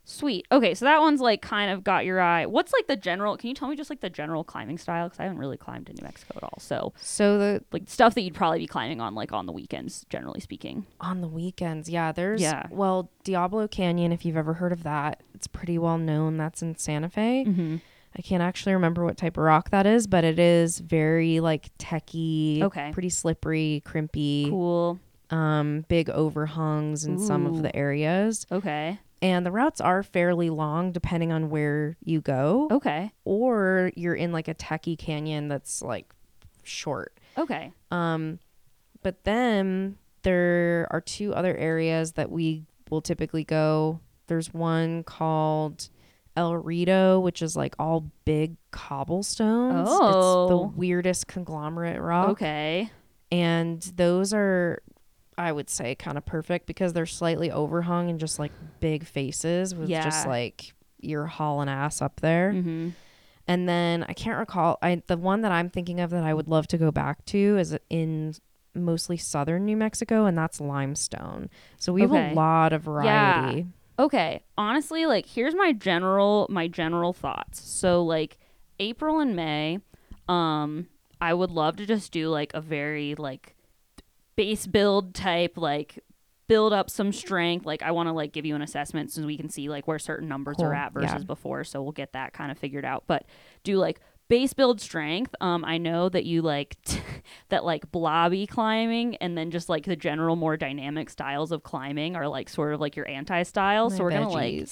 Sweet. 0.05 0.47
Okay, 0.51 0.75
so 0.75 0.85
that 0.87 1.01
one's 1.01 1.21
like 1.21 1.41
kind 1.41 1.71
of 1.71 1.85
got 1.85 2.05
your 2.05 2.21
eye. 2.21 2.45
What's 2.47 2.73
like 2.73 2.89
the 2.89 2.97
general? 2.97 3.37
Can 3.37 3.49
you 3.49 3.55
tell 3.55 3.69
me 3.69 3.77
just 3.77 3.91
like 3.91 4.01
the 4.01 4.11
general 4.11 4.43
climbing 4.43 4.77
style? 4.77 5.07
Because 5.07 5.21
I 5.21 5.23
haven't 5.23 5.39
really 5.39 5.57
climbed 5.57 5.89
in 5.89 5.95
New 5.97 6.03
Mexico 6.03 6.35
at 6.37 6.43
all. 6.43 6.59
So 6.59 6.93
So 7.01 7.39
the 7.39 7.65
like 7.71 7.85
stuff 7.87 8.15
that 8.15 8.23
you'd 8.23 8.35
probably 8.35 8.59
be 8.59 8.67
climbing 8.67 9.01
on 9.01 9.15
like 9.15 9.33
on 9.33 9.47
the 9.47 9.53
weekends, 9.53 10.05
generally 10.11 10.41
speaking. 10.41 10.85
on 11.01 11.21
the 11.21 11.29
weekends, 11.29 11.89
yeah, 11.89 12.11
there's 12.13 12.41
Yeah. 12.43 12.67
well 12.71 13.11
Diablo 13.25 13.69
Canyon. 13.69 14.11
If 14.11 14.25
you've 14.25 14.37
ever 14.37 14.55
heard 14.55 14.73
of 14.73 14.83
that, 14.83 15.23
it's 15.35 15.47
pretty 15.47 15.79
well 15.79 15.97
known. 15.99 16.37
That's 16.39 16.61
in 16.61 16.77
Santa 16.77 17.09
Fe. 17.09 17.45
Mm-hmm. 17.47 17.77
I 18.17 18.23
can't 18.23 18.43
actually 18.43 18.73
remember 18.75 19.05
what 19.05 19.17
type 19.17 19.37
of 19.37 19.45
rock 19.45 19.71
that 19.71 19.87
is, 19.87 20.07
but 20.07 20.25
it 20.25 20.39
is 20.39 20.79
very 20.81 21.41
like 21.41 21.71
techy, 21.79 22.61
Okay. 22.63 22.91
pretty 22.93 23.09
slippery, 23.11 23.83
crimpy, 23.85 24.49
Cool. 24.51 24.99
um, 25.31 25.85
big 25.89 26.09
overhungs 26.09 27.07
in 27.07 27.19
some 27.19 27.47
of 27.47 27.63
the 27.63 27.75
areas. 27.75 28.47
Okay. 28.51 28.99
And 29.23 29.45
the 29.47 29.53
routes 29.53 29.81
are 29.81 30.03
fairly 30.03 30.51
long 30.51 30.93
depending 30.93 31.31
on 31.31 31.51
where 31.51 31.97
you 32.03 32.21
go, 32.21 32.69
Okay. 32.73 33.13
or 33.25 33.93
you're 33.95 34.15
in 34.15 34.33
like 34.33 34.49
a 34.49 34.55
techy 34.55 34.97
canyon 34.97 35.49
that's 35.49 35.83
like 35.83 36.13
short. 36.65 37.17
Okay. 37.39 37.73
Um, 37.91 38.39
but 39.03 39.25
then 39.25 39.97
there 40.23 40.89
are 40.91 41.01
two 41.01 41.33
other 41.35 41.57
areas 41.57 42.13
that 42.13 42.31
we 42.31 42.65
will 42.91 43.01
typically 43.03 43.45
go. 43.45 44.01
There's 44.27 44.53
one 44.53 45.05
called 45.05 45.89
El 46.41 46.57
Rito, 46.57 47.21
which 47.21 47.43
is 47.43 47.55
like 47.55 47.75
all 47.79 48.11
big 48.25 48.57
cobblestones. 48.71 49.89
It's 49.89 49.99
Oh. 50.01 50.49
the 50.49 50.57
weirdest 50.57 51.27
conglomerate 51.27 52.01
rock. 52.01 52.31
Okay. 52.31 52.91
And 53.31 53.81
those 53.97 54.33
are, 54.33 54.83
I 55.37 55.53
would 55.53 55.69
say, 55.69 55.95
kind 55.95 56.17
of 56.17 56.25
perfect 56.25 56.67
because 56.67 56.93
they're 56.95 57.05
slightly 57.07 57.51
overhung 57.51 58.09
and 58.09 58.19
just 58.19 58.39
like 58.39 58.53
big 58.81 59.05
faces 59.05 59.75
with 59.75 59.89
just 59.91 60.27
like 60.27 60.73
you're 61.01 61.27
hauling 61.27 61.69
ass 61.69 62.01
up 62.01 62.21
there. 62.21 62.53
Mm-hmm. 62.55 62.91
And 63.47 63.69
then 63.69 64.05
I 64.09 64.13
can't 64.13 64.39
recall. 64.39 64.79
I 64.83 65.03
the 65.07 65.17
one 65.17 65.43
that 65.43 65.53
I'm 65.53 65.69
thinking 65.71 66.01
of 66.01 66.11
that 66.11 66.25
I 66.25 66.33
would 66.33 66.49
love 66.49 66.67
to 66.69 66.79
go 66.79 66.91
back 66.91 67.25
to 67.27 67.59
is 67.59 67.77
in 67.89 68.35
mostly 68.75 69.17
southern 69.17 69.65
New 69.65 69.77
Mexico, 69.77 70.25
and 70.27 70.39
that's 70.39 70.61
limestone. 70.61 71.51
So 71.77 71.93
we 71.93 72.03
have 72.03 72.13
a 72.13 72.33
lot 72.35 72.73
of 72.73 72.83
variety. 72.83 73.67
Okay. 74.01 74.43
Honestly, 74.57 75.05
like 75.07 75.27
here's 75.27 75.55
my 75.55 75.73
general 75.73 76.47
my 76.51 76.67
general 76.67 77.13
thoughts. 77.13 77.61
So 77.61 78.03
like 78.03 78.39
April 78.79 79.21
and 79.21 79.37
May, 79.37 79.79
um, 80.29 80.89
I 81.21 81.35
would 81.35 81.51
love 81.51 81.77
to 81.77 81.87
just 81.87 82.11
do 82.11 82.29
like 82.29 82.53
a 82.55 82.61
very 82.63 83.15
like 83.15 83.55
base 84.37 84.67
build 84.67 85.15
type 85.15 85.59
like 85.59 85.99
build 86.49 86.73
up 86.73 86.89
some 86.89 87.13
strength 87.13 87.65
like 87.67 87.83
i 87.83 87.91
want 87.91 88.09
to 88.09 88.13
like 88.13 88.33
give 88.33 88.47
you 88.47 88.55
an 88.57 88.63
assessment 88.63 89.13
so 89.13 89.25
we 89.25 89.37
can 89.37 89.49
see 89.51 89.69
like 89.69 89.87
where 89.87 89.99
certain 89.99 90.29
numbers 90.29 90.57
Cool. 90.57 90.67
are 90.67 90.75
at 90.75 90.93
versus 90.93 91.11
Yeah. 91.13 91.19
before 91.19 91.63
so 91.63 91.83
we'll 91.83 91.93
get 91.93 92.13
that 92.15 92.33
kind 92.33 92.51
of 92.51 92.59
figured 92.59 92.85
out 92.85 93.05
but 93.07 93.25
do 93.65 93.77
like 93.77 94.01
base 94.31 94.55
build 94.55 94.81
strength 94.81 95.35
um 95.41 95.65
i 95.65 95.77
know 95.77 96.09
that 96.09 96.25
you 96.25 96.41
like 96.41 96.77
that 97.51 97.65
like 97.65 97.91
blobby 97.91 98.47
climbing 98.47 99.17
and 99.17 99.37
then 99.37 99.51
just 99.51 99.69
like 99.69 99.85
the 99.85 99.97
general 99.97 100.37
more 100.37 100.57
dynamic 100.57 101.11
styles 101.11 101.51
of 101.51 101.65
climbing 101.65 102.15
are 102.15 102.29
like 102.29 102.49
sort 102.49 102.73
of 102.73 102.81
like 102.81 102.97
your 102.97 103.09
anti 103.09 103.43
style 103.43 103.91
so 103.91 104.05
we're 104.05 104.11
gonna 104.11 104.29
like 104.29 104.67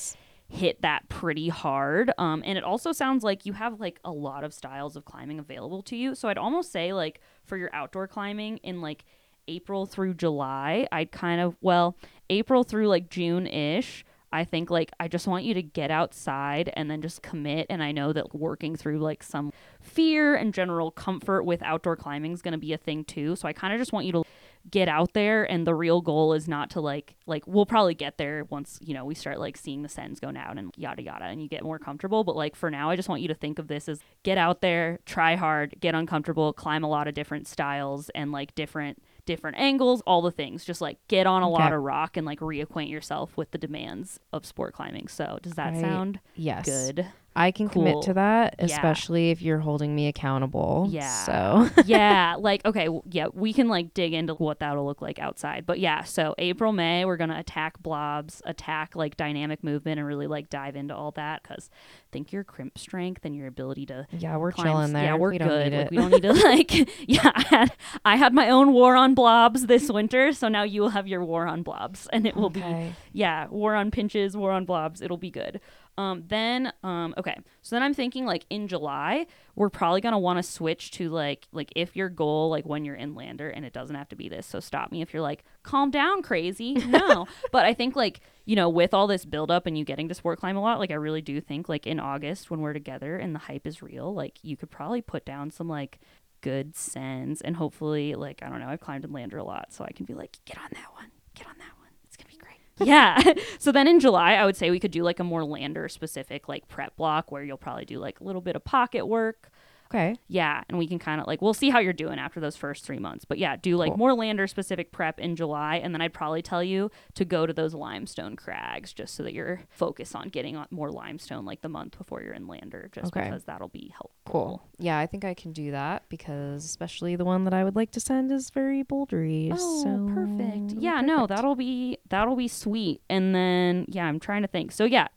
hit 0.49 0.81
that 0.83 1.09
pretty 1.09 1.49
hard. 1.49 2.11
Um, 2.17 2.43
and 2.45 2.57
it 2.57 2.65
also 2.65 2.93
sounds 2.93 3.23
like 3.23 3.45
you 3.45 3.53
have 3.53 3.81
like 3.81 4.01
a 4.05 4.11
lot 4.11 4.45
of 4.45 4.55
styles 4.55 4.97
of 4.97 5.05
climbing 5.05 5.39
available 5.39 5.83
to 5.83 5.97
you. 5.97 6.15
So 6.15 6.29
I'd 6.29 6.39
almost 6.39 6.73
say 6.73 6.93
like 6.93 7.21
for 7.45 7.57
your 7.57 7.71
outdoor 7.75 8.09
climbing 8.09 8.57
in 8.59 8.81
like 8.81 9.05
April 9.47 9.87
through 9.87 10.15
July, 10.15 10.87
I'd 10.91 11.13
kind 11.13 11.41
of 11.41 11.57
well 11.61 11.97
April 12.31 12.65
through 12.65 12.89
like 12.89 13.11
June 13.11 13.47
ish. 13.47 14.05
I 14.33 14.45
think 14.45 14.71
like 14.71 14.91
I 15.01 15.09
just 15.09 15.27
want 15.27 15.45
you 15.45 15.55
to 15.55 15.63
get 15.63 15.91
outside 15.91 16.73
and 16.75 16.91
then 16.91 17.03
just 17.03 17.23
commit. 17.23 17.67
And 17.71 17.83
I 17.83 17.93
know 17.93 18.13
that 18.13 18.35
working 18.35 18.77
through 18.77 18.99
like 18.99 19.23
some 19.23 19.53
fear 19.81 20.35
and 20.35 20.53
general 20.53 20.91
comfort 20.91 21.45
with 21.45 21.63
outdoor 21.63 21.97
climbing 21.97 22.33
is 22.33 22.43
going 22.43 22.53
to 22.53 22.59
be 22.59 22.73
a 22.73 22.79
thing 22.79 23.05
too. 23.05 23.37
So 23.37 23.49
I 23.49 23.53
kind 23.53 23.73
of 23.73 23.81
just 23.81 23.93
want 23.93 24.07
you 24.07 24.13
to 24.13 24.23
get 24.71 24.89
out 24.89 25.13
there 25.15 25.51
and 25.51 25.67
the 25.67 25.75
real 25.75 26.01
goal 26.01 26.33
is 26.33 26.47
not 26.47 26.71
to 26.71 26.81
like 26.81 27.15
like 27.27 27.47
we'll 27.47 27.65
probably 27.65 27.95
get 27.95 28.19
there 28.19 28.45
once 28.51 28.79
you 28.83 28.93
know 28.93 29.05
we 29.05 29.15
start 29.15 29.39
like 29.39 29.57
seeing 29.57 29.83
the 29.83 29.89
sends 29.89 30.21
go 30.21 30.31
down 30.31 30.59
and 30.59 30.75
yada 30.77 31.03
yada 31.03 31.25
and 31.25 31.41
you 31.41 31.49
get 31.49 31.63
more 31.63 31.79
comfortable 31.79 32.23
but 32.23 32.37
like 32.37 32.55
for 32.55 32.71
now 32.71 32.91
i 32.91 32.97
just 32.97 33.09
want 33.09 33.23
you 33.23 33.29
to 33.29 33.35
think 33.35 33.59
of 33.59 33.69
this 33.69 33.89
as 33.89 34.01
get 34.25 34.37
out 34.37 34.61
there 34.61 34.99
try 35.07 35.37
hard 35.37 35.75
get 35.81 35.95
uncomfortable 35.95 36.53
climb 36.53 36.85
a 36.85 36.89
lot 36.89 37.09
of 37.09 37.15
different 37.15 37.47
styles 37.47 38.11
and 38.11 38.31
like 38.31 38.55
different 38.55 39.03
different 39.29 39.59
angles 39.59 40.01
all 40.07 40.23
the 40.23 40.31
things. 40.33 40.65
Just 40.65 40.81
like 40.81 40.99
get 41.07 41.27
on 41.27 41.43
a 41.43 41.49
lot 41.49 41.73
of 41.75 41.83
rock 41.83 42.17
and 42.17 42.27
like 42.27 42.41
reacquaint 42.41 42.91
yourself 42.91 43.37
with 43.37 43.51
the 43.51 43.59
demands 43.59 44.19
of 44.33 44.45
sport 44.47 44.73
climbing. 44.75 45.07
So 45.09 45.39
does 45.43 45.53
that 45.55 45.75
sound 45.77 46.19
Yes. 46.35 46.65
good 46.65 47.07
I 47.37 47.53
can 47.53 47.69
commit 47.69 48.03
to 48.03 48.15
that, 48.15 48.57
Yeah. 48.59 48.65
especially 48.65 49.31
if 49.31 49.41
you're 49.41 49.61
holding 49.61 49.95
me 49.95 50.09
accountable. 50.09 50.89
Yeah. 50.91 51.09
So 51.25 51.69
yeah, 51.87 52.35
like 52.41 52.65
okay, 52.65 52.89
yeah, 53.11 53.29
we 53.33 53.53
can 53.53 53.69
like 53.69 53.95
dig 53.95 54.13
into 54.13 54.35
what 54.35 54.59
that'll 54.59 54.85
look 54.85 55.01
like 55.01 55.19
outside. 55.21 55.65
But 55.65 55.79
yeah, 55.79 56.03
so 56.03 56.35
April, 56.39 56.73
May, 56.73 57.05
we're 57.05 57.17
gonna 57.17 57.39
attack 57.39 57.81
blobs, 57.81 58.43
attack 58.45 58.97
like 58.97 59.17
dynamic 59.17 59.63
movement, 59.63 59.99
and 59.99 60.07
really 60.09 60.27
like 60.27 60.51
dive 60.51 60.75
into 60.75 60.97
all 60.97 61.13
that 61.13 61.43
because 61.43 61.71
think 62.11 62.33
your 62.33 62.43
crimp 62.43 62.79
strength 62.79 63.25
and 63.25 63.37
your 63.37 63.47
ability 63.47 63.87
to 63.87 64.07
yeah, 64.11 64.37
we're 64.37 64.51
climb 64.51 64.67
chilling 64.67 64.93
there. 64.93 65.05
Yeah, 65.05 65.15
we're 65.15 65.31
we 65.31 65.39
good. 65.39 65.73
Like, 65.73 65.91
we 65.91 65.97
don't 65.99 66.11
need 66.11 66.23
to 66.23 66.33
like. 66.45 66.73
Yeah, 67.07 67.31
I 67.35 67.43
had 67.49 67.73
I 68.05 68.17
had 68.17 68.35
my 68.35 68.49
own 68.51 68.73
war 68.73 68.97
on 68.97 69.15
blobs 69.15 69.67
this 69.67 69.91
winter, 69.91 70.33
so 70.33 70.49
now 70.49 70.65
you 70.65 70.81
will 70.81 70.91
have 70.91 71.07
your 71.07 71.25
war 71.25 71.47
on 71.47 71.63
blobs, 71.63 72.09
and 72.13 72.27
it 72.27 72.35
will 72.37 72.51
be 72.51 72.65
yeah, 73.13 73.47
war 73.49 73.75
on 73.75 73.91
pinches, 73.91 74.37
war 74.37 74.51
on 74.51 74.65
blobs. 74.65 75.01
It'll 75.03 75.17
be 75.17 75.31
good. 75.31 75.61
Um, 75.99 76.23
then, 76.29 76.73
um, 76.85 77.13
okay. 77.19 77.37
So 77.61 77.75
then 77.75 77.83
I'm 77.83 77.93
thinking 77.93 78.25
like 78.25 78.47
in 78.51 78.69
July, 78.69 79.27
we're 79.57 79.69
probably 79.69 80.01
gonna 80.01 80.19
want 80.19 80.37
to 80.39 80.45
switch 80.45 80.93
to 80.93 81.11
like 81.11 81.49
like 81.51 81.73
if 81.75 81.97
your 81.97 82.09
goal 82.09 82.51
like 82.51 82.65
when 82.65 82.85
you're 82.85 82.95
in 82.95 83.17
Lander, 83.17 83.51
and 83.51 83.65
it 83.65 83.73
doesn't 83.73 83.97
have 83.97 84.09
to 84.11 84.17
be 84.17 84.29
this. 84.29 84.47
So 84.47 84.61
stop 84.61 84.93
me 84.93 85.03
if 85.03 85.13
you're 85.13 85.25
like, 85.25 85.43
calm 85.65 85.91
down, 85.91 86.23
crazy. 86.23 86.77
No, 86.89 87.27
but 87.53 87.65
I 87.65 87.75
think 87.75 87.97
like 87.97 88.21
you 88.45 88.55
know 88.57 88.69
with 88.69 88.95
all 88.95 89.07
this 89.09 89.25
buildup 89.25 89.67
and 89.67 89.77
you 89.77 89.85
getting 89.85 90.09
to 90.09 90.15
sport 90.15 90.39
climb 90.39 90.57
a 90.57 90.63
lot, 90.63 90.79
like 90.79 90.93
I 90.93 90.95
really 90.95 91.21
do 91.21 91.41
think 91.41 91.69
like 91.69 91.87
in 91.87 91.99
August 91.99 92.49
when 92.51 92.61
we're 92.61 92.73
together 92.73 93.17
and 93.17 93.35
the 93.35 93.41
hype 93.41 93.67
is 93.67 93.83
real, 93.83 94.15
like 94.15 94.39
you 94.43 94.57
could 94.57 94.71
probably 94.71 95.03
put 95.03 95.25
down 95.25 95.51
some 95.51 95.69
like 95.69 95.99
good 96.41 96.77
sends 96.77 97.41
and 97.41 97.57
hopefully 97.57 98.15
like 98.15 98.41
I 98.45 98.49
don't 98.49 98.61
know 98.61 98.69
I've 98.69 98.81
climbed 98.81 99.05
in 99.05 99.13
Lander 99.13 99.39
a 99.39 99.45
lot, 99.45 99.73
so 99.73 99.85
I 99.85 99.91
can 99.91 100.07
be 100.07 100.15
like, 100.15 100.39
get 100.45 100.59
on 100.59 100.71
that 100.73 100.93
one, 100.95 101.11
get 101.35 101.49
on 101.49 101.59
that 101.59 101.77
one. 101.81 101.91
It's 102.05 102.17
gonna 102.17 102.31
be 102.31 102.37
great 102.37 102.61
yeah. 102.81 103.21
so 103.59 103.73
then 103.73 103.89
in 103.89 104.01
July, 104.01 104.35
I 104.35 104.45
would 104.45 104.57
say 104.57 104.71
we 104.71 104.81
could 104.81 104.91
do 104.91 105.03
like 105.03 105.21
a 105.21 105.25
more 105.25 105.45
lander 105.45 105.89
specific 105.89 106.49
like 106.49 106.69
prep 106.69 106.97
block 106.97 107.31
where 107.31 107.43
you'll 107.43 107.57
probably 107.57 107.85
do 107.85 107.99
like 107.99 108.21
a 108.21 108.25
little 108.25 108.41
bit 108.41 108.57
of 108.57 108.65
pocket 108.65 109.07
work. 109.07 109.51
Okay. 109.91 110.17
Yeah. 110.29 110.63
And 110.69 110.79
we 110.79 110.87
can 110.87 110.99
kind 110.99 111.21
of 111.21 111.27
like, 111.27 111.41
we'll 111.41 111.55
see 111.55 111.71
how 111.71 111.79
you're 111.79 111.93
doing 111.93 112.19
after 112.19 112.41
those 112.41 112.57
first 112.57 112.85
three 112.85 112.99
months. 112.99 113.25
But 113.25 113.39
yeah, 113.39 113.57
do 113.57 113.77
like 113.77 113.91
Cool. 113.93 113.97
more 113.99 114.15
lander 114.15 114.47
specific 114.47 114.93
prep 114.93 115.19
in 115.19 115.35
July. 115.37 115.77
And 115.77 115.95
then 115.95 116.03
I'd 116.03 116.13
probably 116.13 116.43
tell 116.43 116.63
you 116.63 116.91
to 117.15 117.25
go 117.25 117.47
to 117.47 117.53
those 117.53 117.75
limestone 117.75 118.37
crags 118.37 118.93
just 118.93 119.15
so 119.15 119.23
that 119.23 119.33
you're 119.33 119.63
focused 119.71 120.15
on 120.15 120.29
getting 120.29 120.57
on 120.57 120.67
more 120.71 120.91
limestone 120.91 121.45
like 121.45 121.63
the 121.63 121.69
month 121.69 121.97
before 121.97 122.23
you're 122.23 122.35
in 122.35 122.47
lander, 122.47 122.91
just 122.93 123.09
Okay. 123.17 123.25
because 123.25 123.45
that'll 123.45 123.69
be 123.69 123.89
helpful. 123.95 124.13
Cool. 124.27 124.63
Yeah, 124.79 124.99
I 124.99 125.07
think 125.07 125.25
I 125.25 125.33
can 125.33 125.53
do 125.53 125.71
that 125.71 126.03
because 126.11 126.65
especially 126.67 127.17
the 127.17 127.25
one 127.25 127.45
that 127.45 127.55
I 127.55 127.65
would 127.65 127.75
like 127.75 127.91
to 127.93 128.01
send 128.01 128.31
is 128.31 128.51
very 128.51 128.85
bouldery. 128.85 129.51
Oh, 129.53 129.83
so 129.83 130.15
perfect. 130.15 130.75
Yeah, 130.81 131.01
no, 131.01 131.27
that'll 131.27 131.55
be 131.57 131.97
that'll 132.11 132.37
be 132.37 132.49
sweet. 132.49 133.01
And 133.09 133.35
then 133.35 133.87
yeah, 133.89 134.05
I'm 134.05 134.21
trying 134.21 134.43
to 134.43 134.49
think. 134.49 134.73
So 134.73 134.85
yeah, 134.85 135.09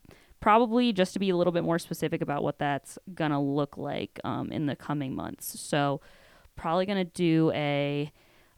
probably 0.41 0.91
just 0.91 1.13
to 1.13 1.19
be 1.19 1.29
a 1.29 1.37
little 1.37 1.53
bit 1.53 1.63
more 1.63 1.79
specific 1.79 2.21
about 2.21 2.43
what 2.43 2.59
that's 2.59 2.99
gonna 3.13 3.41
look 3.41 3.77
like 3.77 4.19
um, 4.23 4.51
in 4.51 4.65
the 4.65 4.75
coming 4.75 5.15
months. 5.15 5.59
So 5.59 6.01
probably 6.55 6.85
gonna 6.85 7.05
do 7.05 7.51
a 7.53 8.11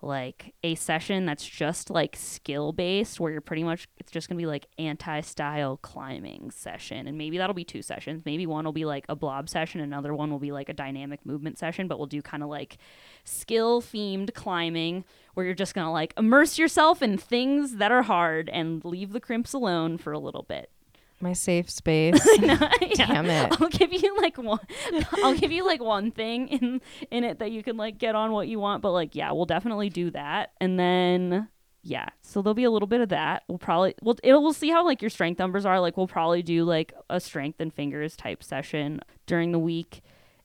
like 0.04 0.54
a 0.64 0.76
session 0.76 1.26
that's 1.26 1.48
just 1.48 1.90
like 1.90 2.16
skill 2.16 2.74
based 2.74 3.20
where 3.20 3.32
you're 3.32 3.42
pretty 3.42 3.64
much 3.64 3.88
it's 3.98 4.12
just 4.12 4.28
going 4.28 4.38
to 4.38 4.42
be 4.42 4.46
like 4.46 4.68
anti-style 4.78 5.78
climbing 5.78 6.52
session. 6.52 7.08
And 7.08 7.18
maybe 7.18 7.38
that'll 7.38 7.54
be 7.54 7.64
two 7.64 7.82
sessions. 7.82 8.24
Maybe 8.26 8.46
one 8.46 8.66
will 8.66 8.74
be 8.74 8.86
like 8.86 9.06
a 9.08 9.16
blob 9.16 9.50
session 9.50 9.80
another 9.80 10.14
one 10.14 10.30
will 10.30 10.40
be 10.40 10.52
like 10.52 10.70
a 10.70 10.74
dynamic 10.74 11.26
movement 11.26 11.58
session 11.58 11.88
but 11.88 11.98
we'll 11.98 12.08
do 12.08 12.22
kind 12.22 12.44
of 12.44 12.50
like 12.50 12.78
skill 13.24 13.82
themed 13.82 14.34
climbing 14.34 15.06
where 15.34 15.46
you're 15.46 15.56
just 15.56 15.74
going 15.74 15.86
to 15.86 15.92
like 15.92 16.14
immerse 16.18 16.58
yourself 16.60 17.02
in 17.02 17.18
things 17.18 17.78
that 17.78 17.92
are 17.92 18.04
hard 18.04 18.50
and 18.50 18.84
leave 18.84 19.14
the 19.14 19.22
crimps 19.22 19.54
alone 19.54 19.98
for 19.98 20.12
a 20.12 20.20
little 20.20 20.44
bit 20.44 20.70
my 21.24 21.34
safe 21.34 21.70
space. 21.70 22.20
Damn 22.96 23.26
it. 23.30 23.62
I'll 23.62 23.70
give 23.70 23.92
you 23.92 24.16
like 24.18 24.38
one. 24.38 24.60
I'll 25.24 25.36
give 25.36 25.52
you 25.52 25.66
like 25.66 25.82
one 25.82 26.12
thing 26.12 26.50
in 26.50 26.82
in 27.10 27.24
it 27.24 27.40
that 27.40 27.52
you 27.52 27.64
can 27.64 27.78
like 27.78 27.98
get 27.98 28.14
on 28.14 28.32
what 28.32 28.48
you 28.48 28.60
want. 28.60 28.84
But 28.84 28.92
like, 28.92 29.16
yeah, 29.16 29.32
we'll 29.32 29.46
definitely 29.46 29.90
do 29.90 30.12
that. 30.12 30.52
And 30.62 30.80
then 30.80 31.48
yeah, 31.82 32.08
so 32.22 32.42
there'll 32.42 32.54
be 32.54 32.64
a 32.64 32.72
little 32.72 32.88
bit 32.88 33.02
of 33.02 33.10
that. 33.10 33.44
We'll 33.48 33.58
probably 33.58 33.96
we'll 34.02 34.18
it, 34.24 34.34
we'll 34.34 34.54
see 34.54 34.70
how 34.70 34.86
like 34.86 35.02
your 35.02 35.10
strength 35.10 35.40
numbers 35.40 35.66
are. 35.66 35.80
Like 35.80 35.98
we'll 35.98 36.08
probably 36.08 36.44
do 36.44 36.64
like 36.64 36.94
a 37.10 37.20
strength 37.20 37.60
and 37.60 37.74
fingers 37.74 38.16
type 38.16 38.44
session 38.44 39.00
during 39.26 39.52
the 39.52 39.60
week. 39.60 40.02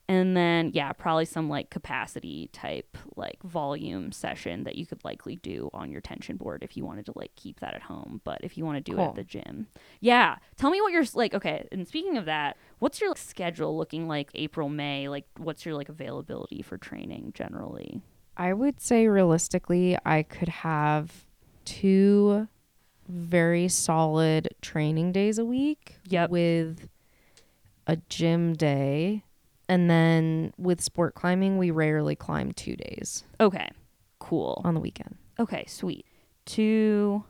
And 0.09 0.35
then 0.35 0.71
yeah, 0.73 0.91
probably 0.91 1.25
some 1.25 1.49
like 1.49 1.69
capacity 1.69 2.49
type 2.51 2.97
like 3.15 3.41
volume 3.43 4.11
session 4.11 4.63
that 4.63 4.75
you 4.75 4.87
could 4.87 5.05
likely 5.05 5.35
do 5.35 5.69
on 5.71 5.91
your 5.91 6.01
tension 6.01 6.35
board 6.35 6.63
if 6.63 6.75
you 6.75 6.83
wanted 6.83 7.05
to 7.05 7.13
like 7.15 7.35
keep 7.35 7.59
that 7.59 7.75
at 7.75 7.83
home. 7.83 8.19
But 8.23 8.39
if 8.41 8.57
you 8.57 8.65
want 8.65 8.83
to 8.83 8.91
do 8.91 8.97
it 8.99 9.03
at 9.03 9.15
the 9.15 9.23
gym. 9.23 9.67
Yeah. 9.99 10.37
Tell 10.57 10.71
me 10.71 10.81
what 10.81 10.91
you're 10.91 11.05
like 11.13 11.35
okay, 11.35 11.67
and 11.71 11.87
speaking 11.87 12.17
of 12.17 12.25
that, 12.25 12.57
what's 12.79 12.99
your 12.99 13.15
schedule 13.15 13.77
looking 13.77 14.07
like 14.07 14.31
April, 14.33 14.67
May? 14.67 15.07
Like 15.07 15.25
what's 15.37 15.63
your 15.63 15.75
like 15.75 15.89
availability 15.89 16.63
for 16.63 16.77
training 16.79 17.33
generally? 17.35 18.01
I 18.35 18.53
would 18.53 18.81
say 18.81 19.07
realistically, 19.07 19.95
I 20.05 20.23
could 20.23 20.49
have 20.49 21.25
two 21.65 22.47
very 23.07 23.67
solid 23.67 24.49
training 24.61 25.11
days 25.11 25.37
a 25.37 25.45
week 25.45 25.97
Yep. 26.07 26.29
with 26.31 26.89
a 27.85 27.97
gym 28.09 28.53
day. 28.53 29.23
And 29.69 29.89
then 29.89 30.51
with 30.57 30.81
sport 30.81 31.13
climbing, 31.15 31.57
we 31.59 31.69
rarely 31.71 32.15
climb 32.15 32.51
two 32.51 32.75
days 32.75 33.23
Okay. 33.39 33.69
Cool. 34.19 34.61
on 34.65 34.73
the 34.73 34.79
weekend. 34.81 35.15
Okay, 35.39 35.63
sweet. 35.67 36.05
Two 36.45 37.23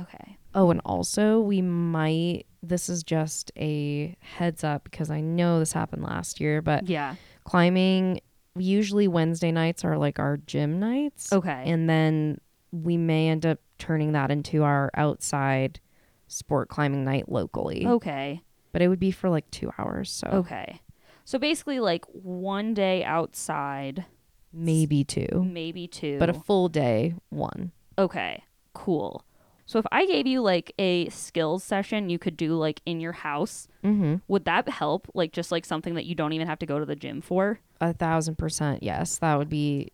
Okay. 0.00 0.36
Oh, 0.56 0.70
and 0.72 0.80
also 0.84 1.38
we 1.40 1.62
might, 1.62 2.46
this 2.64 2.88
is 2.88 3.04
just 3.04 3.52
a 3.56 4.16
heads 4.20 4.64
up 4.64 4.82
because 4.82 5.08
I 5.08 5.20
know 5.20 5.60
this 5.60 5.72
happened 5.72 6.02
last 6.02 6.40
year, 6.40 6.60
but 6.60 6.88
Yeah. 6.88 7.14
climbing, 7.44 8.20
usually 8.56 9.06
Wednesday 9.06 9.52
nights 9.52 9.84
are 9.84 9.96
like 9.96 10.18
our 10.18 10.36
gym 10.36 10.80
nights. 10.80 11.32
Okay. 11.32 11.62
And 11.70 11.88
then 11.88 12.40
we 12.72 12.96
may 12.96 13.28
end 13.28 13.46
up 13.46 13.60
turning 13.78 14.12
that 14.12 14.32
into 14.32 14.64
our 14.64 14.90
outside 14.94 15.78
sport 16.26 16.68
climbing 16.68 17.04
night 17.04 17.28
locally. 17.28 17.86
okay. 17.86 18.42
But 18.72 18.82
it 18.82 18.88
would 18.88 18.98
be 18.98 19.12
for 19.12 19.30
like 19.30 19.48
two 19.52 19.70
hours. 19.78 20.10
So 20.10 20.26
Okay. 20.28 20.80
So 21.24 21.38
basically 21.38 21.80
like 21.80 22.04
one 22.12 22.74
day 22.74 23.02
outside, 23.04 24.04
maybe 24.52 25.04
two. 25.04 25.44
maybe 25.50 25.86
two. 25.86 26.18
But 26.18 26.30
a 26.30 26.34
full 26.34 26.68
day, 26.68 27.14
one. 27.30 27.72
Okay, 27.98 28.44
cool. 28.74 29.24
So 29.66 29.78
if 29.78 29.86
I 29.90 30.04
gave 30.04 30.26
you 30.26 30.42
like 30.42 30.72
a 30.78 31.08
skills 31.08 31.64
session 31.64 32.10
you 32.10 32.18
could 32.18 32.36
do 32.36 32.54
like 32.56 32.80
in 32.84 33.00
your 33.00 33.12
house, 33.12 33.66
Mm-hmm. 33.82 34.16
would 34.28 34.44
that 34.44 34.68
help? 34.68 35.08
Like 35.14 35.32
just 35.32 35.50
like 35.52 35.64
something 35.64 35.94
that 35.94 36.04
you 36.06 36.14
don't 36.14 36.32
even 36.34 36.46
have 36.46 36.58
to 36.60 36.66
go 36.66 36.78
to 36.78 36.84
the 36.86 36.96
gym 36.96 37.20
for? 37.20 37.60
A 37.80 37.92
thousand 37.94 38.36
percent. 38.36 38.82
Yes. 38.82 39.18
That 39.18 39.36
would 39.38 39.48
be. 39.48 39.90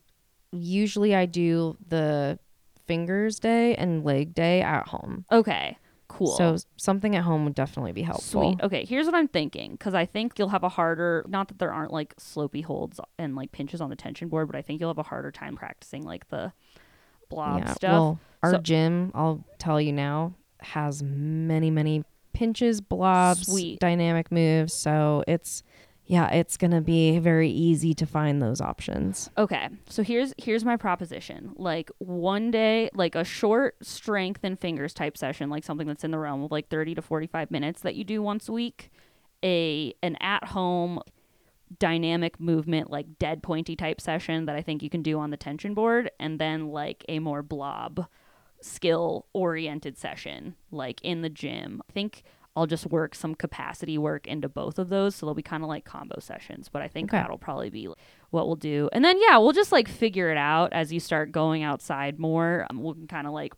Usually 0.52 1.14
I 1.14 1.26
do 1.26 1.76
the 1.86 2.38
fingers 2.88 3.38
day 3.38 3.76
and 3.76 4.04
leg 4.04 4.34
day 4.34 4.62
at 4.62 4.88
home. 4.88 5.24
Okay, 5.30 5.78
cool. 6.10 6.36
So 6.36 6.56
something 6.76 7.14
at 7.16 7.22
home 7.22 7.44
would 7.44 7.54
definitely 7.54 7.92
be 7.92 8.02
helpful. 8.02 8.52
Sweet. 8.54 8.62
Okay, 8.62 8.84
here's 8.84 9.06
what 9.06 9.14
I'm 9.14 9.28
thinking 9.28 9.72
because 9.72 9.94
I 9.94 10.06
think 10.06 10.38
you'll 10.38 10.48
have 10.48 10.64
a 10.64 10.68
harder. 10.68 11.24
Not 11.28 11.48
that 11.48 11.58
there 11.58 11.72
aren't 11.72 11.92
like 11.92 12.14
slopey 12.16 12.64
holds 12.64 13.00
and 13.18 13.36
like 13.36 13.52
pinches 13.52 13.80
on 13.80 13.90
the 13.90 13.96
tension 13.96 14.28
board, 14.28 14.46
but 14.48 14.56
I 14.56 14.62
think 14.62 14.80
you'll 14.80 14.90
have 14.90 14.98
a 14.98 15.02
harder 15.04 15.30
time 15.30 15.56
practicing 15.56 16.02
like 16.02 16.28
the 16.28 16.52
blob 17.28 17.60
yeah. 17.60 17.74
stuff. 17.74 17.92
Well, 17.92 18.20
our 18.42 18.52
So- 18.52 18.58
gym, 18.58 19.12
I'll 19.14 19.44
tell 19.58 19.80
you 19.80 19.92
now, 19.92 20.34
has 20.60 21.02
many, 21.02 21.70
many 21.70 22.04
pinches, 22.32 22.80
blobs, 22.80 23.46
Sweet. 23.46 23.80
dynamic 23.80 24.30
moves. 24.32 24.74
So 24.74 25.24
it's, 25.28 25.62
yeah, 26.10 26.28
it's 26.32 26.56
going 26.56 26.72
to 26.72 26.80
be 26.80 27.20
very 27.20 27.48
easy 27.48 27.94
to 27.94 28.04
find 28.04 28.42
those 28.42 28.60
options. 28.60 29.30
Okay, 29.38 29.68
so 29.88 30.02
here's 30.02 30.34
here's 30.38 30.64
my 30.64 30.76
proposition. 30.76 31.52
Like 31.54 31.88
one 31.98 32.50
day, 32.50 32.90
like 32.94 33.14
a 33.14 33.22
short 33.22 33.76
strength 33.80 34.40
and 34.42 34.58
fingers 34.58 34.92
type 34.92 35.16
session, 35.16 35.50
like 35.50 35.62
something 35.62 35.86
that's 35.86 36.02
in 36.02 36.10
the 36.10 36.18
realm 36.18 36.42
of 36.42 36.50
like 36.50 36.68
30 36.68 36.96
to 36.96 37.02
45 37.02 37.52
minutes 37.52 37.82
that 37.82 37.94
you 37.94 38.02
do 38.02 38.22
once 38.22 38.48
a 38.48 38.52
week. 38.52 38.90
A 39.44 39.94
an 40.02 40.16
at 40.20 40.46
home 40.46 41.00
dynamic 41.78 42.40
movement 42.40 42.90
like 42.90 43.20
dead 43.20 43.40
pointy 43.40 43.76
type 43.76 44.00
session 44.00 44.46
that 44.46 44.56
I 44.56 44.62
think 44.62 44.82
you 44.82 44.90
can 44.90 45.02
do 45.02 45.20
on 45.20 45.30
the 45.30 45.36
tension 45.36 45.74
board 45.74 46.10
and 46.18 46.40
then 46.40 46.70
like 46.70 47.04
a 47.08 47.20
more 47.20 47.44
blob 47.44 48.08
skill 48.60 49.26
oriented 49.32 49.96
session 49.96 50.56
like 50.72 51.00
in 51.02 51.22
the 51.22 51.30
gym. 51.30 51.80
I 51.88 51.92
think 51.92 52.24
I'll 52.56 52.66
just 52.66 52.86
work 52.86 53.14
some 53.14 53.34
capacity 53.36 53.96
work 53.96 54.26
into 54.26 54.48
both 54.48 54.78
of 54.78 54.88
those 54.88 55.14
so 55.14 55.24
they'll 55.26 55.34
be 55.34 55.42
kind 55.42 55.62
of 55.62 55.68
like 55.68 55.84
combo 55.84 56.18
sessions, 56.18 56.68
but 56.68 56.82
I 56.82 56.88
think 56.88 57.10
Okay. 57.10 57.22
that'll 57.22 57.38
probably 57.38 57.70
be 57.70 57.88
what 58.30 58.46
we'll 58.46 58.56
do. 58.56 58.88
And 58.92 59.04
then 59.04 59.18
yeah, 59.20 59.38
we'll 59.38 59.52
just 59.52 59.70
like 59.72 59.88
figure 59.88 60.30
it 60.30 60.36
out 60.36 60.72
as 60.72 60.92
you 60.92 60.98
start 61.00 61.30
going 61.32 61.62
outside 61.62 62.18
more. 62.18 62.66
Um, 62.68 62.82
we 62.82 62.92
can 62.94 63.06
kind 63.06 63.26
of 63.26 63.32
like 63.32 63.52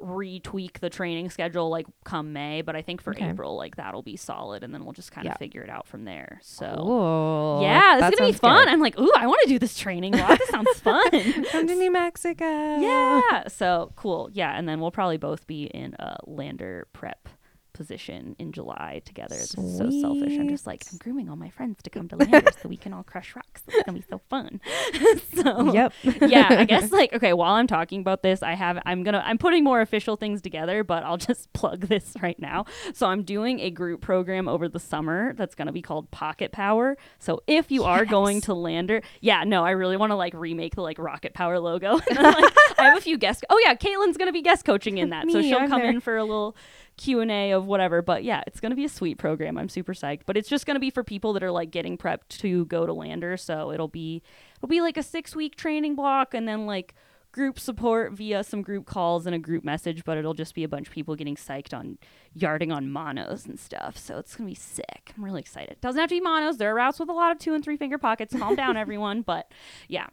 retweak 0.00 0.80
the 0.80 0.90
training 0.90 1.30
schedule 1.30 1.70
like 1.70 1.86
come 2.04 2.32
May, 2.32 2.62
but 2.62 2.74
I 2.74 2.82
think 2.82 3.00
for 3.00 3.12
Okay. 3.12 3.30
April 3.30 3.56
like 3.56 3.76
that'll 3.76 4.02
be 4.02 4.16
solid 4.16 4.64
and 4.64 4.74
then 4.74 4.84
we'll 4.84 4.92
just 4.92 5.12
kind 5.12 5.26
of 5.26 5.32
Yeah. 5.32 5.36
figure 5.36 5.62
it 5.62 5.70
out 5.70 5.86
from 5.86 6.04
there. 6.04 6.40
So 6.42 6.74
Cool. 6.76 7.60
yeah, 7.62 7.98
That 8.00 8.12
it's 8.12 8.18
gonna 8.20 8.32
be 8.32 8.36
fun. 8.36 8.64
good. 8.64 8.72
I'm 8.72 8.80
like, 8.80 8.98
ooh, 8.98 9.12
I 9.16 9.26
want 9.26 9.40
to 9.44 9.48
do 9.48 9.58
this 9.58 9.78
training 9.78 10.12
block. 10.12 10.38
This 10.38 10.48
sounds 10.48 10.80
fun. 10.80 11.10
Come 11.52 11.66
to 11.68 11.74
New 11.74 11.90
Mexico. 11.92 12.44
yeah. 12.44 13.46
So 13.48 13.92
cool. 13.96 14.30
Yeah, 14.32 14.56
and 14.58 14.68
then 14.68 14.80
we'll 14.80 14.90
probably 14.90 15.16
both 15.18 15.46
be 15.46 15.64
in 15.64 15.94
a 15.98 16.16
lander 16.26 16.86
prep 16.92 17.28
position 17.74 18.34
in 18.38 18.52
July 18.52 19.02
together. 19.04 19.34
This 19.34 19.54
is 19.54 19.76
so 19.78 19.90
selfish. 19.90 20.38
I'm 20.38 20.48
just 20.48 20.66
like, 20.66 20.82
I'm 20.90 20.96
grooming 20.98 21.28
all 21.28 21.36
my 21.36 21.50
friends 21.50 21.82
to 21.82 21.90
come 21.90 22.08
to 22.08 22.16
Lander 22.16 22.50
so 22.62 22.68
we 22.70 22.78
can 22.78 22.94
all 22.94 23.02
crush 23.02 23.36
rocks. 23.36 23.62
It's 23.68 23.82
gonna 23.84 23.98
be 23.98 24.04
so 24.08 24.20
fun. 24.30 24.60
so 25.34 25.72
Yep. 25.72 25.92
yeah, 26.22 26.46
I 26.50 26.64
guess 26.64 26.90
like 26.92 27.12
okay, 27.12 27.32
while 27.32 27.54
I'm 27.54 27.66
talking 27.66 28.00
about 28.00 28.22
this, 28.22 28.42
I 28.42 28.54
have 28.54 28.78
I'm 28.86 29.02
gonna 29.02 29.22
I'm 29.26 29.38
putting 29.38 29.64
more 29.64 29.80
official 29.80 30.16
things 30.16 30.40
together, 30.40 30.84
but 30.84 31.02
I'll 31.02 31.16
just 31.18 31.52
plug 31.52 31.82
this 31.82 32.14
right 32.22 32.38
now. 32.38 32.64
So 32.94 33.06
I'm 33.08 33.22
doing 33.24 33.60
a 33.60 33.70
group 33.70 34.00
program 34.00 34.48
over 34.48 34.68
the 34.68 34.80
summer 34.80 35.34
that's 35.34 35.54
gonna 35.54 35.72
be 35.72 35.82
called 35.82 36.10
Pocket 36.10 36.52
Power. 36.52 36.96
So 37.18 37.42
if 37.46 37.70
you 37.70 37.84
are 37.84 38.04
going 38.04 38.40
to 38.42 38.54
Lander, 38.54 39.02
yeah, 39.20 39.44
no, 39.44 39.64
I 39.64 39.72
really 39.72 39.96
want 39.96 40.10
to 40.10 40.16
like 40.16 40.32
remake 40.34 40.76
the 40.76 40.82
like 40.82 40.98
Rocket 40.98 41.34
Power 41.34 41.58
logo. 41.58 41.94
Like, 41.94 42.52
I 42.78 42.84
have 42.84 42.98
a 42.98 43.00
few 43.00 43.18
guests. 43.18 43.42
Oh 43.50 43.60
yeah, 43.64 43.74
Caitlin's 43.74 44.16
gonna 44.16 44.32
be 44.32 44.42
guest 44.42 44.64
coaching 44.64 44.98
in 44.98 45.10
that, 45.10 45.30
so 45.30 45.42
she'll 45.42 45.58
I'm 45.58 45.68
come 45.68 45.80
there. 45.80 45.90
in 45.90 46.00
for 46.00 46.16
a 46.16 46.22
little 46.24 46.56
Q&A 46.96 47.52
of 47.52 47.66
whatever. 47.66 48.02
But 48.02 48.24
yeah, 48.24 48.42
it's 48.46 48.60
going 48.60 48.70
to 48.70 48.76
be 48.76 48.84
a 48.84 48.88
sweet 48.88 49.18
program. 49.18 49.58
I'm 49.58 49.68
super 49.68 49.94
psyched. 49.94 50.22
But 50.26 50.36
it's 50.36 50.48
just 50.48 50.66
going 50.66 50.76
to 50.76 50.80
be 50.80 50.90
for 50.90 51.04
people 51.04 51.32
that 51.34 51.42
are 51.42 51.50
like 51.50 51.70
getting 51.70 51.96
prepped 51.96 52.28
to 52.40 52.64
go 52.66 52.86
to 52.86 52.92
Lander. 52.92 53.36
So 53.36 53.72
it'll 53.72 53.88
be 53.88 54.22
it'll 54.56 54.68
be 54.68 54.80
like 54.80 54.96
a 54.96 55.00
6-week 55.00 55.56
training 55.56 55.94
block 55.94 56.34
and 56.34 56.46
then 56.46 56.66
like 56.66 56.94
group 57.34 57.58
support 57.58 58.12
via 58.12 58.44
some 58.44 58.62
group 58.62 58.86
calls 58.86 59.26
and 59.26 59.34
a 59.34 59.38
group 59.40 59.64
message, 59.64 60.04
but 60.04 60.16
it'll 60.16 60.34
just 60.34 60.54
be 60.54 60.62
a 60.62 60.68
bunch 60.68 60.86
of 60.86 60.94
people 60.94 61.16
getting 61.16 61.34
psyched 61.34 61.76
on 61.76 61.98
yarding 62.32 62.70
on 62.70 62.88
monos 62.88 63.44
and 63.44 63.58
stuff. 63.58 63.98
So 63.98 64.18
it's 64.18 64.36
gonna 64.36 64.48
be 64.48 64.54
sick. 64.54 65.12
I'm 65.16 65.24
really 65.24 65.40
excited. 65.40 65.80
Doesn't 65.80 65.98
have 66.00 66.08
to 66.10 66.14
be 66.14 66.20
monos. 66.20 66.58
There 66.58 66.70
are 66.70 66.74
routes 66.76 67.00
with 67.00 67.08
a 67.08 67.12
lot 67.12 67.32
of 67.32 67.38
two 67.38 67.52
and 67.52 67.64
three 67.64 67.76
finger 67.76 67.98
pockets. 67.98 68.36
Calm 68.38 68.54
down, 68.54 68.76
everyone. 68.76 69.22
But 69.22 69.50
yeah. 69.88 70.06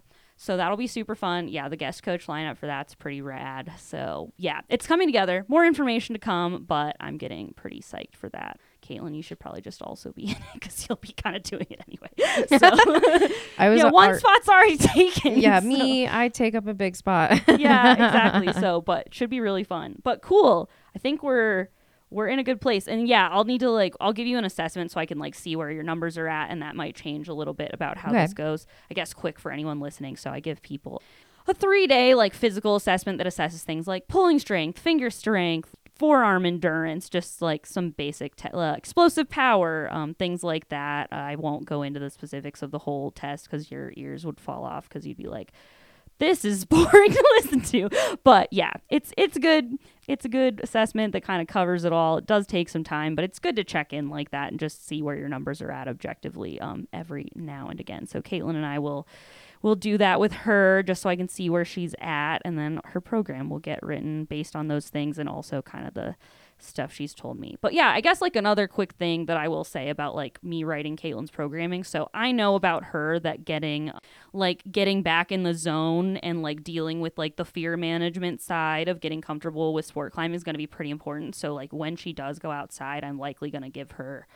So 0.43 0.57
that'll 0.57 0.75
be 0.75 0.87
super 0.87 1.13
fun. 1.13 1.49
Yeah, 1.49 1.69
the 1.69 1.75
guest 1.75 2.01
coach 2.01 2.25
lineup 2.25 2.57
for 2.57 2.65
that's 2.65 2.95
pretty 2.95 3.21
rad. 3.21 3.71
So 3.77 4.33
yeah, 4.37 4.61
it's 4.69 4.87
coming 4.87 5.07
together. 5.07 5.45
More 5.47 5.63
information 5.67 6.13
to 6.15 6.19
come, 6.19 6.63
but 6.67 6.95
I'm 6.99 7.17
getting 7.17 7.53
pretty 7.53 7.79
psyched 7.81 8.15
for 8.15 8.27
that. 8.29 8.59
Caitlin, 8.81 9.15
you 9.15 9.21
should 9.21 9.39
probably 9.39 9.61
just 9.61 9.83
also 9.83 10.11
be 10.11 10.23
in 10.29 10.31
it 10.31 10.37
because 10.55 10.87
you'll 10.89 10.95
be 10.95 11.13
kind 11.13 11.35
of 11.35 11.43
doing 11.43 11.67
it 11.69 11.79
anyway. 11.87 12.07
So 12.57 12.57
I 13.59 13.69
was 13.69 13.77
yeah, 13.83 13.91
one 13.91 14.09
art- 14.09 14.19
spot's 14.19 14.49
already 14.49 14.77
taken. 14.79 15.37
Yeah, 15.39 15.59
so- 15.59 15.67
me, 15.67 16.07
I 16.09 16.29
take 16.29 16.55
up 16.55 16.65
a 16.65 16.73
big 16.73 16.95
spot. 16.95 17.39
yeah, 17.59 17.93
exactly. 17.93 18.51
So, 18.53 18.81
but 18.81 19.13
should 19.13 19.29
be 19.29 19.41
really 19.41 19.63
fun. 19.63 19.97
But 20.03 20.23
cool. 20.23 20.71
I 20.95 20.97
think 20.97 21.21
we're 21.21 21.67
we're 22.11 22.27
in 22.27 22.37
a 22.39 22.43
good 22.43 22.61
place. 22.61 22.87
And 22.87 23.07
yeah, 23.07 23.29
I'll 23.31 23.45
need 23.45 23.61
to 23.61 23.69
like 23.71 23.95
I'll 23.99 24.13
give 24.13 24.27
you 24.27 24.37
an 24.37 24.45
assessment 24.45 24.91
so 24.91 24.99
I 24.99 25.05
can 25.07 25.17
like 25.17 25.33
see 25.33 25.55
where 25.55 25.71
your 25.71 25.83
numbers 25.83 26.17
are 26.17 26.27
at 26.27 26.51
and 26.51 26.61
that 26.61 26.75
might 26.75 26.95
change 26.95 27.27
a 27.27 27.33
little 27.33 27.53
bit 27.55 27.71
about 27.73 27.97
how 27.97 28.09
Okay. 28.11 28.21
this 28.21 28.33
goes. 28.33 28.67
I 28.89 28.93
guess 28.93 29.13
quick 29.13 29.39
for 29.39 29.51
anyone 29.51 29.79
listening. 29.79 30.17
So 30.17 30.29
I 30.29 30.39
give 30.41 30.61
people 30.61 31.01
a 31.47 31.53
3-day 31.55 32.13
like 32.13 32.33
physical 32.35 32.75
assessment 32.75 33.17
that 33.17 33.25
assesses 33.27 33.63
things 33.63 33.87
like 33.87 34.07
pulling 34.07 34.37
strength, 34.39 34.77
finger 34.77 35.09
strength, 35.09 35.73
forearm 35.95 36.45
endurance, 36.45 37.09
just 37.09 37.41
like 37.41 37.65
some 37.65 37.91
basic 37.91 38.35
te- 38.35 38.49
uh, 38.49 38.73
explosive 38.73 39.29
power, 39.29 39.87
um, 39.91 40.13
things 40.15 40.43
like 40.43 40.67
that. 40.69 41.07
I 41.11 41.35
won't 41.35 41.65
go 41.65 41.81
into 41.83 41.99
the 41.99 42.09
specifics 42.09 42.61
of 42.61 42.71
the 42.71 42.79
whole 42.79 43.11
test 43.11 43.45
because 43.49 43.71
your 43.71 43.93
ears 43.95 44.25
would 44.25 44.39
fall 44.39 44.63
off 44.65 44.89
because 44.89 45.05
you'd 45.07 45.17
be 45.17 45.27
like, 45.27 45.51
this 46.21 46.45
is 46.45 46.63
boring 46.65 47.11
to 47.11 47.41
listen 47.41 47.61
to. 47.61 48.17
But 48.23 48.47
yeah, 48.53 48.71
it's 48.89 49.11
it's 49.17 49.37
good. 49.37 49.77
It's 50.07 50.25
a 50.25 50.29
good 50.29 50.61
assessment 50.63 51.13
that 51.13 51.23
kind 51.23 51.41
of 51.41 51.47
covers 51.47 51.83
it 51.83 51.93
all. 51.93 52.17
It 52.17 52.25
does 52.25 52.45
take 52.45 52.69
some 52.69 52.83
time, 52.83 53.15
but 53.15 53.23
it's 53.23 53.39
good 53.39 53.55
to 53.55 53.63
check 53.63 53.93
in 53.93 54.09
like 54.09 54.31
that 54.31 54.51
and 54.51 54.59
just 54.59 54.85
see 54.85 55.01
where 55.01 55.15
your 55.15 55.29
numbers 55.29 55.61
are 55.61 55.71
at 55.71 55.87
objectively 55.87 56.59
um, 56.59 56.87
every 56.91 57.31
now 57.35 57.67
and 57.67 57.79
again. 57.79 58.07
So 58.07 58.21
Caitlin 58.21 58.55
and 58.55 58.65
I 58.65 58.79
will 58.79 59.07
will 59.61 59.75
do 59.75 59.97
that 59.97 60.19
with 60.19 60.33
her 60.33 60.81
just 60.83 61.01
so 61.01 61.09
I 61.09 61.15
can 61.15 61.27
see 61.27 61.49
where 61.49 61.65
she's 61.65 61.95
at, 61.99 62.39
and 62.45 62.57
then 62.57 62.81
her 62.85 63.01
program 63.01 63.49
will 63.49 63.59
get 63.59 63.81
written 63.83 64.25
based 64.25 64.55
on 64.55 64.67
those 64.67 64.89
things 64.89 65.17
and 65.17 65.27
also 65.27 65.61
kind 65.61 65.87
of 65.87 65.93
the 65.93 66.15
stuff 66.63 66.93
she's 66.93 67.13
told 67.13 67.39
me. 67.39 67.57
But 67.61 67.73
yeah, 67.73 67.89
I 67.89 68.01
guess 68.01 68.21
like 68.21 68.35
another 68.35 68.67
quick 68.67 68.93
thing 68.93 69.25
that 69.25 69.37
I 69.37 69.47
will 69.47 69.63
say 69.63 69.89
about 69.89 70.15
like 70.15 70.43
me 70.43 70.63
writing 70.63 70.97
Caitlin's 70.97 71.31
programming. 71.31 71.83
So 71.83 72.09
I 72.13 72.31
know 72.31 72.55
about 72.55 72.85
her 72.85 73.19
that 73.19 73.45
getting 73.45 73.91
like 74.33 74.63
getting 74.71 75.01
back 75.03 75.31
in 75.31 75.43
the 75.43 75.53
zone 75.53 76.17
and 76.17 76.41
like 76.41 76.63
dealing 76.63 77.01
with 77.01 77.17
like 77.17 77.35
the 77.35 77.45
fear 77.45 77.77
management 77.77 78.41
side 78.41 78.87
of 78.87 78.99
getting 78.99 79.21
comfortable 79.21 79.73
with 79.73 79.85
sport 79.85 80.13
climbing 80.13 80.35
is 80.35 80.43
going 80.43 80.53
to 80.53 80.57
be 80.59 80.67
pretty 80.67 80.91
important. 80.91 81.35
So 81.35 81.53
like 81.53 81.71
when 81.71 81.95
she 81.95 82.13
does 82.13 82.39
go 82.39 82.51
outside, 82.51 83.03
I'm 83.03 83.17
likely 83.17 83.51
going 83.51 83.63
to 83.63 83.69
give 83.69 83.91
her 83.91 84.27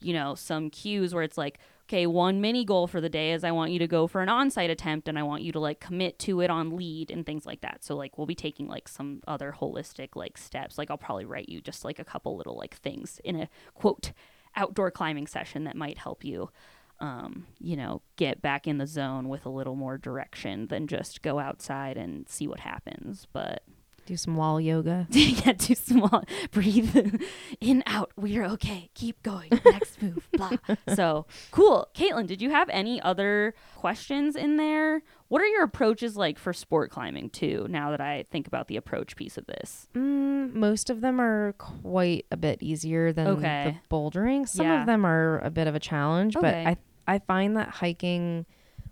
you 0.00 0.12
know, 0.12 0.34
some 0.34 0.70
cues 0.70 1.14
where 1.14 1.22
it's 1.22 1.38
like, 1.38 1.58
okay, 1.88 2.06
one 2.06 2.40
mini 2.40 2.64
goal 2.64 2.88
for 2.88 3.00
the 3.00 3.08
day 3.08 3.32
is 3.32 3.44
I 3.44 3.52
want 3.52 3.70
you 3.70 3.78
to 3.78 3.86
go 3.86 4.06
for 4.06 4.20
an 4.20 4.28
on-site 4.28 4.70
attempt 4.70 5.06
and 5.06 5.16
I 5.16 5.22
want 5.22 5.42
you 5.42 5.52
to 5.52 5.60
like 5.60 5.78
commit 5.78 6.18
to 6.20 6.40
it 6.40 6.50
on 6.50 6.76
lead 6.76 7.10
and 7.12 7.24
things 7.24 7.46
like 7.46 7.60
that. 7.60 7.84
So 7.84 7.94
like 7.94 8.18
we'll 8.18 8.26
be 8.26 8.34
taking 8.34 8.66
like 8.66 8.88
some 8.88 9.20
other 9.28 9.54
holistic 9.58 10.16
like 10.16 10.36
steps. 10.36 10.78
Like 10.78 10.90
I'll 10.90 10.98
probably 10.98 11.24
write 11.24 11.48
you 11.48 11.60
just 11.60 11.84
like 11.84 12.00
a 12.00 12.04
couple 12.04 12.36
little 12.36 12.56
like 12.56 12.74
things 12.74 13.20
in 13.22 13.36
a 13.36 13.48
quote 13.74 14.12
outdoor 14.56 14.90
climbing 14.90 15.28
session 15.28 15.64
that 15.64 15.76
might 15.76 15.98
help 15.98 16.24
you 16.24 16.50
um, 16.98 17.46
you 17.58 17.76
know, 17.76 18.00
get 18.16 18.40
back 18.40 18.66
in 18.66 18.78
the 18.78 18.86
zone 18.86 19.28
with 19.28 19.44
a 19.44 19.50
little 19.50 19.74
more 19.74 19.98
direction 19.98 20.68
than 20.68 20.86
just 20.86 21.22
go 21.22 21.38
outside 21.38 21.96
and 21.96 22.28
see 22.28 22.46
what 22.46 22.60
happens. 22.60 23.26
But 23.32 23.62
Do 24.06 24.16
some 24.16 24.36
wall 24.36 24.60
yoga. 24.60 25.06
yeah, 25.10 25.52
too 25.52 25.74
small. 25.74 26.22
Breathe 26.52 27.20
in, 27.60 27.82
out. 27.86 28.12
We're 28.16 28.44
okay. 28.44 28.88
Keep 28.94 29.22
going. 29.24 29.50
Next 29.64 30.00
move. 30.00 30.28
Blah. 30.32 30.52
So 30.94 31.26
cool. 31.50 31.88
Caitlin, 31.94 32.26
did 32.28 32.40
you 32.40 32.50
have 32.50 32.68
any 32.70 33.00
other 33.02 33.54
questions 33.74 34.36
in 34.36 34.56
there? 34.58 35.02
What 35.28 35.42
are 35.42 35.46
your 35.46 35.64
approaches 35.64 36.16
like 36.16 36.38
for 36.38 36.52
sport 36.52 36.90
climbing 36.92 37.30
too? 37.30 37.66
Now 37.68 37.90
that 37.90 38.00
I 38.00 38.24
think 38.30 38.46
about 38.46 38.68
the 38.68 38.76
approach 38.76 39.16
piece 39.16 39.36
of 39.36 39.46
this. 39.46 39.88
Mm, 39.94 40.54
most 40.54 40.88
of 40.88 41.00
them 41.00 41.20
are 41.20 41.52
quite 41.58 42.26
a 42.30 42.36
bit 42.36 42.62
easier 42.62 43.12
than 43.12 43.26
Okay. 43.26 43.78
the 43.90 43.94
bouldering. 43.94 44.48
Some 44.48 44.66
Yeah. 44.66 44.80
of 44.82 44.86
them 44.86 45.04
are 45.04 45.40
a 45.40 45.50
bit 45.50 45.66
of 45.66 45.74
a 45.74 45.80
challenge, 45.80 46.36
Okay. 46.36 46.42
but 46.46 46.54
I 46.54 46.76
I 47.08 47.18
find 47.20 47.56
that 47.56 47.68
hiking 47.70 48.46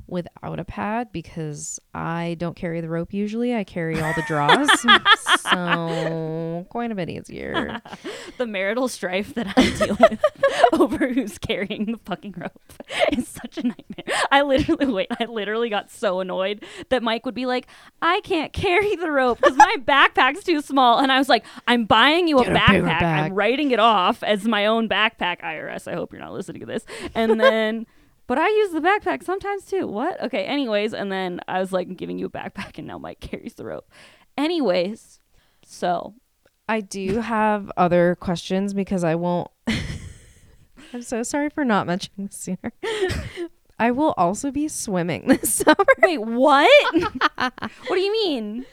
without 0.07 0.59
a 0.59 0.64
pad 0.64 1.09
because 1.12 1.80
I 1.94 2.36
don't 2.38 2.55
carry 2.55 2.80
the 2.80 2.88
rope 2.88 3.12
usually. 3.12 3.55
I 3.55 3.64
carry 3.64 4.00
all 4.00 4.12
the 4.12 4.22
draws. 4.26 4.68
so 5.40 6.66
quite 6.68 6.90
a 6.90 6.94
bit 6.94 7.09
easier. 7.09 7.80
the 8.38 8.46
marital 8.46 8.88
strife 8.88 9.34
that 9.34 9.57
I 9.57 9.70
deal 9.70 9.96
with 9.98 10.22
over 10.72 11.09
who's 11.09 11.38
carrying 11.38 11.86
the 11.86 11.98
fucking 12.05 12.34
rope 12.36 12.72
is 13.12 13.28
such 13.28 13.59
a 13.59 13.62
nightmare. 13.62 14.18
I 14.30 14.42
literally 14.42 14.86
wait. 14.86 15.09
I 15.18 15.24
literally 15.24 15.70
got 15.70 15.90
so 15.90 16.20
annoyed 16.20 16.64
that 16.90 17.02
Mike 17.02 17.24
would 17.24 17.34
be 17.34 17.46
like, 17.46 17.66
"I 18.02 18.20
can't 18.24 18.52
carry 18.52 18.96
the 18.96 19.11
rope 19.11 19.40
because 19.40 19.57
my 19.57 19.76
backpack's 19.80 20.44
too 20.44 20.61
small," 20.61 20.98
and 20.98 21.11
I 21.11 21.18
was 21.18 21.28
like, 21.28 21.44
"I'm 21.66 21.84
buying 21.84 22.28
you 22.28 22.38
a 22.38 22.42
a 22.42 22.46
backpack. 22.46 23.02
I'm 23.02 23.32
writing 23.32 23.70
it 23.70 23.78
off 23.78 24.22
as 24.22 24.44
my 24.44 24.66
own 24.66 24.88
backpack." 24.88 25.40
IRS. 25.40 25.88
I 25.88 25.94
hope 25.94 26.12
you're 26.12 26.20
not 26.20 26.32
listening 26.32 26.61
to 26.61 26.66
this. 26.66 26.84
And 27.14 27.40
then. 27.40 27.86
But 28.26 28.38
I 28.38 28.48
use 28.48 28.70
the 28.70 28.80
backpack 28.80 29.22
sometimes 29.22 29.66
too. 29.66 29.86
What? 29.86 30.22
Okay. 30.22 30.44
Anyways, 30.44 30.94
and 30.94 31.12
then 31.12 31.40
I 31.46 31.60
was 31.60 31.72
like 31.72 31.96
giving 31.96 32.18
you 32.18 32.26
a 32.26 32.30
backpack, 32.30 32.78
and 32.78 32.86
now 32.86 32.98
Mike 32.98 33.20
carries 33.20 33.54
the 33.54 33.64
rope. 33.64 33.90
Anyways, 34.36 35.20
so 35.64 36.14
I 36.68 36.80
do 36.80 37.20
have 37.20 37.70
other 37.76 38.16
questions 38.18 38.74
because 38.74 39.04
I 39.04 39.14
won't. 39.14 39.48
I'm 40.92 41.02
so 41.02 41.22
sorry 41.22 41.50
for 41.50 41.64
not 41.64 41.86
mentioning 41.86 42.26
this 42.26 42.36
sooner. 42.36 42.72
I 43.78 43.90
will 43.90 44.14
also 44.16 44.50
be 44.52 44.68
swimming 44.68 45.26
this 45.26 45.52
summer. 45.54 45.84
Wait, 45.98 46.18
what? 46.18 46.70
what 47.36 47.90
do 47.90 48.00
you 48.00 48.12
mean? 48.12 48.64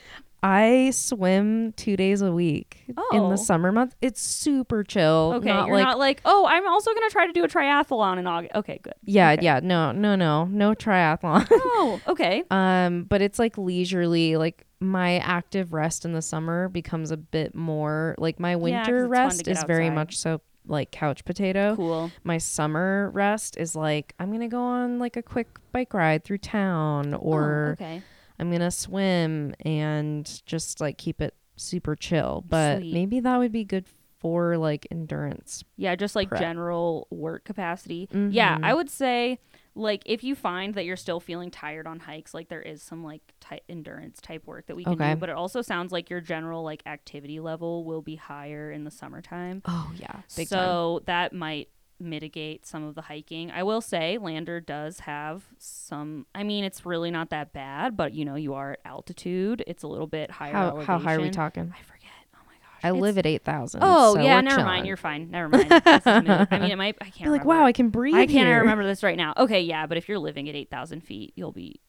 I 0.42 0.90
swim 0.90 1.72
two 1.72 1.96
days 1.96 2.20
a 2.20 2.32
week 2.32 2.84
in 2.88 2.94
Oh. 2.98 3.30
the 3.30 3.36
summer 3.36 3.70
months. 3.70 3.94
It's 4.02 4.20
super 4.20 4.82
chill. 4.82 5.34
Okay, 5.36 5.48
not 5.48 5.66
you're 5.68 5.76
like 5.76 5.84
not 5.84 5.98
like, 5.98 6.20
oh, 6.24 6.46
I'm 6.46 6.66
also 6.66 6.92
gonna 6.92 7.10
try 7.10 7.26
to 7.26 7.32
do 7.32 7.44
a 7.44 7.48
triathlon 7.48 8.18
in 8.18 8.26
August. 8.26 8.54
Okay, 8.56 8.80
good. 8.82 8.94
yeah, 9.04 9.32
okay. 9.32 9.44
yeah. 9.44 9.60
No, 9.62 9.92
no, 9.92 10.16
no, 10.16 10.46
no 10.46 10.74
triathlon. 10.74 11.46
Oh, 11.74 12.00
okay. 12.08 12.42
um, 12.50 13.04
but 13.04 13.22
it's 13.22 13.38
like 13.38 13.56
leisurely. 13.56 14.36
Like 14.36 14.66
my 14.80 15.18
active 15.18 15.72
rest 15.72 16.04
in 16.04 16.12
the 16.12 16.22
summer 16.22 16.68
becomes 16.68 17.10
a 17.12 17.16
bit 17.16 17.54
more 17.54 18.14
like 18.18 18.38
my 18.40 18.56
winter 18.56 19.02
to 19.04 19.08
rest 19.08 19.46
is 19.48 19.62
very 19.64 19.90
much 19.90 20.18
so 20.18 20.40
like 20.66 20.90
couch 20.90 21.24
potato. 21.24 21.74
Cool. 21.76 22.10
my 22.24 22.38
summer 22.38 23.10
rest 23.14 23.56
is 23.56 23.74
like 23.76 24.12
I'm 24.18 24.30
gonna 24.32 24.48
go 24.48 24.60
on 24.62 24.98
like 24.98 25.16
a 25.16 25.22
quick 25.22 25.48
bike 25.72 25.94
ride 25.94 26.24
through 26.24 26.38
town 26.38 27.14
or 27.14 27.76
oh, 27.80 27.84
okay. 27.84 28.02
I'm 28.42 28.50
gonna 28.50 28.70
swim 28.70 29.54
and 29.64 30.42
just 30.44 30.80
like 30.80 30.98
keep 30.98 31.20
it 31.22 31.34
super 31.56 31.94
chill. 31.96 32.44
But 32.48 32.78
Sweet. 32.80 32.92
maybe 32.92 33.20
that 33.20 33.38
would 33.38 33.52
be 33.52 33.64
good 33.64 33.86
for 34.18 34.56
like 34.58 34.86
endurance. 34.90 35.64
Yeah, 35.76 35.94
just 35.96 36.14
like 36.14 36.28
Prep. 36.28 36.40
general 36.40 37.06
work 37.10 37.44
capacity. 37.44 38.08
Yeah, 38.12 38.58
Mhm. 38.58 38.64
I 38.64 38.74
would 38.74 38.90
say 38.90 39.38
like 39.74 40.02
if 40.06 40.22
you 40.22 40.34
find 40.34 40.74
that 40.74 40.84
you're 40.84 40.96
still 40.96 41.18
feeling 41.18 41.50
tired 41.50 41.86
on 41.86 41.98
hikes, 42.00 42.34
like 42.34 42.48
there 42.48 42.60
is 42.62 42.82
some 42.82 43.02
like 43.04 43.22
ty- 43.40 43.60
endurance 43.68 44.20
type 44.20 44.46
work 44.46 44.66
that 44.66 44.76
we 44.76 44.84
can 44.84 44.92
Okay. 44.94 45.14
do, 45.14 45.20
but 45.20 45.28
it 45.28 45.34
also 45.36 45.62
sounds 45.62 45.92
like 45.92 46.10
your 46.10 46.20
general 46.20 46.62
like 46.62 46.82
activity 46.86 47.40
level 47.40 47.84
will 47.84 48.02
be 48.02 48.16
higher 48.16 48.70
in 48.70 48.84
the 48.84 48.90
summertime. 48.90 49.62
Oh 49.66 49.90
yeah, 49.96 50.20
big 50.36 50.48
time. 50.48 50.58
so 50.58 51.00
that 51.06 51.32
might 51.32 51.68
mitigate 52.02 52.66
some 52.66 52.84
of 52.84 52.94
the 52.94 53.02
hiking. 53.02 53.50
I 53.50 53.62
will 53.62 53.80
say 53.80 54.18
Lander 54.18 54.60
does 54.60 55.00
have 55.00 55.44
some 55.58 56.26
I 56.34 56.42
mean 56.42 56.64
it's 56.64 56.84
really 56.84 57.10
not 57.10 57.30
that 57.30 57.52
bad, 57.52 57.96
but 57.96 58.12
you 58.12 58.24
know, 58.24 58.34
you 58.34 58.54
are 58.54 58.72
at 58.72 58.80
altitude. 58.84 59.62
It's 59.66 59.82
a 59.82 59.88
little 59.88 60.06
bit 60.06 60.30
higher 60.30 60.52
How 60.52 60.80
how 60.80 60.98
high 60.98 61.14
are 61.14 61.20
we 61.20 61.30
talking? 61.30 61.72
I 61.76 61.82
forget. 61.82 62.10
Oh 62.34 62.38
my 62.46 62.54
gosh. 62.54 62.80
I 62.84 62.88
It's- 62.88 63.00
live 63.00 63.18
at 63.18 63.26
eight 63.26 63.44
thousand. 63.44 63.80
Oh, 63.84 64.14
so 64.14 64.20
yeah, 64.20 64.36
we're 64.36 64.42
never 64.42 64.56
chilling. 64.56 64.66
mind. 64.66 64.86
You're 64.86 64.96
fine. 64.96 65.30
Never 65.30 65.48
mind. 65.48 65.70
This 65.70 66.06
is 66.06 66.06
moot. 66.06 66.48
I 66.50 66.58
mean, 66.58 66.70
it 66.72 66.76
might 66.78 66.96
I 67.00 67.10
can't 67.10 67.30
like, 67.30 67.44
wow, 67.44 67.64
I 67.64 67.72
can 67.72 67.88
breathe. 67.90 68.14
I 68.14 68.26
can't 68.26 68.60
remember 68.60 68.84
this 68.84 69.02
right 69.02 69.16
now. 69.16 69.32
Okay, 69.36 69.60
yeah, 69.62 69.86
but 69.86 69.96
if 69.96 70.08
you're 70.08 70.18
living 70.18 70.48
at 70.48 70.54
8,000 70.54 71.00
feet, 71.02 71.32
you'll 71.36 71.52
be 71.52 71.80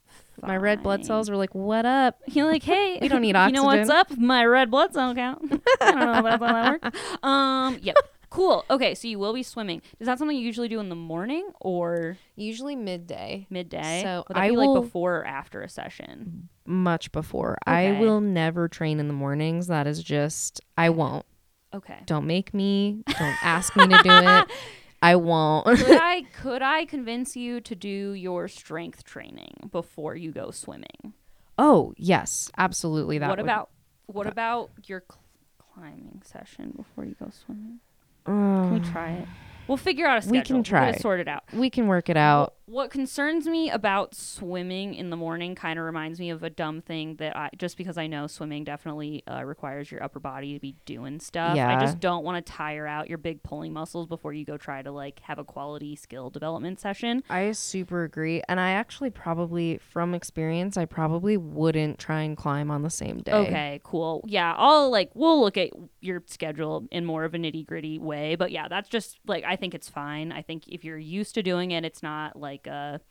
My 0.41 0.57
red 0.57 0.81
blood 0.83 1.05
cells 1.05 1.29
are 1.29 1.37
like, 1.37 1.53
what 1.55 1.85
up? 1.85 2.19
You're 2.27 2.45
like, 2.51 2.63
hey, 2.63 2.97
We 3.01 3.07
don't 3.07 3.21
need 3.21 3.35
oxygen." 3.35 3.55
You 3.55 3.61
know 3.61 3.65
what's 3.77 3.89
up? 3.89 4.17
My 4.17 4.43
red 4.45 4.69
blood 4.71 4.93
cell 4.93 5.13
count. 5.15 5.41
I 5.81 5.91
don't 5.91 5.99
know 5.99 6.17
if 6.17 6.23
that's 6.23 6.43
how 6.43 6.53
that 6.53 6.81
works. 6.81 6.99
Um, 7.23 7.77
yep. 7.81 7.95
Cool. 8.33 8.65
Okay, 8.67 8.95
so 8.95 9.07
you 9.07 9.19
will 9.19 9.31
be 9.33 9.43
swimming. 9.43 9.83
Is 9.99 10.07
that 10.07 10.17
something 10.17 10.35
you 10.35 10.43
usually 10.43 10.67
do 10.67 10.79
in 10.79 10.89
the 10.89 10.95
morning 10.95 11.51
or 11.61 12.17
Usually 12.35 12.75
midday, 12.75 13.45
midday? 13.51 14.01
So 14.03 14.23
Would 14.27 14.35
that 14.35 14.41
I 14.41 14.49
be 14.49 14.55
will- 14.57 14.73
like 14.73 14.83
before 14.83 15.17
or 15.17 15.25
after 15.25 15.61
a 15.61 15.69
session? 15.69 16.49
much 16.65 17.11
before. 17.11 17.57
I 17.67 17.99
will 17.99 18.21
never 18.21 18.67
train 18.67 18.99
in 18.99 19.07
the 19.07 19.13
mornings. 19.13 19.67
That 19.67 19.85
is 19.85 20.01
just 20.01 20.61
I 20.77 20.89
won't. 20.89 21.27
Okay. 21.75 21.99
Don't 22.07 22.25
make 22.25 22.53
me. 22.55 23.03
Don't 23.07 23.37
ask 23.45 23.75
me 23.75 23.85
to 23.87 23.97
do 24.01 24.09
it. 24.09 24.47
I 25.03 25.15
won't. 25.17 25.65
could 25.77 25.97
I 26.01 26.21
could 26.33 26.61
I 26.63 26.85
convince 26.85 27.35
you 27.35 27.59
to 27.61 27.75
do 27.75 28.13
your 28.13 28.47
strength 28.47 29.03
training 29.03 29.69
before 29.71 30.15
you 30.15 30.31
go 30.31 30.49
swimming? 30.49 31.13
oh 31.59 31.93
yes, 31.97 32.49
absolutely. 32.57 33.19
That. 33.19 33.29
what 33.29 33.37
would- 33.37 33.43
about 33.45 33.69
what 34.07 34.25
about 34.25 34.71
your 34.87 35.03
cl- 35.07 35.21
climbing 35.59 36.21
session 36.25 36.73
before 36.75 37.05
you 37.05 37.15
go 37.19 37.29
swimming? 37.45 37.79
Uh, 38.25 38.29
Can 38.31 38.73
we 38.73 38.79
try 38.79 39.11
it? 39.11 39.27
We'll 39.67 39.77
figure 39.77 40.05
out 40.05 40.17
a 40.17 40.21
schedule. 40.21 40.39
We 40.39 40.43
can 40.43 40.63
try. 40.63 40.91
get 40.91 41.01
it 41.19 41.27
out. 41.27 41.43
we 41.53 41.69
can 41.69 41.87
work 41.87 42.09
it 42.09 42.17
out. 42.17 42.55
What 42.65 42.91
concerns 42.91 43.45
me 43.45 43.69
about 43.69 44.15
swimming 44.15 44.95
in 44.95 45.09
the 45.09 45.17
morning 45.17 45.53
kind 45.53 45.77
of 45.77 45.83
reminds 45.83 46.17
me 46.17 46.29
of 46.29 46.43
a 46.43 46.49
dumb 46.49 46.81
thing 46.81 47.17
that 47.17 47.35
I 47.35 47.49
just 47.57 47.77
because 47.77 47.97
I 47.97 48.07
know 48.07 48.25
swimming 48.27 48.63
definitely 48.63 49.23
uh, 49.27 49.43
requires 49.43 49.91
your 49.91 50.01
upper 50.01 50.19
body 50.19 50.53
to 50.53 50.61
be 50.61 50.75
doing 50.85 51.19
stuff. 51.19 51.57
I 51.57 51.77
just 51.79 51.99
don't 51.99 52.23
want 52.23 52.43
to 52.43 52.53
tire 52.53 52.87
out 52.87 53.09
your 53.09 53.17
big 53.17 53.43
pulling 53.43 53.73
muscles 53.73 54.07
before 54.07 54.31
you 54.31 54.45
go 54.45 54.55
try 54.55 54.81
to 54.81 54.91
like 54.91 55.19
have 55.23 55.39
a 55.39 55.43
quality 55.43 55.97
skill 55.97 56.29
development 56.29 56.79
session. 56.79 57.21
I 57.29 57.51
super 57.51 58.03
agree, 58.05 58.41
and 58.47 58.61
I 58.61 58.71
actually 58.71 59.09
probably, 59.09 59.77
from 59.77 60.13
experience, 60.13 60.77
I 60.77 60.85
probably 60.85 61.35
wouldn't 61.35 61.99
try 61.99 62.21
and 62.21 62.37
climb 62.37 62.71
on 62.71 62.81
the 62.81 62.89
same 62.89 63.17
day. 63.19 63.33
Okay, 63.33 63.81
cool. 63.83 64.23
Yeah, 64.25 64.53
I'll 64.55 64.89
like 64.89 65.11
we'll 65.15 65.41
look 65.41 65.57
at 65.57 65.71
your 65.99 66.23
schedule 66.27 66.87
in 66.91 67.05
more 67.05 67.25
of 67.25 67.33
a 67.33 67.37
nitty 67.37 67.65
gritty 67.65 67.99
way, 67.99 68.35
but 68.35 68.51
yeah, 68.51 68.69
that's 68.69 68.87
just 68.87 69.19
like 69.27 69.43
I 69.43 69.57
think 69.57 69.73
it's 69.73 69.89
fine. 69.89 70.31
I 70.31 70.41
think 70.41 70.67
if 70.69 70.85
you're 70.85 70.97
used 70.97 71.35
to 71.35 71.43
doing 71.43 71.71
it, 71.71 71.83
it's 71.83 72.01
not 72.01 72.37
like 72.39 72.52
a 72.67 73.01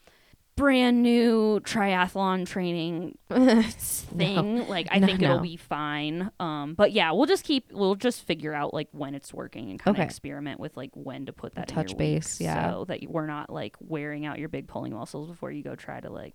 brand 0.55 1.03
new 1.03 1.61
triathlon 1.61 2.47
training 2.47 3.17
thing. 3.31 4.69
Like 4.69 4.89
I 4.91 4.99
No, 4.99 5.07
think 5.07 5.23
it'll 5.23 5.37
no. 5.37 5.43
be 5.43 5.57
fine. 5.57 6.31
Um, 6.41 6.75
but 6.75 6.93
yeah, 6.93 7.11
we'll 7.13 7.27
just 7.27 7.45
keep 7.45 7.73
we'll 7.73 7.95
just 7.95 8.23
figure 8.25 8.53
out 8.55 8.75
like 8.75 8.89
when 8.93 9.15
it's 9.15 9.33
working 9.33 9.71
and 9.71 9.79
kind 9.81 9.97
of 9.97 10.01
Okay. 10.01 10.05
experiment 10.07 10.61
with 10.61 10.77
like 10.77 10.91
when 10.95 11.27
to 11.27 11.33
put 11.33 11.55
that 11.55 11.69
Touch 11.69 11.97
base, 11.97 12.15
weeks 12.25 12.41
yeah. 12.41 12.71
so 12.73 12.85
that 12.87 13.03
you, 13.03 13.09
we're 13.11 13.27
not 13.27 13.51
like 13.51 13.77
wearing 13.81 14.27
out 14.27 14.39
your 14.39 14.49
big 14.49 14.69
pulling 14.69 14.93
muscles 14.95 15.29
before 15.29 15.51
you 15.51 15.63
go 15.63 15.75
try 15.75 16.01
to 16.01 16.11
like 16.11 16.35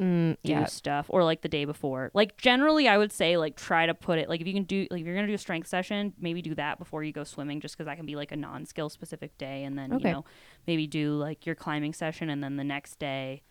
Mm, 0.00 0.36
do 0.44 0.52
yeah. 0.52 0.64
stuff 0.66 1.06
or 1.08 1.24
like 1.24 1.42
the 1.42 1.48
day 1.48 1.64
before. 1.64 2.10
Like 2.14 2.36
generally 2.36 2.86
I 2.86 2.96
would 2.98 3.10
say 3.10 3.36
like 3.36 3.56
try 3.56 3.84
to 3.86 3.94
put 3.94 4.18
it 4.18 4.28
like 4.28 4.40
if 4.40 4.46
you 4.46 4.52
can 4.54 4.62
do 4.62 4.86
like 4.90 5.00
if 5.00 5.06
you're 5.06 5.14
going 5.16 5.26
to 5.26 5.30
do 5.30 5.34
a 5.34 5.38
strength 5.38 5.66
session, 5.66 6.12
maybe 6.20 6.40
do 6.40 6.54
that 6.54 6.78
before 6.78 7.02
you 7.02 7.12
go 7.12 7.24
swimming 7.24 7.60
just 7.60 7.76
cuz 7.76 7.86
that 7.86 7.96
can 7.96 8.06
be 8.06 8.14
like 8.14 8.30
a 8.30 8.36
non-skill 8.36 8.88
specific 8.90 9.36
day 9.38 9.64
and 9.64 9.76
then 9.76 9.92
Okay. 9.92 10.08
you 10.08 10.14
know 10.14 10.24
maybe 10.66 10.86
do 10.86 11.14
like 11.14 11.46
your 11.46 11.56
climbing 11.56 11.92
session 11.92 12.30
and 12.30 12.44
then 12.44 12.56
the 12.56 12.64
next 12.64 13.00
day 13.00 13.42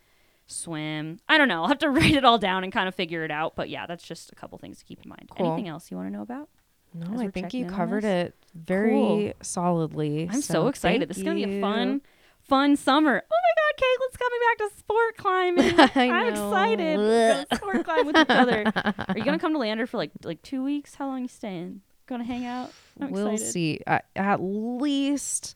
swim. 0.46 1.20
I 1.28 1.38
don't 1.38 1.50
know. 1.50 1.64
I'll 1.64 1.68
have 1.68 1.80
to 1.80 1.90
write 1.98 2.16
it 2.16 2.24
all 2.24 2.38
down 2.38 2.64
and 2.64 2.72
kind 2.72 2.88
of 2.88 2.96
figure 2.96 3.24
it 3.26 3.32
out, 3.32 3.56
but 3.56 3.70
yeah, 3.70 3.86
that's 3.86 4.04
just 4.04 4.32
a 4.32 4.36
couple 4.36 4.58
things 4.58 4.80
to 4.80 4.86
keep 4.86 5.04
in 5.04 5.10
mind. 5.10 5.30
Cool. 5.38 5.48
Anything 5.48 5.68
else 5.68 5.92
you 5.92 5.98
want 5.98 6.08
to 6.08 6.14
know 6.14 6.22
about? 6.22 6.50
No, 6.94 7.20
I 7.20 7.28
think 7.30 7.54
you 7.54 7.66
covered 7.66 8.04
this? 8.04 8.30
it 8.30 8.36
very 8.56 9.34
solidly. 9.42 10.30
I'm 10.32 10.42
so, 10.42 10.68
excited. 10.68 11.10
This 11.10 11.18
is 11.18 11.24
going 11.24 11.38
to 11.38 11.46
be 11.46 11.58
a 11.58 11.62
fun 11.62 12.02
fun 12.48 12.76
summer. 12.76 13.22
Oh 13.32 13.36
my 13.36 13.54
god, 13.58 13.84
Caitlin's 13.84 14.18
coming 14.18 14.40
back 14.48 14.58
to 14.58 14.80
sport 14.80 15.18
climbing. 15.18 15.80
I'm 16.14 16.28
excited. 16.30 16.98
We're 16.98 17.34
gonna 17.34 17.46
sport 17.56 17.86
climb 17.86 18.08
with 18.08 18.18
each 18.18 18.30
other. 18.30 18.64
Are 18.76 19.18
you 19.18 19.24
gonna 19.24 19.40
come 19.40 19.54
to 19.54 19.60
Lander 19.60 19.88
for 19.88 19.98
like 19.98 20.12
like 20.24 20.42
two 20.42 20.64
weeks? 20.64 20.96
How 20.96 21.08
long 21.08 21.22
you 21.24 21.28
staying? 21.28 21.82
Gonna 22.08 22.24
hang 22.24 22.46
out? 22.46 22.72
I'm 23.00 23.12
we'll 23.12 23.28
excited. 23.28 23.52
see. 23.52 23.80
Uh, 23.86 24.00
at 24.16 24.42
least 24.42 25.56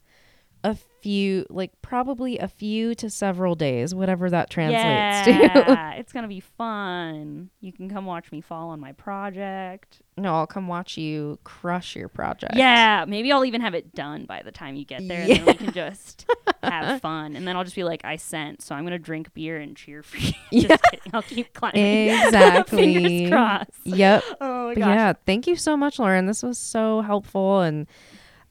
a 0.64 0.76
few, 1.02 1.46
like 1.50 1.72
probably 1.82 2.38
a 2.38 2.48
few 2.48 2.94
to 2.96 3.10
several 3.10 3.56
days, 3.56 3.96
whatever 3.96 4.30
that 4.30 4.50
translates 4.50 5.26
to. 5.26 5.32
Yeah, 5.32 5.94
it's 5.94 6.14
gonna 6.14 6.28
be 6.28 6.42
fun. 6.42 7.50
You 7.62 7.72
can 7.72 7.90
come 7.90 8.06
watch 8.06 8.32
me 8.32 8.42
fall 8.42 8.70
on 8.70 8.80
my 8.80 8.92
project. 8.92 10.02
No, 10.22 10.36
I'll 10.36 10.48
come 10.48 10.68
watch 10.68 10.98
you 10.98 11.40
crush 11.44 11.96
your 11.96 12.08
project. 12.08 12.54
Yeah, 12.56 13.06
maybe 13.08 13.32
I'll 13.32 13.44
even 13.46 13.62
have 13.62 13.74
it 13.74 13.94
done 13.94 14.26
by 14.26 14.42
the 14.44 14.52
time 14.52 14.76
you 14.76 14.86
get 14.86 15.06
there, 15.08 15.22
and 15.22 15.30
then 15.32 15.46
we 15.46 15.54
can 15.56 15.74
just 15.74 16.26
have 16.64 17.02
fun. 17.02 17.36
And 17.36 17.48
then 17.48 17.56
I'll 17.58 17.64
just 17.64 17.76
be 17.76 17.84
like, 17.84 18.02
I 18.06 18.16
sent, 18.16 18.62
so 18.62 18.76
I'm 18.76 18.84
gonna 18.84 19.00
drink 19.00 19.34
beer 19.34 19.58
and 19.58 19.76
cheer 19.76 20.04
for 20.04 20.18
you. 20.18 20.32
just 20.54 20.70
Yeah. 20.70 20.78
kidding. 20.92 21.12
I'll 21.14 21.22
keep 21.22 21.54
climbing. 21.54 22.10
Exactly. 22.26 22.94
Fingers 22.94 23.30
crossed. 23.30 23.70
Yep. 23.84 24.24
Oh 24.40 24.68
my 24.68 24.76
gosh. 24.76 24.86
yeah, 24.88 25.14
thank 25.26 25.48
you 25.48 25.56
so 25.56 25.76
much, 25.76 26.00
Lauren. 26.00 26.26
This 26.28 26.44
was 26.44 26.58
so 26.58 27.02
helpful. 27.02 27.62
And 27.62 27.88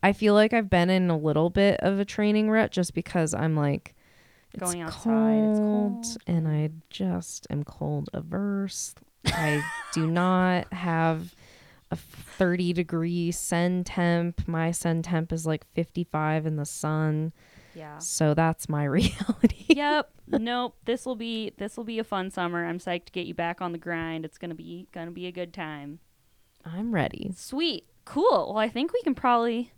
I 0.03 0.13
feel 0.13 0.35
like 0.35 0.53
I've 0.53 0.69
been 0.71 0.91
in 0.91 1.11
a 1.11 1.17
little 1.17 1.51
bit 1.51 1.79
of 1.81 1.99
a 2.01 2.05
training 2.05 2.51
rut 2.51 2.71
just 2.73 2.95
because 2.95 3.35
I'm 3.35 3.55
like, 3.57 3.95
it's 4.53 4.61
Going 4.63 4.81
outside, 4.81 5.03
cold, 5.05 5.99
it's 6.01 6.09
cold. 6.17 6.17
and 6.27 6.49
I 6.49 6.71
just 6.91 7.47
am 7.51 7.63
cold 7.63 8.11
averse. 8.13 8.95
I 9.27 9.63
do 9.93 10.07
not 10.11 10.73
have 10.73 11.35
a 11.91 11.97
30 11.97 12.73
degree 12.73 13.31
sun 13.31 13.85
temp. 13.85 14.47
My 14.47 14.71
sun 14.71 15.03
temp 15.03 15.33
is 15.33 15.47
like 15.47 15.67
55 15.75 16.47
in 16.47 16.57
the 16.57 16.65
sun. 16.65 17.33
Yeah. 17.75 17.99
So 17.99 18.35
that's 18.35 18.69
my 18.69 18.85
reality. 18.99 19.65
yep. 19.69 20.11
Nope. 20.27 20.77
This 20.85 21.05
will 21.05 21.17
be 21.17 21.53
this 21.59 21.77
will 21.77 21.85
be 21.85 21.99
a 21.99 22.05
fun 22.05 22.31
summer. 22.31 22.67
I'm 22.67 22.79
psyched 22.79 23.07
to 23.07 23.13
get 23.13 23.27
you 23.27 23.35
back 23.35 23.61
on 23.61 23.73
the 23.73 23.79
grind. 23.79 24.25
It's 24.25 24.39
gonna 24.39 24.55
be 24.55 24.87
gonna 24.93 25.11
be 25.11 25.27
a 25.27 25.33
good 25.33 25.53
time. 25.53 25.99
I'm 26.65 26.95
ready. 26.95 27.33
Sweet. 27.37 27.87
Cool. 28.05 28.53
Well, 28.55 28.59
I 28.59 28.69
think 28.69 28.93
we 28.93 29.03
can 29.03 29.15
probably 29.15 29.73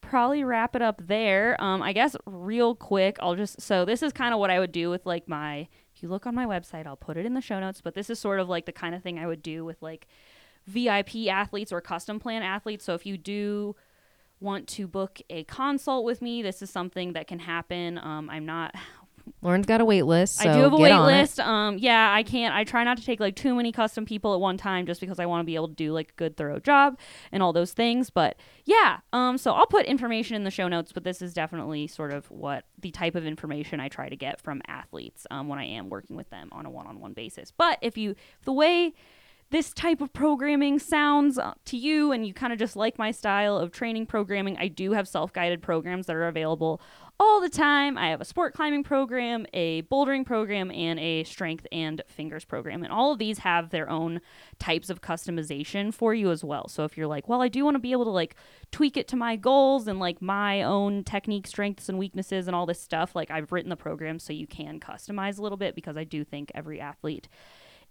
probably 0.00 0.42
wrap 0.44 0.74
it 0.74 0.82
up 0.82 1.00
there. 1.06 1.56
Um, 1.62 1.80
I 1.82 1.92
guess 1.92 2.16
real 2.26 2.74
quick, 2.74 3.16
I'll 3.20 3.36
just 3.36 3.60
so 3.60 3.84
this 3.84 4.02
is 4.02 4.12
kind 4.12 4.34
of 4.34 4.40
what 4.40 4.50
I 4.50 4.58
would 4.58 4.72
do 4.72 4.90
with 4.90 5.06
like 5.06 5.28
my. 5.28 5.68
If 5.94 6.02
you 6.02 6.08
look 6.08 6.26
on 6.26 6.34
my 6.34 6.46
website, 6.46 6.86
I'll 6.86 6.96
put 6.96 7.16
it 7.16 7.26
in 7.26 7.34
the 7.34 7.40
show 7.40 7.60
notes. 7.60 7.80
But 7.82 7.94
this 7.94 8.08
is 8.10 8.18
sort 8.18 8.40
of 8.40 8.48
like 8.48 8.66
the 8.66 8.72
kind 8.72 8.94
of 8.94 9.02
thing 9.02 9.18
I 9.18 9.26
would 9.26 9.42
do 9.42 9.64
with 9.64 9.80
like 9.82 10.08
VIP 10.66 11.28
athletes 11.28 11.72
or 11.72 11.80
custom 11.80 12.18
plan 12.20 12.42
athletes. 12.42 12.84
So 12.84 12.94
if 12.94 13.06
you 13.06 13.18
do 13.18 13.76
want 14.40 14.66
to 14.66 14.86
book 14.86 15.20
a 15.30 15.44
consult 15.44 16.04
with 16.04 16.20
me, 16.20 16.42
this 16.42 16.62
is 16.62 16.70
something 16.70 17.12
that 17.12 17.26
can 17.26 17.38
happen. 17.38 17.98
Um, 17.98 18.28
I'm 18.28 18.44
not 18.44 18.74
Lauren's 19.40 19.66
got 19.66 19.80
a 19.80 19.84
wait 19.84 20.04
list. 20.04 20.36
So 20.36 20.48
I 20.48 20.54
do 20.54 20.60
have 20.60 20.72
a 20.72 20.76
wait 20.76 20.98
list. 20.98 21.40
Um, 21.40 21.78
yeah, 21.78 22.12
I 22.12 22.22
can't. 22.22 22.54
I 22.54 22.64
try 22.64 22.84
not 22.84 22.96
to 22.98 23.04
take 23.04 23.20
like 23.20 23.36
too 23.36 23.54
many 23.54 23.72
custom 23.72 24.04
people 24.04 24.34
at 24.34 24.40
one 24.40 24.56
time, 24.56 24.86
just 24.86 25.00
because 25.00 25.18
I 25.18 25.26
want 25.26 25.40
to 25.40 25.44
be 25.44 25.54
able 25.54 25.68
to 25.68 25.74
do 25.74 25.92
like 25.92 26.10
a 26.10 26.14
good, 26.14 26.36
thorough 26.36 26.58
job 26.58 26.98
and 27.30 27.42
all 27.42 27.52
those 27.52 27.72
things. 27.72 28.10
But 28.10 28.36
yeah, 28.64 28.98
um, 29.12 29.38
so 29.38 29.52
I'll 29.52 29.66
put 29.66 29.86
information 29.86 30.36
in 30.36 30.44
the 30.44 30.50
show 30.50 30.68
notes. 30.68 30.92
But 30.92 31.04
this 31.04 31.22
is 31.22 31.34
definitely 31.34 31.86
sort 31.86 32.12
of 32.12 32.30
what 32.30 32.64
the 32.80 32.90
type 32.90 33.14
of 33.14 33.26
information 33.26 33.80
I 33.80 33.88
try 33.88 34.08
to 34.08 34.16
get 34.16 34.40
from 34.40 34.62
athletes 34.66 35.26
um, 35.30 35.48
when 35.48 35.58
I 35.58 35.64
am 35.64 35.88
working 35.88 36.16
with 36.16 36.30
them 36.30 36.48
on 36.52 36.66
a 36.66 36.70
one-on-one 36.70 37.12
basis. 37.12 37.52
But 37.56 37.78
if 37.82 37.96
you 37.96 38.14
the 38.44 38.52
way 38.52 38.94
this 39.52 39.72
type 39.74 40.00
of 40.00 40.12
programming 40.14 40.78
sounds 40.78 41.38
uh, 41.38 41.52
to 41.66 41.76
you 41.76 42.10
and 42.10 42.26
you 42.26 42.32
kind 42.32 42.54
of 42.54 42.58
just 42.58 42.74
like 42.74 42.98
my 42.98 43.10
style 43.10 43.58
of 43.58 43.70
training 43.70 44.06
programming, 44.06 44.56
I 44.56 44.68
do 44.68 44.92
have 44.92 45.06
self 45.06 45.32
guided 45.32 45.60
programs 45.60 46.06
that 46.06 46.16
are 46.16 46.26
available 46.26 46.80
all 47.20 47.38
the 47.38 47.50
time. 47.50 47.98
I 47.98 48.08
have 48.08 48.22
a 48.22 48.24
sport 48.24 48.54
climbing 48.54 48.82
program, 48.82 49.44
a 49.52 49.82
bouldering 49.82 50.24
program, 50.24 50.70
and 50.70 50.98
a 50.98 51.24
strength 51.24 51.66
and 51.70 52.02
fingers 52.08 52.46
program. 52.46 52.82
And 52.82 52.90
all 52.90 53.12
of 53.12 53.18
these 53.18 53.38
have 53.40 53.68
their 53.68 53.90
own 53.90 54.22
types 54.58 54.88
of 54.88 55.02
customization 55.02 55.92
for 55.92 56.14
you 56.14 56.30
as 56.30 56.42
well. 56.42 56.66
So 56.68 56.84
if 56.84 56.96
you're 56.96 57.06
like, 57.06 57.28
well, 57.28 57.42
I 57.42 57.48
do 57.48 57.62
want 57.62 57.74
to 57.74 57.78
be 57.78 57.92
able 57.92 58.04
to 58.04 58.10
like 58.10 58.34
tweak 58.70 58.96
it 58.96 59.06
to 59.08 59.16
my 59.16 59.36
goals 59.36 59.86
and 59.86 60.00
like 60.00 60.22
my 60.22 60.62
own 60.62 61.04
technique, 61.04 61.46
strengths, 61.46 61.90
and 61.90 61.98
weaknesses 61.98 62.46
and 62.46 62.56
all 62.56 62.64
this 62.64 62.80
stuff, 62.80 63.14
like 63.14 63.30
I've 63.30 63.52
written 63.52 63.68
the 63.68 63.76
program 63.76 64.18
so 64.18 64.32
you 64.32 64.46
can 64.46 64.80
customize 64.80 65.38
a 65.38 65.42
little 65.42 65.58
bit 65.58 65.74
because 65.74 65.98
I 65.98 66.04
do 66.04 66.24
think 66.24 66.50
every 66.54 66.80
athlete 66.80 67.28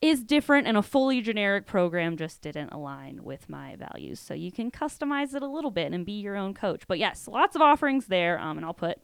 is 0.01 0.23
different 0.23 0.67
and 0.67 0.75
a 0.75 0.81
fully 0.81 1.21
generic 1.21 1.67
program 1.67 2.17
just 2.17 2.41
didn't 2.41 2.69
align 2.69 3.23
with 3.23 3.47
my 3.47 3.75
values. 3.75 4.19
So 4.19 4.33
you 4.33 4.51
can 4.51 4.71
customize 4.71 5.35
it 5.35 5.43
a 5.43 5.47
little 5.47 5.69
bit 5.71 5.93
and 5.93 6.05
be 6.05 6.13
your 6.13 6.35
own 6.35 6.53
coach. 6.53 6.87
But 6.87 6.97
yes, 6.97 7.27
lots 7.27 7.55
of 7.55 7.61
offerings 7.61 8.07
there. 8.07 8.39
Um, 8.39 8.57
and 8.57 8.65
I'll 8.65 8.73
put 8.73 8.97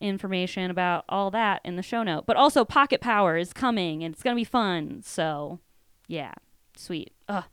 information 0.00 0.70
about 0.70 1.04
all 1.08 1.30
that 1.30 1.60
in 1.64 1.76
the 1.76 1.82
show 1.82 2.02
note. 2.02 2.26
But 2.26 2.36
also 2.36 2.64
Pocket 2.64 3.00
Power 3.00 3.36
is 3.36 3.52
coming 3.52 4.02
and 4.02 4.12
it's 4.12 4.22
going 4.22 4.34
to 4.34 4.40
be 4.40 4.44
fun. 4.44 5.02
So 5.04 5.60
yeah, 6.08 6.34
sweet. 6.76 7.12
Ugh. 7.28 7.44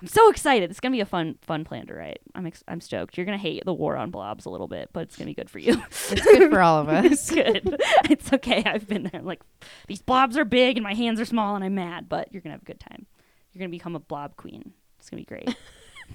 I'm 0.00 0.08
so 0.08 0.28
excited. 0.28 0.70
It's 0.70 0.80
gonna 0.80 0.92
be 0.92 1.00
a 1.00 1.06
fun, 1.06 1.38
fun 1.40 1.64
plan 1.64 1.86
to 1.86 1.94
write. 1.94 2.20
I'm, 2.34 2.46
ex- 2.46 2.62
I'm 2.68 2.80
stoked. 2.82 3.16
You're 3.16 3.24
gonna 3.24 3.38
hate 3.38 3.64
the 3.64 3.72
war 3.72 3.96
on 3.96 4.10
blobs 4.10 4.44
a 4.44 4.50
little 4.50 4.68
bit, 4.68 4.90
but 4.92 5.04
it's 5.04 5.16
gonna 5.16 5.26
be 5.30 5.34
good 5.34 5.48
for 5.48 5.58
you. 5.58 5.80
It's 5.86 6.12
good 6.22 6.50
for 6.50 6.60
all 6.60 6.78
of 6.80 6.88
us. 6.90 7.06
it's 7.06 7.30
good. 7.30 7.80
It's 8.10 8.32
okay. 8.32 8.62
I've 8.66 8.86
been 8.86 9.08
there. 9.10 9.22
Like 9.22 9.40
these 9.86 10.02
blobs 10.02 10.36
are 10.36 10.44
big 10.44 10.76
and 10.76 10.84
my 10.84 10.92
hands 10.94 11.18
are 11.20 11.24
small 11.24 11.54
and 11.56 11.64
I'm 11.64 11.74
mad, 11.74 12.08
but 12.10 12.30
you're 12.32 12.42
gonna 12.42 12.54
have 12.54 12.62
a 12.62 12.66
good 12.66 12.80
time. 12.80 13.06
You're 13.52 13.60
gonna 13.60 13.70
become 13.70 13.96
a 13.96 14.00
blob 14.00 14.36
queen. 14.36 14.72
It's 14.98 15.08
gonna 15.08 15.22
be 15.22 15.24
great. 15.24 15.56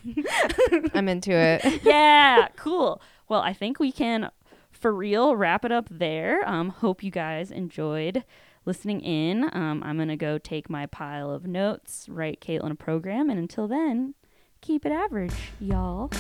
I'm 0.93 1.07
into 1.09 1.31
it. 1.31 1.81
yeah, 1.83 2.47
cool. 2.55 3.01
Well, 3.27 3.41
I 3.41 3.53
think 3.53 3.79
we 3.79 3.91
can, 3.91 4.29
for 4.71 4.93
real, 4.93 5.35
wrap 5.35 5.65
it 5.65 5.71
up 5.71 5.87
there. 5.89 6.47
Um, 6.47 6.69
hope 6.69 7.03
you 7.03 7.11
guys 7.11 7.51
enjoyed 7.51 8.23
listening 8.65 9.01
in. 9.01 9.43
Um, 9.53 9.81
I'm 9.83 9.97
gonna 9.97 10.17
go 10.17 10.37
take 10.37 10.69
my 10.69 10.85
pile 10.85 11.31
of 11.31 11.45
notes, 11.45 12.07
write 12.09 12.41
Caitlin 12.41 12.71
a 12.71 12.75
program, 12.75 13.29
and 13.29 13.39
until 13.39 13.67
then, 13.67 14.13
keep 14.61 14.85
it 14.85 14.91
average, 14.91 15.51
y'all. 15.59 16.11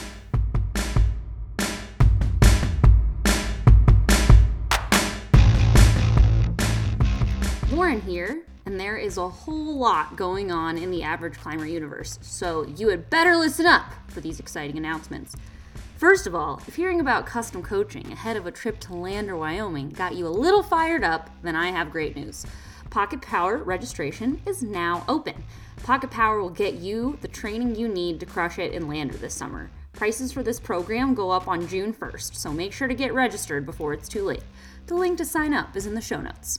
Lauren 7.71 8.01
here, 8.01 8.43
and 8.65 8.79
there 8.79 8.97
is 8.97 9.17
a 9.17 9.29
whole 9.29 9.77
lot 9.77 10.15
going 10.15 10.51
on 10.51 10.77
in 10.77 10.91
the 10.91 11.03
average 11.03 11.37
climber 11.37 11.65
universe, 11.65 12.19
so 12.21 12.65
you 12.75 12.89
had 12.89 13.09
better 13.09 13.35
listen 13.37 13.65
up 13.65 13.93
for 14.07 14.19
these 14.19 14.39
exciting 14.39 14.77
announcements. 14.77 15.35
First 16.01 16.25
of 16.25 16.33
all, 16.33 16.59
if 16.67 16.77
hearing 16.77 16.99
about 16.99 17.27
custom 17.27 17.61
coaching 17.61 18.11
ahead 18.11 18.35
of 18.35 18.47
a 18.47 18.51
trip 18.51 18.79
to 18.79 18.95
Lander, 18.95 19.37
Wyoming 19.37 19.91
got 19.91 20.15
you 20.15 20.25
a 20.25 20.29
little 20.29 20.63
fired 20.63 21.03
up, 21.03 21.29
then 21.43 21.55
I 21.55 21.69
have 21.69 21.91
great 21.91 22.15
news. 22.15 22.43
Pocket 22.89 23.21
Power 23.21 23.57
registration 23.57 24.41
is 24.47 24.63
now 24.63 25.05
open. 25.07 25.43
Pocket 25.83 26.09
Power 26.09 26.41
will 26.41 26.49
get 26.49 26.73
you 26.73 27.19
the 27.21 27.27
training 27.27 27.75
you 27.75 27.87
need 27.87 28.19
to 28.19 28.25
crush 28.25 28.57
it 28.57 28.73
in 28.73 28.87
Lander 28.87 29.13
this 29.13 29.35
summer. 29.35 29.69
Prices 29.93 30.31
for 30.31 30.41
this 30.41 30.59
program 30.59 31.13
go 31.13 31.29
up 31.29 31.47
on 31.47 31.67
June 31.67 31.93
1st, 31.93 32.33
so 32.33 32.51
make 32.51 32.73
sure 32.73 32.87
to 32.87 32.95
get 32.95 33.13
registered 33.13 33.63
before 33.63 33.93
it's 33.93 34.09
too 34.09 34.23
late. 34.23 34.43
The 34.87 34.95
link 34.95 35.19
to 35.19 35.25
sign 35.25 35.53
up 35.53 35.75
is 35.75 35.85
in 35.85 35.93
the 35.93 36.01
show 36.01 36.19
notes. 36.19 36.57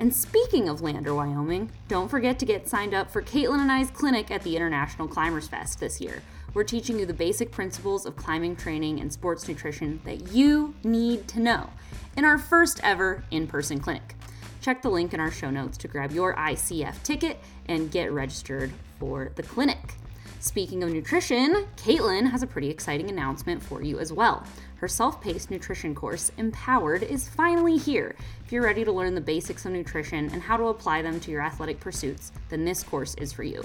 And 0.00 0.14
speaking 0.14 0.68
of 0.68 0.80
Lander, 0.80 1.12
Wyoming, 1.12 1.72
don't 1.88 2.08
forget 2.08 2.38
to 2.38 2.46
get 2.46 2.68
signed 2.68 2.94
up 2.94 3.10
for 3.10 3.20
Caitlin 3.20 3.60
and 3.60 3.72
I's 3.72 3.90
clinic 3.90 4.30
at 4.30 4.42
the 4.42 4.54
International 4.54 5.08
Climbers 5.08 5.48
Fest 5.48 5.80
this 5.80 6.00
year. 6.00 6.22
We're 6.54 6.62
teaching 6.64 7.00
you 7.00 7.06
the 7.06 7.12
basic 7.12 7.50
principles 7.50 8.06
of 8.06 8.14
climbing 8.14 8.54
training 8.54 9.00
and 9.00 9.12
sports 9.12 9.48
nutrition 9.48 10.00
that 10.04 10.32
you 10.32 10.74
need 10.84 11.26
to 11.28 11.40
know 11.40 11.70
in 12.16 12.24
our 12.24 12.38
first 12.38 12.80
ever 12.84 13.24
in 13.32 13.48
person 13.48 13.80
clinic. 13.80 14.14
Check 14.60 14.82
the 14.82 14.88
link 14.88 15.14
in 15.14 15.20
our 15.20 15.32
show 15.32 15.50
notes 15.50 15.76
to 15.78 15.88
grab 15.88 16.12
your 16.12 16.34
ICF 16.36 17.02
ticket 17.02 17.38
and 17.66 17.90
get 17.90 18.12
registered 18.12 18.72
for 19.00 19.32
the 19.34 19.42
clinic. 19.42 19.94
Speaking 20.40 20.84
of 20.84 20.90
nutrition, 20.90 21.66
Caitlin 21.76 22.30
has 22.30 22.44
a 22.44 22.46
pretty 22.46 22.70
exciting 22.70 23.10
announcement 23.10 23.60
for 23.60 23.82
you 23.82 23.98
as 23.98 24.12
well. 24.12 24.44
Her 24.76 24.86
self 24.86 25.20
paced 25.20 25.50
nutrition 25.50 25.96
course, 25.96 26.30
Empowered, 26.38 27.02
is 27.02 27.28
finally 27.28 27.76
here. 27.76 28.14
If 28.44 28.52
you're 28.52 28.62
ready 28.62 28.84
to 28.84 28.92
learn 28.92 29.16
the 29.16 29.20
basics 29.20 29.66
of 29.66 29.72
nutrition 29.72 30.30
and 30.32 30.40
how 30.40 30.56
to 30.56 30.68
apply 30.68 31.02
them 31.02 31.18
to 31.20 31.32
your 31.32 31.42
athletic 31.42 31.80
pursuits, 31.80 32.30
then 32.50 32.64
this 32.64 32.84
course 32.84 33.16
is 33.16 33.32
for 33.32 33.42
you. 33.42 33.64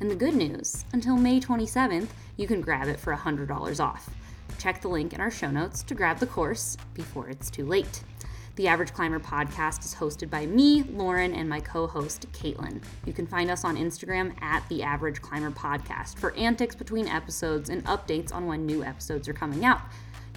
And 0.00 0.10
the 0.10 0.16
good 0.16 0.34
news, 0.34 0.86
until 0.94 1.18
May 1.18 1.40
27th, 1.40 2.08
you 2.38 2.46
can 2.46 2.62
grab 2.62 2.88
it 2.88 2.98
for 2.98 3.14
$100 3.14 3.78
off. 3.78 4.08
Check 4.58 4.80
the 4.80 4.88
link 4.88 5.12
in 5.12 5.20
our 5.20 5.30
show 5.30 5.50
notes 5.50 5.82
to 5.82 5.94
grab 5.94 6.20
the 6.20 6.26
course 6.26 6.78
before 6.94 7.28
it's 7.28 7.50
too 7.50 7.66
late. 7.66 8.02
The 8.56 8.68
Average 8.68 8.92
Climber 8.92 9.18
podcast 9.18 9.84
is 9.84 9.96
hosted 9.96 10.30
by 10.30 10.46
me, 10.46 10.84
Lauren, 10.84 11.34
and 11.34 11.48
my 11.48 11.58
co 11.58 11.88
host, 11.88 12.30
Caitlin. 12.30 12.80
You 13.04 13.12
can 13.12 13.26
find 13.26 13.50
us 13.50 13.64
on 13.64 13.76
Instagram 13.76 14.40
at 14.40 14.62
The 14.68 14.84
Average 14.84 15.20
Climber 15.20 15.50
Podcast 15.50 16.18
for 16.18 16.32
antics 16.36 16.76
between 16.76 17.08
episodes 17.08 17.68
and 17.68 17.84
updates 17.84 18.32
on 18.32 18.46
when 18.46 18.64
new 18.64 18.84
episodes 18.84 19.28
are 19.28 19.32
coming 19.32 19.64
out. 19.64 19.80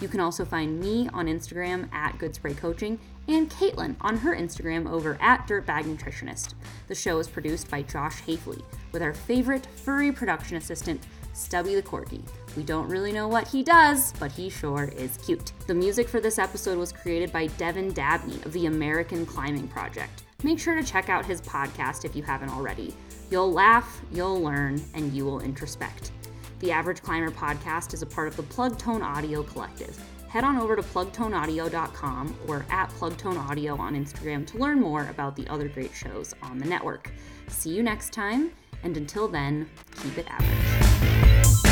You 0.02 0.08
can 0.08 0.20
also 0.20 0.46
find 0.46 0.80
me 0.80 1.08
on 1.14 1.28
Instagram 1.28 1.94
at 1.94 2.18
Good 2.18 2.34
Spray 2.34 2.56
Coaching 2.56 3.00
and 3.28 3.52
Caitlin 3.52 3.96
on 4.02 4.18
her 4.18 4.36
Instagram 4.36 4.90
over 4.90 5.20
at 5.22 5.48
Dirtbag 5.48 5.84
Nutritionist. 5.84 6.56
The 6.88 6.96
show 6.96 7.20
is 7.20 7.28
produced 7.28 7.70
by 7.70 7.84
Josh 7.84 8.24
Hafley 8.24 8.64
with 8.94 9.04
our 9.04 9.14
favorite 9.14 9.68
furry 9.68 10.12
production 10.12 10.58
assistant, 10.58 11.06
Stubby 11.34 11.76
the 11.76 11.84
Corgi. 11.84 12.24
We 12.58 12.64
don't 12.64 12.90
really 12.90 13.12
know 13.12 13.28
what 13.28 13.48
he 13.48 13.62
does, 13.62 14.14
but 14.14 14.32
he 14.32 14.50
sure 14.50 14.86
is 14.98 15.18
cute. 15.18 15.52
The 15.68 15.76
music 15.76 16.10
for 16.10 16.20
this 16.20 16.40
episode 16.40 16.80
was 16.80 16.92
created 16.92 17.32
by 17.32 17.46
Devin 17.46 17.94
Dabney 17.94 18.42
of 18.46 18.52
the 18.52 18.66
American 18.66 19.28
Climbing 19.28 19.68
Project. 19.68 20.24
Make 20.42 20.58
sure 20.58 20.74
to 20.74 20.84
check 20.84 21.08
out 21.08 21.24
his 21.24 21.40
podcast 21.40 22.04
if 22.04 22.16
you 22.16 22.24
haven't 22.24 22.50
already. 22.50 22.96
You'll 23.30 23.52
laugh, 23.52 24.02
you'll 24.12 24.42
learn, 24.42 24.82
and 24.96 25.14
you 25.14 25.24
will 25.24 25.42
introspect. 25.42 26.10
The 26.58 26.72
Average 26.72 27.04
Climber 27.04 27.30
podcast 27.30 27.94
is 27.94 28.02
a 28.02 28.08
part 28.08 28.28
of 28.28 28.36
the 28.36 28.44
Plugtone 28.44 29.04
Audio 29.04 29.44
Collective. 29.44 29.96
Head 30.28 30.44
on 30.44 30.58
over 30.58 30.76
to 30.76 30.82
plugtoneaudio.com 30.82 32.40
or 32.48 32.66
at 32.72 32.90
plugtoneaudio 32.90 33.78
on 33.78 33.94
Instagram 33.94 34.48
to 34.48 34.58
learn 34.58 34.82
more 34.82 35.08
about 35.10 35.36
the 35.36 35.48
other 35.48 35.68
great 35.68 35.94
shows 35.94 36.34
on 36.42 36.58
the 36.58 36.66
network. 36.66 37.12
See 37.50 37.70
you 37.70 37.84
next 37.84 38.14
time, 38.14 38.50
and 38.82 38.98
until 38.98 39.28
then, 39.28 39.70
keep 40.02 40.18
it 40.18 40.26
average. 40.28 41.67